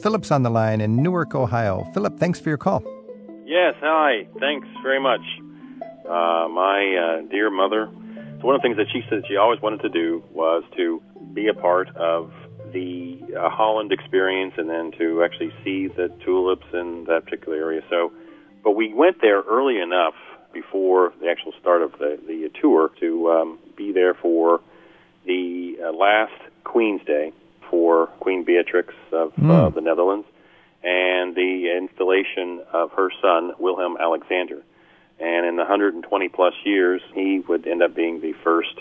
Philip's 0.00 0.30
on 0.30 0.42
the 0.42 0.50
line 0.50 0.80
in 0.80 1.02
Newark, 1.02 1.34
Ohio. 1.34 1.84
Philip, 1.94 2.18
thanks 2.18 2.40
for 2.40 2.48
your 2.48 2.58
call. 2.58 2.82
Yes, 3.44 3.74
hi. 3.80 4.26
Thanks 4.40 4.66
very 4.82 5.00
much. 5.00 5.20
Uh, 6.04 6.48
my 6.48 7.20
uh, 7.22 7.28
dear 7.30 7.50
mother, 7.50 7.86
one 8.40 8.54
of 8.56 8.60
the 8.60 8.66
things 8.66 8.76
that 8.76 8.86
she 8.92 9.02
said 9.08 9.22
she 9.28 9.36
always 9.36 9.60
wanted 9.60 9.80
to 9.82 9.88
do 9.88 10.24
was 10.32 10.64
to 10.76 11.00
be 11.32 11.46
a 11.48 11.54
part 11.54 11.94
of 11.96 12.32
the 12.72 13.20
uh, 13.38 13.48
Holland 13.50 13.92
experience 13.92 14.54
and 14.56 14.68
then 14.68 14.90
to 14.98 15.22
actually 15.22 15.52
see 15.62 15.88
the 15.88 16.08
tulips 16.24 16.66
in 16.72 17.04
that 17.08 17.24
particular 17.24 17.58
area. 17.58 17.82
So, 17.88 18.12
but 18.64 18.72
we 18.72 18.92
went 18.92 19.20
there 19.20 19.42
early 19.42 19.78
enough 19.78 20.14
before 20.52 21.12
the 21.20 21.28
actual 21.28 21.52
start 21.60 21.82
of 21.82 21.92
the, 21.98 22.18
the 22.26 22.50
tour 22.60 22.90
to 23.00 23.30
um, 23.30 23.58
be 23.76 23.92
there 23.92 24.14
for 24.14 24.60
the 25.26 25.76
uh, 25.82 25.92
last 25.92 26.32
Queen's 26.64 27.04
Day 27.04 27.32
for 27.70 28.06
Queen 28.20 28.44
Beatrix 28.44 28.94
of 29.12 29.34
mm. 29.36 29.50
uh, 29.50 29.70
the 29.70 29.80
Netherlands 29.80 30.26
and 30.82 31.34
the 31.34 31.76
installation 31.76 32.60
of 32.72 32.90
her 32.92 33.10
son, 33.20 33.52
Wilhelm 33.58 33.96
Alexander. 33.98 34.62
And 35.20 35.46
in 35.46 35.56
the 35.56 35.62
120 35.62 36.28
plus 36.28 36.54
years, 36.64 37.00
he 37.14 37.40
would 37.40 37.66
end 37.66 37.82
up 37.82 37.94
being 37.94 38.20
the 38.20 38.32
first 38.44 38.80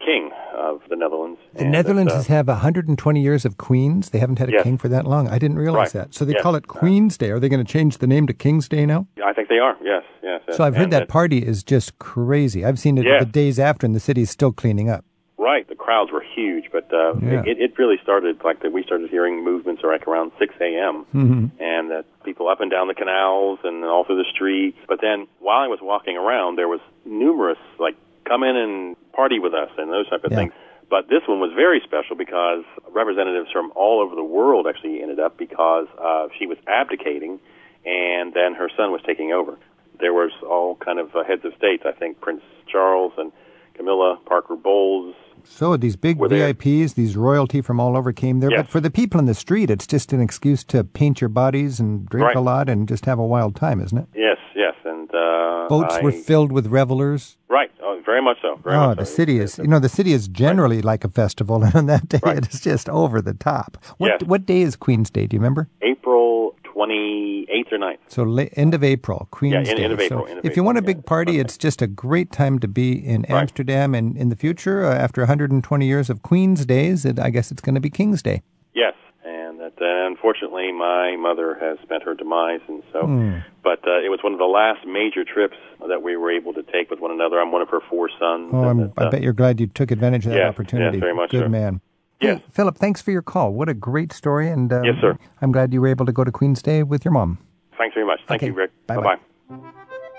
king 0.00 0.30
of 0.54 0.80
the 0.88 0.96
Netherlands. 0.96 1.38
The 1.54 1.64
Netherlands 1.64 2.12
uh, 2.12 2.16
has 2.16 2.26
had 2.26 2.46
120 2.46 3.20
years 3.20 3.44
of 3.44 3.56
queens. 3.56 4.10
They 4.10 4.18
haven't 4.18 4.38
had 4.38 4.48
a 4.48 4.52
yes. 4.52 4.62
king 4.62 4.78
for 4.78 4.88
that 4.88 5.06
long. 5.06 5.28
I 5.28 5.38
didn't 5.38 5.58
realize 5.58 5.94
right. 5.94 6.04
that. 6.04 6.14
So 6.14 6.24
they 6.24 6.32
yes. 6.32 6.42
call 6.42 6.54
it 6.54 6.68
Queen's 6.68 7.16
Day. 7.16 7.30
Are 7.30 7.40
they 7.40 7.48
going 7.48 7.64
to 7.64 7.70
change 7.70 7.98
the 7.98 8.06
name 8.06 8.26
to 8.26 8.32
King's 8.32 8.68
Day 8.68 8.86
now? 8.86 9.06
I 9.24 9.32
think 9.32 9.48
they 9.48 9.58
are. 9.58 9.76
Yes, 9.82 10.02
yes. 10.22 10.42
yes. 10.46 10.56
So 10.56 10.64
I've 10.64 10.74
heard 10.74 10.84
and 10.84 10.92
that 10.92 11.08
party 11.08 11.38
is 11.38 11.62
just 11.62 11.98
crazy. 11.98 12.64
I've 12.64 12.78
seen 12.78 12.98
it 12.98 13.04
the 13.18 13.26
days 13.26 13.58
after, 13.58 13.86
and 13.86 13.94
the 13.94 14.00
city 14.00 14.22
is 14.22 14.30
still 14.30 14.52
cleaning 14.52 14.88
up. 14.88 15.04
Right, 15.36 15.68
the 15.68 15.74
crowds 15.74 16.10
were 16.10 16.24
huge, 16.34 16.66
but 16.72 16.90
uh, 16.90 17.16
yeah. 17.20 17.42
it, 17.44 17.58
it 17.60 17.78
really 17.78 17.96
started 18.02 18.40
like 18.44 18.62
the, 18.62 18.70
we 18.70 18.82
started 18.82 19.10
hearing 19.10 19.44
movements 19.44 19.82
like 19.84 20.06
around 20.06 20.32
6 20.38 20.54
a.m. 20.58 21.04
Mm-hmm. 21.12 21.62
and 21.62 21.90
that 21.90 22.04
people 22.24 22.48
up 22.48 22.60
and 22.60 22.70
down 22.70 22.88
the 22.88 22.94
canals 22.94 23.58
and 23.62 23.84
all 23.84 24.04
through 24.04 24.22
the 24.22 24.30
streets. 24.32 24.78
But 24.88 25.00
then 25.02 25.26
while 25.40 25.60
I 25.60 25.66
was 25.66 25.80
walking 25.82 26.16
around, 26.16 26.56
there 26.56 26.68
was 26.68 26.80
numerous 27.04 27.58
like 27.78 27.94
come 28.24 28.42
in 28.42 28.56
and 28.56 28.96
party 29.14 29.38
with 29.38 29.54
us 29.54 29.70
and 29.78 29.90
those 29.92 30.08
type 30.08 30.24
of 30.24 30.32
Yeah. 30.32 30.38
things. 30.38 30.52
But 30.90 31.08
this 31.08 31.22
one 31.26 31.40
was 31.40 31.50
very 31.56 31.80
special 31.84 32.14
because 32.16 32.62
representatives 32.92 33.50
from 33.50 33.72
all 33.74 34.00
over 34.00 34.14
the 34.14 34.24
world 34.24 34.66
actually 34.68 35.00
ended 35.02 35.18
up 35.18 35.38
because 35.38 35.86
uh, 35.98 36.28
she 36.38 36.46
was 36.46 36.58
abdicating, 36.66 37.40
and 37.86 38.34
then 38.34 38.54
her 38.54 38.68
son 38.76 38.92
was 38.92 39.00
taking 39.06 39.32
over. 39.32 39.56
There 40.00 40.12
was 40.12 40.30
all 40.42 40.76
kind 40.76 40.98
of 40.98 41.14
uh, 41.16 41.24
heads 41.24 41.44
of 41.44 41.52
states. 41.56 41.84
I 41.86 41.92
think 41.92 42.20
Prince 42.20 42.42
Charles 42.70 43.12
and 43.16 43.32
Camilla 43.74 44.18
Parker 44.26 44.56
Bowles. 44.56 45.14
So 45.44 45.76
these 45.76 45.96
big 45.96 46.18
VIPs, 46.18 46.94
these 46.94 47.16
royalty 47.16 47.60
from 47.60 47.78
all 47.80 47.96
over 47.96 48.12
came 48.12 48.40
there. 48.40 48.50
Yes. 48.50 48.60
But 48.60 48.68
for 48.68 48.80
the 48.80 48.90
people 48.90 49.18
in 49.20 49.26
the 49.26 49.34
street, 49.34 49.70
it's 49.70 49.86
just 49.86 50.12
an 50.12 50.20
excuse 50.20 50.64
to 50.64 50.84
paint 50.84 51.20
your 51.20 51.28
bodies 51.28 51.80
and 51.80 52.06
drink 52.08 52.26
Right. 52.28 52.36
a 52.36 52.40
lot 52.40 52.68
and 52.68 52.86
just 52.88 53.04
have 53.06 53.18
a 53.18 53.26
wild 53.26 53.54
time, 53.56 53.80
isn't 53.80 53.96
it? 53.98 54.06
Yes, 54.14 54.38
yes, 54.54 54.74
and 54.84 55.10
uh, 55.14 55.66
Boats 55.68 55.96
I, 55.96 56.02
were 56.02 56.12
filled 56.12 56.50
with 56.52 56.66
revelers. 56.68 57.36
right. 57.48 57.70
Very 58.14 58.22
much 58.22 58.38
so. 58.42 58.50
Very 58.62 58.76
oh, 58.76 58.86
much 58.88 58.98
the 58.98 59.06
so. 59.06 59.14
city 59.20 59.36
is, 59.40 59.58
you 59.58 59.66
know, 59.66 59.80
the 59.80 59.88
city 59.88 60.12
is 60.12 60.28
generally 60.28 60.80
like 60.82 61.02
a 61.04 61.08
festival, 61.08 61.56
and 61.64 61.74
on 61.74 61.86
that 61.86 62.08
day 62.08 62.20
Right. 62.22 62.38
it 62.38 62.54
is 62.54 62.60
just 62.60 62.88
over 62.88 63.20
the 63.20 63.34
top. 63.34 63.76
What 63.98 64.08
Yes. 64.12 64.20
what 64.32 64.46
day 64.46 64.62
is 64.62 64.76
Queen's 64.76 65.10
Day? 65.10 65.26
Do 65.26 65.34
you 65.36 65.40
remember? 65.40 65.68
April 65.82 66.54
twenty 66.62 67.46
eighth 67.50 67.72
or 67.72 67.78
9th. 67.78 67.98
So 68.08 68.22
la- 68.22 68.50
end 68.64 68.72
of 68.78 68.82
April, 68.84 69.26
Queen's 69.32 69.68
end- 69.68 69.78
Day. 69.78 69.84
end 69.84 69.92
of 69.92 70.00
April, 70.00 70.20
So 70.26 70.30
end 70.30 70.38
of 70.38 70.44
if 70.44 70.56
you 70.56 70.62
want 70.68 70.78
a 70.78 70.82
big 70.82 70.98
yeah. 70.98 71.14
party, 71.14 71.34
it's 71.42 71.56
just 71.66 71.82
a 71.82 71.88
great 71.88 72.30
time 72.30 72.58
to 72.60 72.68
be 72.68 72.88
in 73.14 73.24
Amsterdam, 73.26 73.94
and 73.96 74.16
in 74.16 74.28
the 74.28 74.36
future, 74.36 74.84
uh, 74.84 74.94
after 74.94 75.20
120 75.22 75.86
years 75.86 76.08
of 76.08 76.22
Queen's 76.22 76.64
Days, 76.66 77.04
it, 77.04 77.18
I 77.18 77.30
guess 77.30 77.50
it's 77.52 77.62
going 77.66 77.74
to 77.74 77.80
be 77.80 77.90
King's 77.90 78.22
Day. 78.22 78.42
Yes, 78.74 78.94
and 79.24 79.58
that 79.60 79.74
uh, 79.82 80.06
unfortunately 80.24 80.72
my 80.72 81.16
mother 81.16 81.56
has 81.60 81.78
spent 81.82 82.02
her 82.02 82.14
demise, 82.14 82.60
and 82.68 82.82
so. 82.92 83.02
Hmm. 83.06 83.38
But 83.62 83.80
uh, 83.86 84.00
it 84.04 84.08
was 84.10 84.20
one 84.22 84.32
of 84.32 84.38
the 84.38 84.44
last 84.46 84.86
major 84.86 85.24
trips 85.24 85.56
that 85.86 86.02
we 86.02 86.16
were 86.16 86.30
able 86.32 86.52
to 86.54 86.62
take 86.62 86.90
with 86.90 87.00
one 87.00 87.10
another. 87.10 87.38
I'm 87.40 87.52
one 87.52 87.60
of 87.62 87.68
her 87.68 87.80
four 87.90 88.08
sons. 88.18 88.50
Oh, 88.52 88.62
and 88.62 88.66
I'm, 88.70 88.80
uh, 88.96 89.06
I 89.06 89.10
bet 89.10 89.22
you're 89.22 89.32
glad 89.34 89.60
you 89.60 89.66
took 89.66 89.90
advantage 89.90 90.24
of 90.26 90.32
that 90.32 90.38
yes, 90.38 90.48
opportunity. 90.48 90.96
yes, 90.96 91.00
very 91.02 91.14
much 91.14 91.30
Good 91.30 91.42
so. 91.44 91.48
man. 91.48 91.80
Yes. 92.20 92.38
Hey, 92.38 92.44
Philip, 92.52 92.78
thanks 92.78 93.02
for 93.02 93.10
your 93.10 93.22
call. 93.22 93.52
What 93.52 93.68
a 93.68 93.74
great 93.74 94.12
story, 94.12 94.48
and 94.48 94.72
uh, 94.72 94.80
Yes, 94.82 94.94
sir. 95.00 95.18
I'm 95.42 95.52
glad 95.52 95.72
you 95.74 95.80
were 95.80 95.88
able 95.88 96.06
to 96.06 96.12
go 96.12 96.24
to 96.24 96.32
Queen's 96.32 96.62
Day 96.62 96.82
with 96.82 97.04
your 97.04 97.12
mom. 97.12 97.38
Thanks 97.76 97.94
very 97.94 98.06
much. 98.06 98.20
Thank 98.28 98.40
Okay, 98.42 98.46
you, 98.50 98.54
Rick. 98.54 98.70
bye-bye. 98.86 99.16
Bye-bye. 99.50 99.70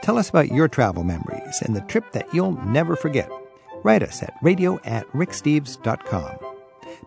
Tell 0.04 0.18
us 0.20 0.30
about 0.30 0.50
your 0.52 0.68
travel 0.68 1.04
memories 1.04 1.62
and 1.64 1.76
the 1.76 1.82
trip 1.82 2.12
that 2.12 2.32
you'll 2.34 2.52
never 2.66 2.96
forget. 2.96 3.30
Write 3.84 4.04
us 4.04 4.22
at 4.22 4.34
radio 4.44 4.80
at 4.84 5.08
ricksteves.com. 5.14 6.38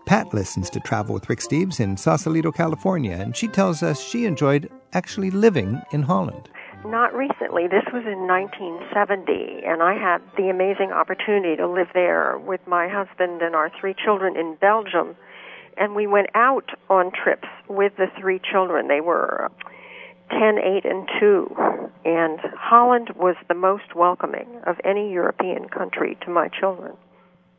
Pat 0.06 0.32
listens 0.32 0.70
to 0.70 0.80
Travel 0.80 1.14
with 1.14 1.28
Rick 1.28 1.40
Steves 1.40 1.80
in 1.80 1.96
Sausalito, 1.96 2.50
California, 2.52 3.12
and 3.12 3.36
she 3.36 3.48
tells 3.48 3.82
us 3.82 4.00
she 4.00 4.24
enjoyed 4.24 4.70
actually 4.92 5.30
living 5.30 5.80
in 5.92 6.02
Holland. 6.02 6.48
Not 6.84 7.14
recently. 7.14 7.66
This 7.66 7.84
was 7.92 8.04
in 8.06 8.26
1970, 8.26 9.66
and 9.66 9.82
I 9.82 9.94
had 9.94 10.22
the 10.36 10.48
amazing 10.48 10.92
opportunity 10.92 11.56
to 11.56 11.66
live 11.66 11.88
there 11.92 12.38
with 12.38 12.60
my 12.66 12.88
husband 12.88 13.42
and 13.42 13.54
our 13.54 13.70
three 13.80 13.94
children 13.94 14.36
in 14.36 14.56
Belgium. 14.60 15.16
And 15.76 15.94
we 15.94 16.06
went 16.06 16.28
out 16.34 16.70
on 16.88 17.10
trips 17.10 17.48
with 17.68 17.96
the 17.96 18.06
three 18.20 18.40
children. 18.40 18.88
They 18.88 19.00
were 19.00 19.50
10, 20.30 20.58
8, 20.58 20.84
and 20.84 21.08
2. 21.20 21.56
And 22.04 22.38
Holland 22.56 23.10
was 23.16 23.36
the 23.48 23.54
most 23.54 23.94
welcoming 23.94 24.48
of 24.66 24.76
any 24.84 25.12
European 25.12 25.68
country 25.68 26.16
to 26.24 26.30
my 26.30 26.48
children. 26.48 26.96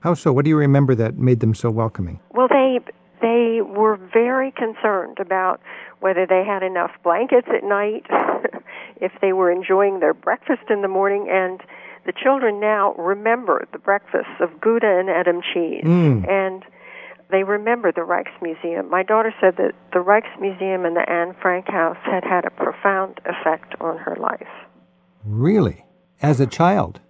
How 0.02 0.14
so? 0.14 0.32
What 0.32 0.46
do 0.46 0.50
you 0.50 0.58
remember 0.58 0.96
that 0.96 1.18
made 1.18 1.40
them 1.40 1.54
so 1.54 1.70
welcoming? 1.70 2.20
Well, 2.32 2.48
they 2.48 2.80
they 3.22 3.60
were 3.62 3.98
very 4.14 4.52
concerned 4.52 5.18
about 5.20 5.60
whether 6.00 6.26
they 6.26 6.46
had 6.46 6.64
enough 6.64 6.92
blankets 7.04 7.48
at 7.54 7.64
night, 7.66 8.06
if 9.02 9.12
they 9.22 9.34
were 9.34 9.52
enjoying 9.52 10.00
their 10.00 10.14
breakfast 10.14 10.64
in 10.70 10.82
the 10.82 10.88
morning, 10.88 11.28
and 11.30 11.62
the 12.06 12.14
children 12.14 12.60
now 12.62 12.94
remember 12.94 13.68
the 13.74 13.78
breakfasts 13.80 14.40
of 14.40 14.62
Gouda 14.62 14.88
and 15.00 15.10
Edam 15.10 15.42
cheese, 15.54 15.84
Mm. 15.84 16.28
and 16.30 16.64
they 17.30 17.44
remember 17.44 17.92
the 17.92 18.02
Rijksmuseum. 18.02 18.90
My 18.90 19.04
daughter 19.04 19.34
said 19.42 19.58
that 19.58 19.74
the 19.92 20.00
Rijksmuseum 20.00 20.88
and 20.88 20.96
the 20.96 21.08
Anne 21.10 21.36
Frank 21.42 21.68
House 21.68 21.98
had 22.04 22.24
had 22.24 22.46
a 22.46 22.50
profound 22.50 23.20
effect 23.26 23.76
on 23.82 23.98
her 23.98 24.16
life. 24.16 24.48
Really? 25.26 25.86
As 26.22 26.40
a 26.40 26.48
child? 26.48 27.02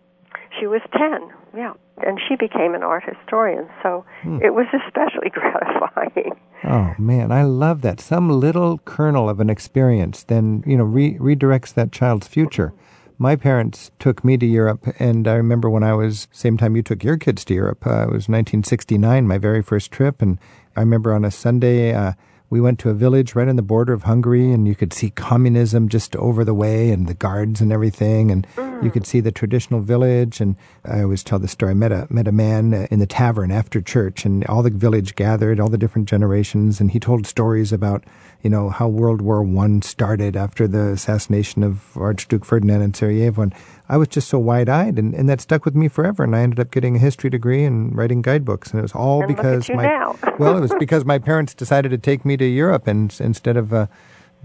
She 0.60 0.66
was 0.66 0.82
10, 0.98 1.30
yeah, 1.56 1.74
and 2.06 2.20
she 2.28 2.36
became 2.36 2.74
an 2.74 2.84
art 2.84 3.04
historian, 3.04 3.68
so 3.84 4.06
it 4.42 4.54
was 4.54 4.66
especially 4.86 5.30
gratifying. 5.34 6.40
Oh 6.64 6.94
man, 6.98 7.32
I 7.32 7.44
love 7.44 7.82
that. 7.82 8.00
Some 8.00 8.30
little 8.30 8.80
kernel 8.80 9.30
of 9.30 9.40
an 9.40 9.50
experience 9.50 10.24
then, 10.24 10.64
you 10.66 10.78
know, 10.78 10.84
re- 10.84 11.18
redirects 11.18 11.74
that 11.74 11.92
child's 11.92 12.28
future. 12.28 12.74
My 13.18 13.36
parents 13.36 13.92
took 14.00 14.24
me 14.24 14.38
to 14.38 14.46
Europe, 14.46 14.88
and 14.98 15.28
I 15.28 15.34
remember 15.34 15.70
when 15.70 15.84
I 15.84 15.94
was 15.94 16.28
same 16.32 16.58
time 16.58 16.76
you 16.76 16.84
took 16.84 17.04
your 17.04 17.18
kids 17.18 17.44
to 17.46 17.54
Europe. 17.54 17.86
Uh, 17.86 18.04
it 18.04 18.12
was 18.12 18.30
1969, 18.30 19.28
my 19.28 19.38
very 19.38 19.62
first 19.62 19.92
trip, 19.92 20.22
and 20.22 20.40
I 20.76 20.80
remember 20.80 21.14
on 21.14 21.26
a 21.26 21.32
Sunday. 21.32 21.94
Uh, 21.94 22.14
we 22.50 22.60
went 22.60 22.80
to 22.80 22.90
a 22.90 22.94
village 22.94 23.36
right 23.36 23.48
on 23.48 23.56
the 23.56 23.62
border 23.62 23.94
of 23.94 24.04
Hungary, 24.04 24.52
and 24.52 24.68
you 24.68 24.76
could 24.76 24.94
see 24.94 25.10
communism 25.12 25.88
just 25.88 26.16
over 26.16 26.44
the 26.44 26.54
way, 26.54 26.90
and 26.90 27.08
the 27.08 27.14
guards 27.14 27.62
and 27.62 27.72
everything, 27.72 28.32
and 28.32 28.48
mm. 28.56 28.84
you 28.84 28.90
could 28.90 29.06
see 29.06 29.20
the 29.20 29.32
traditional 29.32 29.82
village. 29.82 30.42
And 30.42 30.56
I 30.86 31.04
always 31.04 31.24
tell 31.24 31.40
the 31.40 31.48
story. 31.48 31.72
I 31.72 31.76
met 31.76 31.92
a 31.92 32.08
met 32.10 32.28
a 32.28 32.32
man 32.32 32.74
uh, 32.74 32.88
in 32.90 33.00
the 33.00 33.06
tavern 33.06 33.52
after 33.52 33.82
church, 33.82 34.26
and 34.26 34.46
all 34.48 34.64
the 34.64 34.72
village 34.72 35.16
gathered, 35.16 35.60
all 35.60 35.70
the 35.70 35.78
different 35.78 36.10
generations, 36.10 36.82
and 36.82 36.92
he 36.92 37.00
told 37.00 37.28
stories 37.28 37.72
about 37.72 38.04
you 38.42 38.50
know 38.50 38.70
how 38.70 38.88
World 38.88 39.22
War 39.22 39.44
One 39.44 39.82
started 39.82 40.36
after 40.36 40.68
the 40.68 40.88
assassination 40.92 41.64
of 41.64 41.98
Archduke 41.98 42.46
Ferdinand 42.46 42.82
in 42.82 42.94
Sarajevo. 42.94 43.42
And 43.42 43.56
I 43.90 43.98
was 43.98 44.08
just 44.08 44.30
so 44.30 44.40
wide 44.40 44.70
eyed, 44.70 44.98
and, 44.98 45.14
and 45.14 45.28
that 45.28 45.42
stuck 45.42 45.66
with 45.66 45.76
me 45.76 45.88
forever. 45.88 46.24
And 46.24 46.36
I 46.36 46.42
ended 46.42 46.60
up 46.60 46.72
getting 46.72 46.96
a 46.96 47.00
history 47.00 47.30
degree 47.30 47.64
and 47.64 47.96
writing 47.96 48.22
guidebooks, 48.22 48.72
and 48.72 48.80
it 48.80 48.84
was 48.84 48.94
all 48.94 49.24
and 49.24 49.36
because 49.36 49.70
my 49.70 49.86
well, 50.40 50.58
it 50.58 50.62
was 50.62 50.74
because 50.80 51.06
my 51.06 51.20
parents 51.20 51.54
decided 51.54 51.90
to 51.90 51.98
take 51.98 52.24
me 52.24 52.38
to 52.38 52.46
Europe, 52.46 52.88
and 52.88 53.16
instead 53.20 53.58
of 53.58 53.74
a 53.74 53.90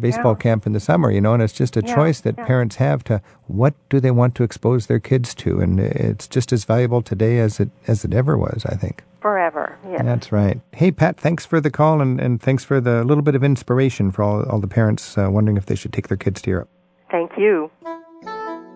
baseball 0.00 0.32
yeah. 0.32 0.42
camp 0.42 0.66
in 0.66 0.72
the 0.72 0.80
summer, 0.80 1.10
you 1.10 1.20
know. 1.20 1.34
And 1.34 1.42
it's 1.42 1.52
just 1.52 1.76
a 1.76 1.82
yeah, 1.84 1.94
choice 1.94 2.20
that 2.22 2.36
yeah. 2.36 2.46
parents 2.46 2.76
have 2.76 3.04
to 3.04 3.22
what 3.46 3.74
do 3.88 4.00
they 4.00 4.10
want 4.10 4.34
to 4.36 4.42
expose 4.42 4.86
their 4.86 5.00
kids 5.00 5.34
to, 5.36 5.60
and 5.60 5.78
it's 5.78 6.26
just 6.26 6.52
as 6.52 6.64
valuable 6.64 7.02
today 7.02 7.38
as 7.38 7.60
it 7.60 7.70
as 7.86 8.04
it 8.04 8.12
ever 8.12 8.36
was. 8.36 8.64
I 8.66 8.74
think 8.74 9.04
forever. 9.24 9.78
Yes. 9.88 10.02
That's 10.04 10.30
right. 10.32 10.60
Hey, 10.72 10.92
Pat, 10.92 11.18
thanks 11.18 11.46
for 11.46 11.58
the 11.58 11.70
call 11.70 12.02
and, 12.02 12.20
and 12.20 12.42
thanks 12.42 12.62
for 12.62 12.78
the 12.78 13.02
little 13.04 13.22
bit 13.22 13.34
of 13.34 13.42
inspiration 13.42 14.10
for 14.10 14.22
all, 14.22 14.42
all 14.50 14.60
the 14.60 14.68
parents 14.68 15.16
uh, 15.16 15.30
wondering 15.30 15.56
if 15.56 15.64
they 15.64 15.74
should 15.74 15.94
take 15.94 16.08
their 16.08 16.18
kids 16.18 16.42
to 16.42 16.50
Europe. 16.50 16.68
Thank 17.10 17.30
you. 17.38 17.70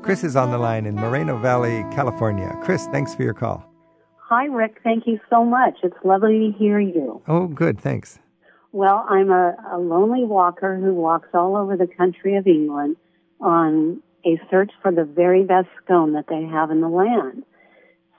Chris 0.00 0.24
is 0.24 0.36
on 0.36 0.50
the 0.50 0.56
line 0.56 0.86
in 0.86 0.94
Moreno 0.94 1.36
Valley, 1.36 1.84
California. 1.92 2.58
Chris, 2.62 2.86
thanks 2.86 3.14
for 3.14 3.24
your 3.24 3.34
call. 3.34 3.62
Hi, 4.30 4.46
Rick. 4.46 4.80
Thank 4.82 5.06
you 5.06 5.20
so 5.28 5.44
much. 5.44 5.74
It's 5.82 6.02
lovely 6.02 6.50
to 6.50 6.58
hear 6.58 6.80
you. 6.80 7.20
Oh, 7.28 7.46
good. 7.48 7.78
Thanks. 7.78 8.18
Well, 8.72 9.04
I'm 9.06 9.30
a, 9.30 9.54
a 9.70 9.76
lonely 9.76 10.24
walker 10.24 10.76
who 10.76 10.94
walks 10.94 11.28
all 11.34 11.58
over 11.58 11.76
the 11.76 11.86
country 11.86 12.36
of 12.36 12.46
England 12.46 12.96
on 13.38 14.02
a 14.24 14.40
search 14.50 14.72
for 14.80 14.92
the 14.92 15.04
very 15.04 15.44
best 15.44 15.68
scone 15.84 16.14
that 16.14 16.24
they 16.30 16.42
have 16.44 16.70
in 16.70 16.80
the 16.80 16.88
land. 16.88 17.44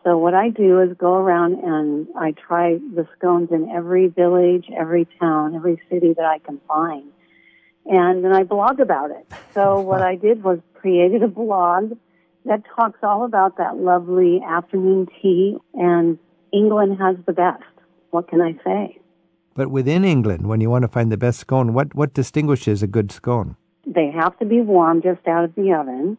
So 0.10 0.18
what 0.18 0.34
I 0.34 0.50
do 0.50 0.82
is 0.82 0.98
go 0.98 1.14
around 1.14 1.60
and 1.64 2.08
I 2.18 2.32
try 2.32 2.80
the 2.96 3.08
scones 3.16 3.50
in 3.52 3.70
every 3.70 4.08
village, 4.08 4.66
every 4.76 5.08
town, 5.20 5.54
every 5.54 5.80
city 5.88 6.14
that 6.18 6.26
I 6.26 6.40
can 6.40 6.60
find. 6.68 7.12
And 7.86 8.26
then 8.26 8.34
I 8.34 8.42
blog 8.42 8.80
about 8.80 9.12
it. 9.12 9.32
So 9.54 9.80
what 9.90 10.02
I 10.02 10.16
did 10.16 10.44
was 10.44 10.58
created 10.74 11.22
a 11.22 11.28
blog 11.28 11.96
that 12.46 12.64
talks 12.76 12.98
all 13.04 13.24
about 13.24 13.58
that 13.58 13.78
lovely 13.78 14.42
afternoon 14.44 15.10
tea, 15.22 15.58
and 15.76 16.18
England 16.52 16.98
has 17.00 17.16
the 17.28 17.34
best. 17.34 17.62
What 18.10 18.30
can 18.30 18.42
I 18.42 18.54
say? 18.64 18.98
But 19.54 19.70
within 19.70 20.04
England, 20.04 20.48
when 20.48 20.60
you 20.60 20.72
want 20.72 20.86
to 20.86 20.88
find 20.88 21.12
the 21.12 21.18
best 21.18 21.40
scone, 21.40 21.76
what, 21.76 21.94
what 21.94 22.16
distinguishes 22.16 22.82
a 22.82 22.88
good 22.88 23.12
scone? 23.12 23.58
They 23.86 24.10
have 24.10 24.40
to 24.40 24.46
be 24.46 24.62
warm 24.62 25.04
just 25.04 25.28
out 25.28 25.44
of 25.44 25.54
the 25.54 25.72
oven. 25.74 26.18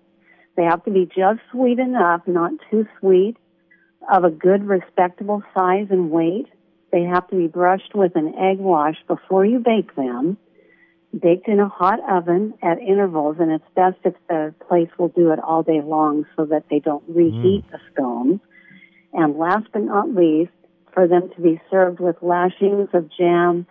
They 0.56 0.62
have 0.62 0.84
to 0.84 0.92
be 0.92 1.06
just 1.06 1.40
sweet 1.50 1.80
enough, 1.80 2.22
not 2.28 2.52
too 2.70 2.86
sweet, 3.00 3.36
of 4.12 4.24
a 4.24 4.30
good, 4.30 4.66
respectable 4.66 5.42
size 5.54 5.88
and 5.90 6.10
weight. 6.10 6.46
They 6.92 7.02
have 7.02 7.28
to 7.28 7.36
be 7.36 7.46
brushed 7.46 7.94
with 7.94 8.16
an 8.16 8.34
egg 8.36 8.58
wash 8.58 8.96
before 9.06 9.44
you 9.44 9.58
bake 9.58 9.94
them 9.94 10.38
baked 11.18 11.48
in 11.48 11.58
a 11.58 11.68
hot 11.68 11.98
oven 12.08 12.54
at 12.62 12.78
intervals, 12.78 13.36
and 13.40 13.50
it's 13.50 13.64
best 13.74 13.96
if 14.04 14.14
the 14.28 14.54
place 14.68 14.88
will 14.98 15.08
do 15.08 15.32
it 15.32 15.40
all 15.40 15.62
day 15.62 15.80
long 15.82 16.24
so 16.36 16.44
that 16.46 16.64
they 16.70 16.78
don't 16.78 17.02
reheat 17.08 17.66
mm. 17.66 17.70
the 17.70 17.78
scones. 17.92 18.40
And 19.12 19.36
last 19.36 19.66
but 19.72 19.82
not 19.82 20.14
least, 20.14 20.52
for 20.92 21.08
them 21.08 21.30
to 21.34 21.40
be 21.40 21.60
served 21.70 22.00
with 22.00 22.16
lashings 22.20 22.88
of 22.92 23.10
jam 23.16 23.66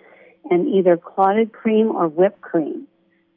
and 0.49 0.67
either 0.67 0.97
clotted 0.97 1.53
cream 1.53 1.91
or 1.91 2.07
whipped 2.07 2.41
cream. 2.41 2.87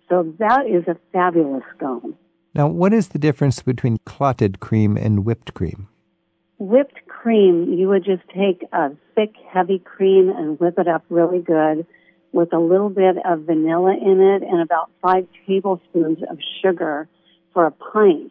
So 0.08 0.34
that 0.38 0.66
is 0.66 0.84
a 0.88 0.96
fabulous 1.12 1.62
scone. 1.76 2.14
Now, 2.54 2.68
what 2.68 2.92
is 2.92 3.08
the 3.08 3.18
difference 3.18 3.62
between 3.62 3.98
clotted 4.04 4.60
cream 4.60 4.96
and 4.96 5.24
whipped 5.24 5.54
cream? 5.54 5.88
Whipped 6.62 7.08
cream, 7.08 7.72
you 7.76 7.88
would 7.88 8.04
just 8.04 8.22
take 8.28 8.64
a 8.72 8.90
thick, 9.16 9.34
heavy 9.52 9.80
cream 9.80 10.28
and 10.28 10.60
whip 10.60 10.78
it 10.78 10.86
up 10.86 11.04
really 11.10 11.40
good 11.40 11.84
with 12.30 12.52
a 12.52 12.58
little 12.60 12.88
bit 12.88 13.16
of 13.24 13.40
vanilla 13.40 13.96
in 14.00 14.20
it 14.20 14.48
and 14.48 14.62
about 14.62 14.88
five 15.02 15.26
tablespoons 15.44 16.18
of 16.30 16.38
sugar 16.62 17.08
for 17.52 17.66
a 17.66 17.72
pint. 17.72 18.30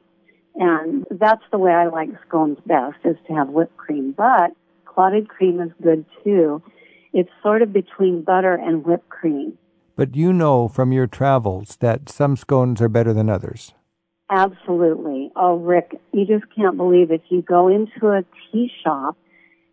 And 0.55 1.05
that's 1.11 1.43
the 1.51 1.57
way 1.57 1.73
I 1.73 1.87
like 1.87 2.07
scones 2.25 2.57
best 2.65 2.99
is 3.03 3.17
to 3.27 3.33
have 3.33 3.49
whipped 3.49 3.75
cream. 3.75 4.13
But 4.15 4.51
clotted 4.85 5.27
cream 5.27 5.59
is 5.59 5.71
good 5.83 6.05
too. 6.23 6.63
It's 7.11 7.29
sort 7.43 7.61
of 7.61 7.73
between 7.73 8.21
butter 8.21 8.53
and 8.53 8.85
whipped 8.85 9.09
cream. 9.09 9.57
But 9.97 10.15
you 10.15 10.31
know 10.31 10.69
from 10.69 10.93
your 10.93 11.05
travels 11.05 11.75
that 11.81 12.07
some 12.07 12.37
scones 12.37 12.81
are 12.81 12.87
better 12.87 13.11
than 13.11 13.29
others. 13.29 13.73
Absolutely. 14.31 15.29
Oh, 15.35 15.57
Rick, 15.57 15.99
you 16.13 16.25
just 16.25 16.45
can't 16.55 16.77
believe 16.77 17.11
if 17.11 17.21
you 17.27 17.41
go 17.41 17.67
into 17.67 18.07
a 18.07 18.23
tea 18.49 18.71
shop 18.81 19.17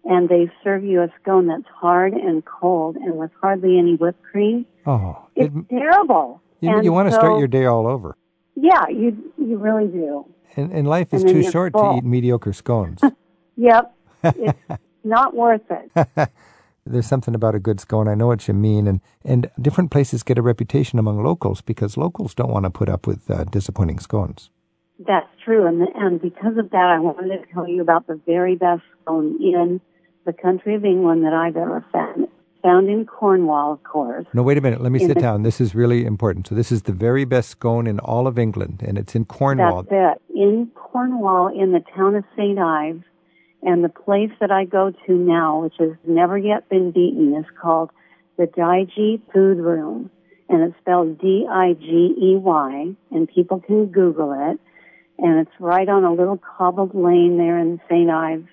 and 0.04 0.28
they 0.28 0.50
serve 0.64 0.82
you 0.84 1.00
a 1.00 1.08
scone 1.22 1.46
that's 1.46 1.68
hard 1.72 2.12
and 2.12 2.44
cold 2.44 2.96
and 2.96 3.16
with 3.16 3.30
hardly 3.40 3.78
any 3.78 3.94
whipped 3.94 4.22
cream. 4.22 4.66
Oh, 4.84 5.28
it's 5.36 5.54
it, 5.54 5.68
terrible. 5.70 6.42
You, 6.60 6.82
you 6.82 6.92
want 6.92 7.06
to 7.08 7.12
so, 7.12 7.18
start 7.18 7.38
your 7.38 7.46
day 7.46 7.66
all 7.66 7.86
over. 7.86 8.16
Yeah, 8.56 8.88
you 8.88 9.32
you 9.38 9.58
really 9.58 9.86
do. 9.86 10.26
And, 10.56 10.72
and 10.72 10.88
life 10.88 11.14
is 11.14 11.22
and 11.22 11.30
too 11.30 11.48
short 11.48 11.72
full. 11.72 11.92
to 11.92 11.98
eat 11.98 12.04
mediocre 12.04 12.52
scones. 12.52 13.00
yep, 13.56 13.94
it's 14.24 14.58
not 15.04 15.36
worth 15.36 15.62
it. 15.70 16.30
There's 16.90 17.06
something 17.06 17.34
about 17.34 17.54
a 17.54 17.58
good 17.58 17.80
scone. 17.80 18.08
I 18.08 18.14
know 18.14 18.26
what 18.26 18.48
you 18.48 18.54
mean, 18.54 18.86
and 18.86 19.00
and 19.24 19.50
different 19.60 19.90
places 19.90 20.22
get 20.22 20.38
a 20.38 20.42
reputation 20.42 20.98
among 20.98 21.22
locals 21.22 21.60
because 21.60 21.96
locals 21.96 22.34
don't 22.34 22.50
want 22.50 22.64
to 22.64 22.70
put 22.70 22.88
up 22.88 23.06
with 23.06 23.30
uh, 23.30 23.44
disappointing 23.44 23.98
scones. 23.98 24.50
That's 25.06 25.28
true, 25.44 25.66
and 25.66 25.86
and 25.94 26.20
because 26.20 26.56
of 26.58 26.70
that, 26.70 26.88
I 26.96 26.98
wanted 26.98 27.28
to 27.28 27.52
tell 27.52 27.68
you 27.68 27.82
about 27.82 28.06
the 28.06 28.20
very 28.26 28.56
best 28.56 28.82
scone 29.02 29.38
in 29.40 29.80
the 30.26 30.32
country 30.32 30.74
of 30.74 30.84
England 30.84 31.24
that 31.24 31.32
I've 31.32 31.56
ever 31.56 31.84
found. 31.92 32.28
Found 32.64 32.88
in 32.88 33.06
Cornwall, 33.06 33.72
of 33.72 33.84
course. 33.84 34.26
No, 34.34 34.42
wait 34.42 34.58
a 34.58 34.60
minute. 34.60 34.80
Let 34.80 34.90
me 34.90 34.98
sit 34.98 35.14
the, 35.14 35.20
down. 35.20 35.44
This 35.44 35.60
is 35.60 35.76
really 35.76 36.04
important. 36.04 36.48
So 36.48 36.56
this 36.56 36.72
is 36.72 36.82
the 36.82 36.92
very 36.92 37.24
best 37.24 37.50
scone 37.50 37.86
in 37.86 38.00
all 38.00 38.26
of 38.26 38.36
England, 38.36 38.82
and 38.84 38.98
it's 38.98 39.14
in 39.14 39.26
Cornwall. 39.26 39.84
That's 39.84 40.18
it. 40.18 40.36
In 40.36 40.70
Cornwall, 40.74 41.48
in 41.48 41.70
the 41.70 41.84
town 41.94 42.16
of 42.16 42.24
St. 42.36 42.58
Ives, 42.58 43.04
and 43.62 43.82
the 43.82 43.88
place 43.88 44.30
that 44.40 44.50
I 44.50 44.64
go 44.64 44.92
to 45.06 45.12
now, 45.12 45.62
which 45.62 45.74
has 45.78 45.92
never 46.06 46.38
yet 46.38 46.68
been 46.68 46.90
beaten, 46.90 47.34
is 47.34 47.46
called 47.60 47.90
the 48.36 48.46
Digey 48.46 49.20
Food 49.32 49.58
Room, 49.58 50.10
and 50.48 50.62
it's 50.62 50.78
spelled 50.80 51.18
D-I-G-E-Y, 51.18 52.94
and 53.10 53.28
people 53.28 53.60
can 53.60 53.86
Google 53.86 54.32
it 54.52 54.60
and 55.18 55.40
it's 55.40 55.60
right 55.60 55.88
on 55.88 56.04
a 56.04 56.12
little 56.12 56.38
cobbled 56.38 56.94
lane 56.94 57.36
there 57.38 57.58
in 57.58 57.80
St. 57.88 58.08
Ives. 58.08 58.46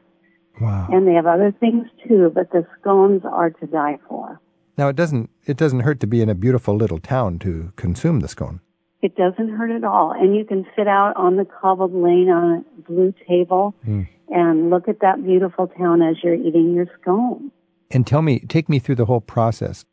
Wow. 0.60 0.88
And 0.91 1.08
they 1.08 1.14
have 1.14 1.26
other 1.26 1.53
things 1.60 1.88
too, 2.08 2.32
but 2.34 2.51
the 2.51 2.66
scones 2.80 3.22
are 3.26 3.51
to 3.51 3.68
die 3.68 3.99
for. 4.10 4.39
Now 4.78 4.88
it 4.88 4.95
doesn't 4.95 5.30
it 5.45 5.58
doesn't 5.58 5.82
hurt 5.82 5.99
to 6.01 6.08
be 6.08 6.22
in 6.22 6.30
a 6.30 6.36
beautiful 6.36 6.76
little 6.76 6.99
town 6.99 7.39
to 7.39 7.72
consume 7.76 8.22
the 8.22 8.28
scone. 8.28 8.62
It 9.06 9.16
doesn't 9.16 9.49
hurt 9.49 9.70
at 9.70 9.84
all. 9.84 10.14
And 10.14 10.36
you 10.36 10.43
can 10.43 10.66
sit 10.76 10.88
out 10.88 11.16
on 11.16 11.36
the 11.36 11.45
cobbled 11.45 11.93
lane 11.93 12.28
on 12.28 12.66
a 12.66 12.82
blue 12.82 13.14
table 13.28 13.76
mm. 13.88 14.08
and 14.30 14.72
look 14.72 14.88
at 14.88 15.01
that 15.01 15.24
beautiful 15.24 15.68
town 15.68 16.01
as 16.01 16.16
you're 16.24 16.34
eating 16.34 16.74
your 16.74 16.88
scone. 16.99 17.51
And 17.91 18.08
tell 18.08 18.24
me, 18.24 18.39
take 18.39 18.68
me 18.68 18.80
through 18.80 18.95
the 18.95 19.06
whole 19.06 19.22
process. 19.22 19.86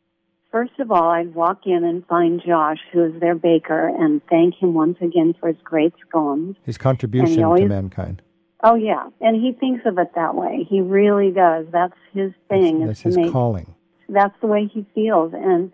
First 0.51 0.79
of 0.79 0.89
all, 0.89 1.11
I'd 1.11 1.35
walk 1.35 1.67
in 1.67 1.83
and 1.83 2.03
find 2.07 2.41
Josh, 2.43 2.79
who 2.91 3.05
is 3.05 3.21
their 3.21 3.35
baker, 3.35 3.87
and 3.87 4.19
thank 4.31 4.55
him 4.55 4.73
once 4.73 4.97
again 4.99 5.35
for 5.39 5.49
his 5.49 5.61
great 5.63 5.93
scones. 6.07 6.55
His 6.63 6.79
contribution 6.79 7.43
always, 7.43 7.61
to 7.61 7.67
mankind. 7.67 8.23
Oh 8.63 8.73
yeah, 8.73 9.09
and 9.21 9.39
he 9.39 9.51
thinks 9.51 9.83
of 9.85 9.99
it 9.99 10.09
that 10.15 10.33
way. 10.33 10.65
He 10.67 10.81
really 10.81 11.29
does. 11.29 11.67
That's 11.71 11.93
his 12.13 12.31
thing. 12.49 12.87
That's, 12.87 13.03
that's 13.03 13.15
his 13.15 13.31
calling. 13.31 13.75
That's 14.09 14.33
the 14.41 14.47
way 14.47 14.69
he 14.73 14.87
feels, 14.95 15.33
and 15.35 15.71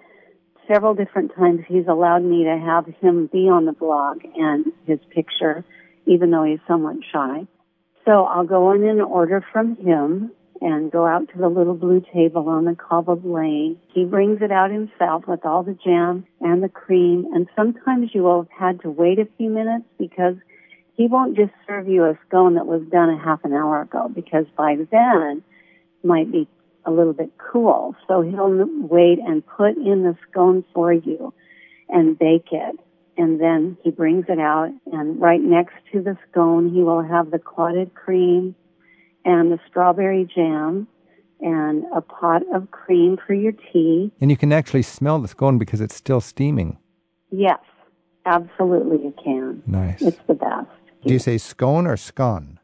several 0.71 0.93
different 0.93 1.33
times 1.35 1.61
he's 1.67 1.87
allowed 1.87 2.23
me 2.23 2.43
to 2.43 2.57
have 2.57 2.85
him 3.01 3.27
be 3.31 3.49
on 3.49 3.65
the 3.65 3.73
blog 3.73 4.19
and 4.35 4.65
his 4.85 4.99
picture, 5.13 5.65
even 6.05 6.31
though 6.31 6.43
he's 6.43 6.59
somewhat 6.67 6.95
shy. 7.11 7.45
So 8.05 8.23
I'll 8.23 8.45
go 8.45 8.71
in 8.71 8.83
and 8.83 9.01
order 9.01 9.43
from 9.51 9.75
him 9.77 10.31
and 10.61 10.91
go 10.91 11.05
out 11.05 11.29
to 11.29 11.37
the 11.37 11.47
little 11.47 11.73
blue 11.73 12.03
table 12.13 12.49
on 12.49 12.65
the 12.65 12.75
cobbled 12.75 13.25
lane. 13.25 13.79
He 13.93 14.03
brings 14.03 14.41
it 14.41 14.51
out 14.51 14.71
himself 14.71 15.23
with 15.27 15.45
all 15.45 15.63
the 15.63 15.77
jam 15.83 16.25
and 16.41 16.61
the 16.61 16.69
cream, 16.69 17.27
and 17.33 17.47
sometimes 17.55 18.09
you 18.13 18.23
will 18.23 18.43
have 18.43 18.51
had 18.59 18.81
to 18.81 18.89
wait 18.89 19.19
a 19.19 19.27
few 19.37 19.49
minutes 19.49 19.85
because 19.97 20.35
he 20.95 21.07
won't 21.07 21.37
just 21.37 21.53
serve 21.65 21.87
you 21.87 22.03
a 22.03 22.19
scone 22.27 22.55
that 22.55 22.67
was 22.67 22.81
done 22.91 23.09
a 23.09 23.17
half 23.17 23.45
an 23.45 23.53
hour 23.53 23.81
ago 23.81 24.11
because 24.13 24.45
by 24.57 24.75
then 24.91 25.41
might 26.03 26.31
be 26.31 26.47
a 26.85 26.91
little 26.91 27.13
bit 27.13 27.31
cool. 27.37 27.95
So 28.07 28.21
he'll 28.21 28.67
wait 28.81 29.19
and 29.19 29.45
put 29.45 29.77
in 29.77 30.03
the 30.03 30.15
scone 30.29 30.63
for 30.73 30.91
you 30.93 31.33
and 31.89 32.17
bake 32.17 32.49
it. 32.51 32.75
and 33.19 33.39
then 33.39 33.77
he 33.83 33.91
brings 33.91 34.25
it 34.29 34.39
out, 34.39 34.69
and 34.93 35.19
right 35.19 35.41
next 35.41 35.73
to 35.91 36.01
the 36.01 36.17
scone, 36.31 36.73
he 36.73 36.81
will 36.81 37.03
have 37.03 37.31
the 37.31 37.37
clotted 37.37 37.93
cream 37.93 38.55
and 39.25 39.51
the 39.51 39.59
strawberry 39.67 40.25
jam 40.33 40.87
and 41.41 41.83
a 41.93 41.99
pot 41.99 42.43
of 42.53 42.71
cream 42.71 43.17
for 43.27 43.33
your 43.33 43.51
tea. 43.51 44.09
And 44.21 44.31
you 44.31 44.37
can 44.37 44.53
actually 44.53 44.83
smell 44.83 45.19
the 45.19 45.27
scone 45.27 45.57
because 45.57 45.81
it's 45.81 45.95
still 45.95 46.21
steaming. 46.21 46.77
Yes, 47.29 47.59
absolutely 48.25 49.03
you 49.03 49.13
can. 49.21 49.63
Nice. 49.67 50.01
It's 50.01 50.19
the 50.27 50.33
best. 50.33 50.67
Do 51.05 51.13
you 51.13 51.19
say 51.19 51.37
scone 51.37 51.87
or 51.87 51.97
scone? 51.97 52.58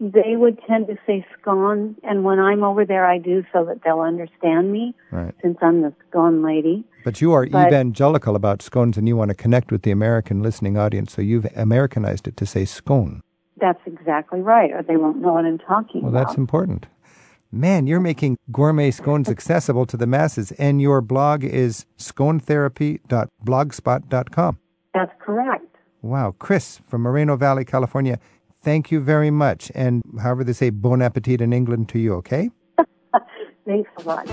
They 0.00 0.34
would 0.36 0.58
tend 0.66 0.88
to 0.88 0.96
say 1.06 1.24
scone, 1.40 1.94
and 2.02 2.24
when 2.24 2.40
I'm 2.40 2.64
over 2.64 2.84
there, 2.84 3.06
I 3.06 3.18
do 3.18 3.44
so 3.52 3.64
that 3.66 3.82
they'll 3.84 4.00
understand 4.00 4.72
me, 4.72 4.92
Right. 5.12 5.32
since 5.40 5.56
I'm 5.62 5.82
the 5.82 5.92
scone 6.08 6.42
lady. 6.42 6.84
But 7.04 7.20
you 7.20 7.32
are 7.32 7.46
But- 7.46 7.68
evangelical 7.68 8.34
about 8.34 8.60
scones 8.60 8.98
and 8.98 9.06
you 9.06 9.16
want 9.16 9.28
to 9.30 9.36
connect 9.36 9.70
with 9.70 9.82
the 9.82 9.92
American 9.92 10.42
listening 10.42 10.76
audience, 10.76 11.12
so 11.12 11.22
you've 11.22 11.46
Americanized 11.56 12.26
it 12.26 12.36
to 12.38 12.46
say 12.46 12.64
scone. 12.64 13.20
That's 13.60 13.78
exactly 13.86 14.40
right, 14.40 14.72
or 14.72 14.82
they 14.82 14.96
won't 14.96 15.18
know 15.22 15.34
what 15.34 15.44
I'm 15.44 15.58
talking 15.58 16.02
Well, 16.02 16.10
about. 16.10 16.26
that's 16.26 16.36
important. 16.38 16.88
Man, 17.52 17.86
you're 17.86 18.00
making 18.00 18.36
gourmet 18.50 18.90
scones 18.90 19.30
accessible 19.30 19.86
to 19.86 19.96
the 19.96 20.08
masses, 20.08 20.50
and 20.58 20.82
your 20.82 21.00
blog 21.00 21.44
is 21.44 21.86
sconetherapy.blogspot.com. 21.98 24.58
That's 24.92 25.12
correct. 25.20 25.64
Wow. 26.02 26.34
Chris 26.38 26.80
from 26.86 27.02
Moreno 27.02 27.36
Valley, 27.36 27.64
California, 27.64 28.18
thank 28.64 28.90
you 28.90 29.00
very 29.00 29.30
much. 29.30 29.70
And 29.74 30.02
however 30.20 30.42
they 30.42 30.52
say 30.52 30.70
bon 30.70 31.02
appetit 31.02 31.40
in 31.40 31.52
England 31.52 31.88
to 31.90 31.98
you, 31.98 32.14
okay? 32.14 32.50
Thanks 33.66 33.90
a 33.98 34.02
lot. 34.02 34.26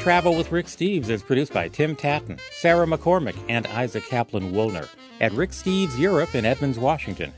Travel 0.00 0.34
with 0.34 0.50
Rick 0.50 0.66
Steves 0.66 1.10
is 1.10 1.22
produced 1.22 1.52
by 1.52 1.68
Tim 1.68 1.94
Tattan, 1.94 2.38
Sarah 2.52 2.86
McCormick, 2.86 3.36
and 3.50 3.66
Isaac 3.66 4.04
Kaplan 4.04 4.52
Woolner 4.52 4.88
at 5.20 5.32
Rick 5.32 5.50
Steves 5.50 5.98
Europe 5.98 6.34
in 6.34 6.46
Edmonds, 6.46 6.78
Washington. 6.78 7.34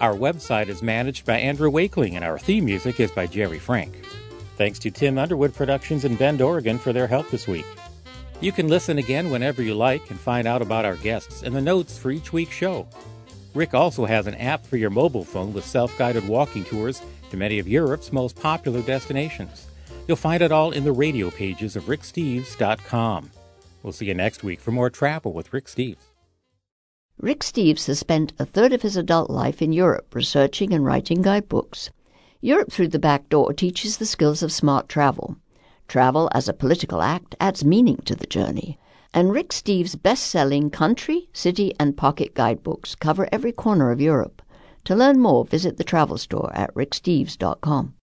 Our 0.00 0.14
website 0.14 0.66
is 0.66 0.82
managed 0.82 1.24
by 1.24 1.38
Andrew 1.38 1.70
Wakeling, 1.70 2.16
and 2.16 2.24
our 2.24 2.38
theme 2.38 2.64
music 2.64 2.98
is 2.98 3.12
by 3.12 3.26
Jerry 3.26 3.60
Frank. 3.60 4.04
Thanks 4.56 4.78
to 4.80 4.90
Tim 4.90 5.16
Underwood 5.16 5.54
Productions 5.54 6.04
in 6.04 6.16
Bend, 6.16 6.42
Oregon 6.42 6.76
for 6.76 6.92
their 6.92 7.06
help 7.06 7.30
this 7.30 7.46
week. 7.46 7.66
You 8.40 8.52
can 8.52 8.68
listen 8.68 8.98
again 8.98 9.30
whenever 9.30 9.62
you 9.62 9.74
like 9.74 10.10
and 10.10 10.20
find 10.20 10.46
out 10.46 10.60
about 10.60 10.84
our 10.84 10.96
guests 10.96 11.42
and 11.42 11.56
the 11.56 11.60
notes 11.60 11.98
for 11.98 12.10
each 12.10 12.34
week's 12.34 12.54
show. 12.54 12.86
Rick 13.54 13.72
also 13.72 14.04
has 14.04 14.26
an 14.26 14.34
app 14.34 14.66
for 14.66 14.76
your 14.76 14.90
mobile 14.90 15.24
phone 15.24 15.54
with 15.54 15.64
self 15.64 15.96
guided 15.96 16.28
walking 16.28 16.64
tours 16.64 17.00
to 17.30 17.38
many 17.38 17.58
of 17.58 17.66
Europe's 17.66 18.12
most 18.12 18.36
popular 18.36 18.82
destinations. 18.82 19.66
You'll 20.06 20.18
find 20.18 20.42
it 20.42 20.52
all 20.52 20.72
in 20.72 20.84
the 20.84 20.92
radio 20.92 21.30
pages 21.30 21.76
of 21.76 21.84
ricksteves.com. 21.84 23.30
We'll 23.82 23.92
see 23.94 24.06
you 24.06 24.14
next 24.14 24.44
week 24.44 24.60
for 24.60 24.70
more 24.70 24.90
travel 24.90 25.32
with 25.32 25.52
Rick 25.52 25.66
Steves. 25.66 25.96
Rick 27.18 27.40
Steves 27.40 27.86
has 27.86 27.98
spent 27.98 28.34
a 28.38 28.44
third 28.44 28.74
of 28.74 28.82
his 28.82 28.98
adult 28.98 29.30
life 29.30 29.62
in 29.62 29.72
Europe 29.72 30.14
researching 30.14 30.74
and 30.74 30.84
writing 30.84 31.22
guidebooks. 31.22 31.88
Europe 32.42 32.70
Through 32.70 32.88
the 32.88 32.98
Back 32.98 33.30
Door 33.30 33.54
teaches 33.54 33.96
the 33.96 34.04
skills 34.04 34.42
of 34.42 34.52
smart 34.52 34.90
travel. 34.90 35.38
Travel 35.88 36.28
as 36.32 36.48
a 36.48 36.52
political 36.52 37.00
act 37.00 37.34
adds 37.38 37.64
meaning 37.64 37.98
to 38.04 38.14
the 38.14 38.26
journey. 38.26 38.78
And 39.14 39.32
Rick 39.32 39.50
Steves' 39.50 40.00
best 40.00 40.26
selling 40.26 40.70
country, 40.70 41.28
city, 41.32 41.72
and 41.78 41.96
pocket 41.96 42.34
guidebooks 42.34 42.94
cover 42.94 43.28
every 43.30 43.52
corner 43.52 43.90
of 43.90 44.00
Europe. 44.00 44.42
To 44.84 44.94
learn 44.94 45.20
more, 45.20 45.44
visit 45.44 45.76
the 45.76 45.84
travel 45.84 46.18
store 46.18 46.50
at 46.54 46.74
ricksteves.com. 46.74 47.94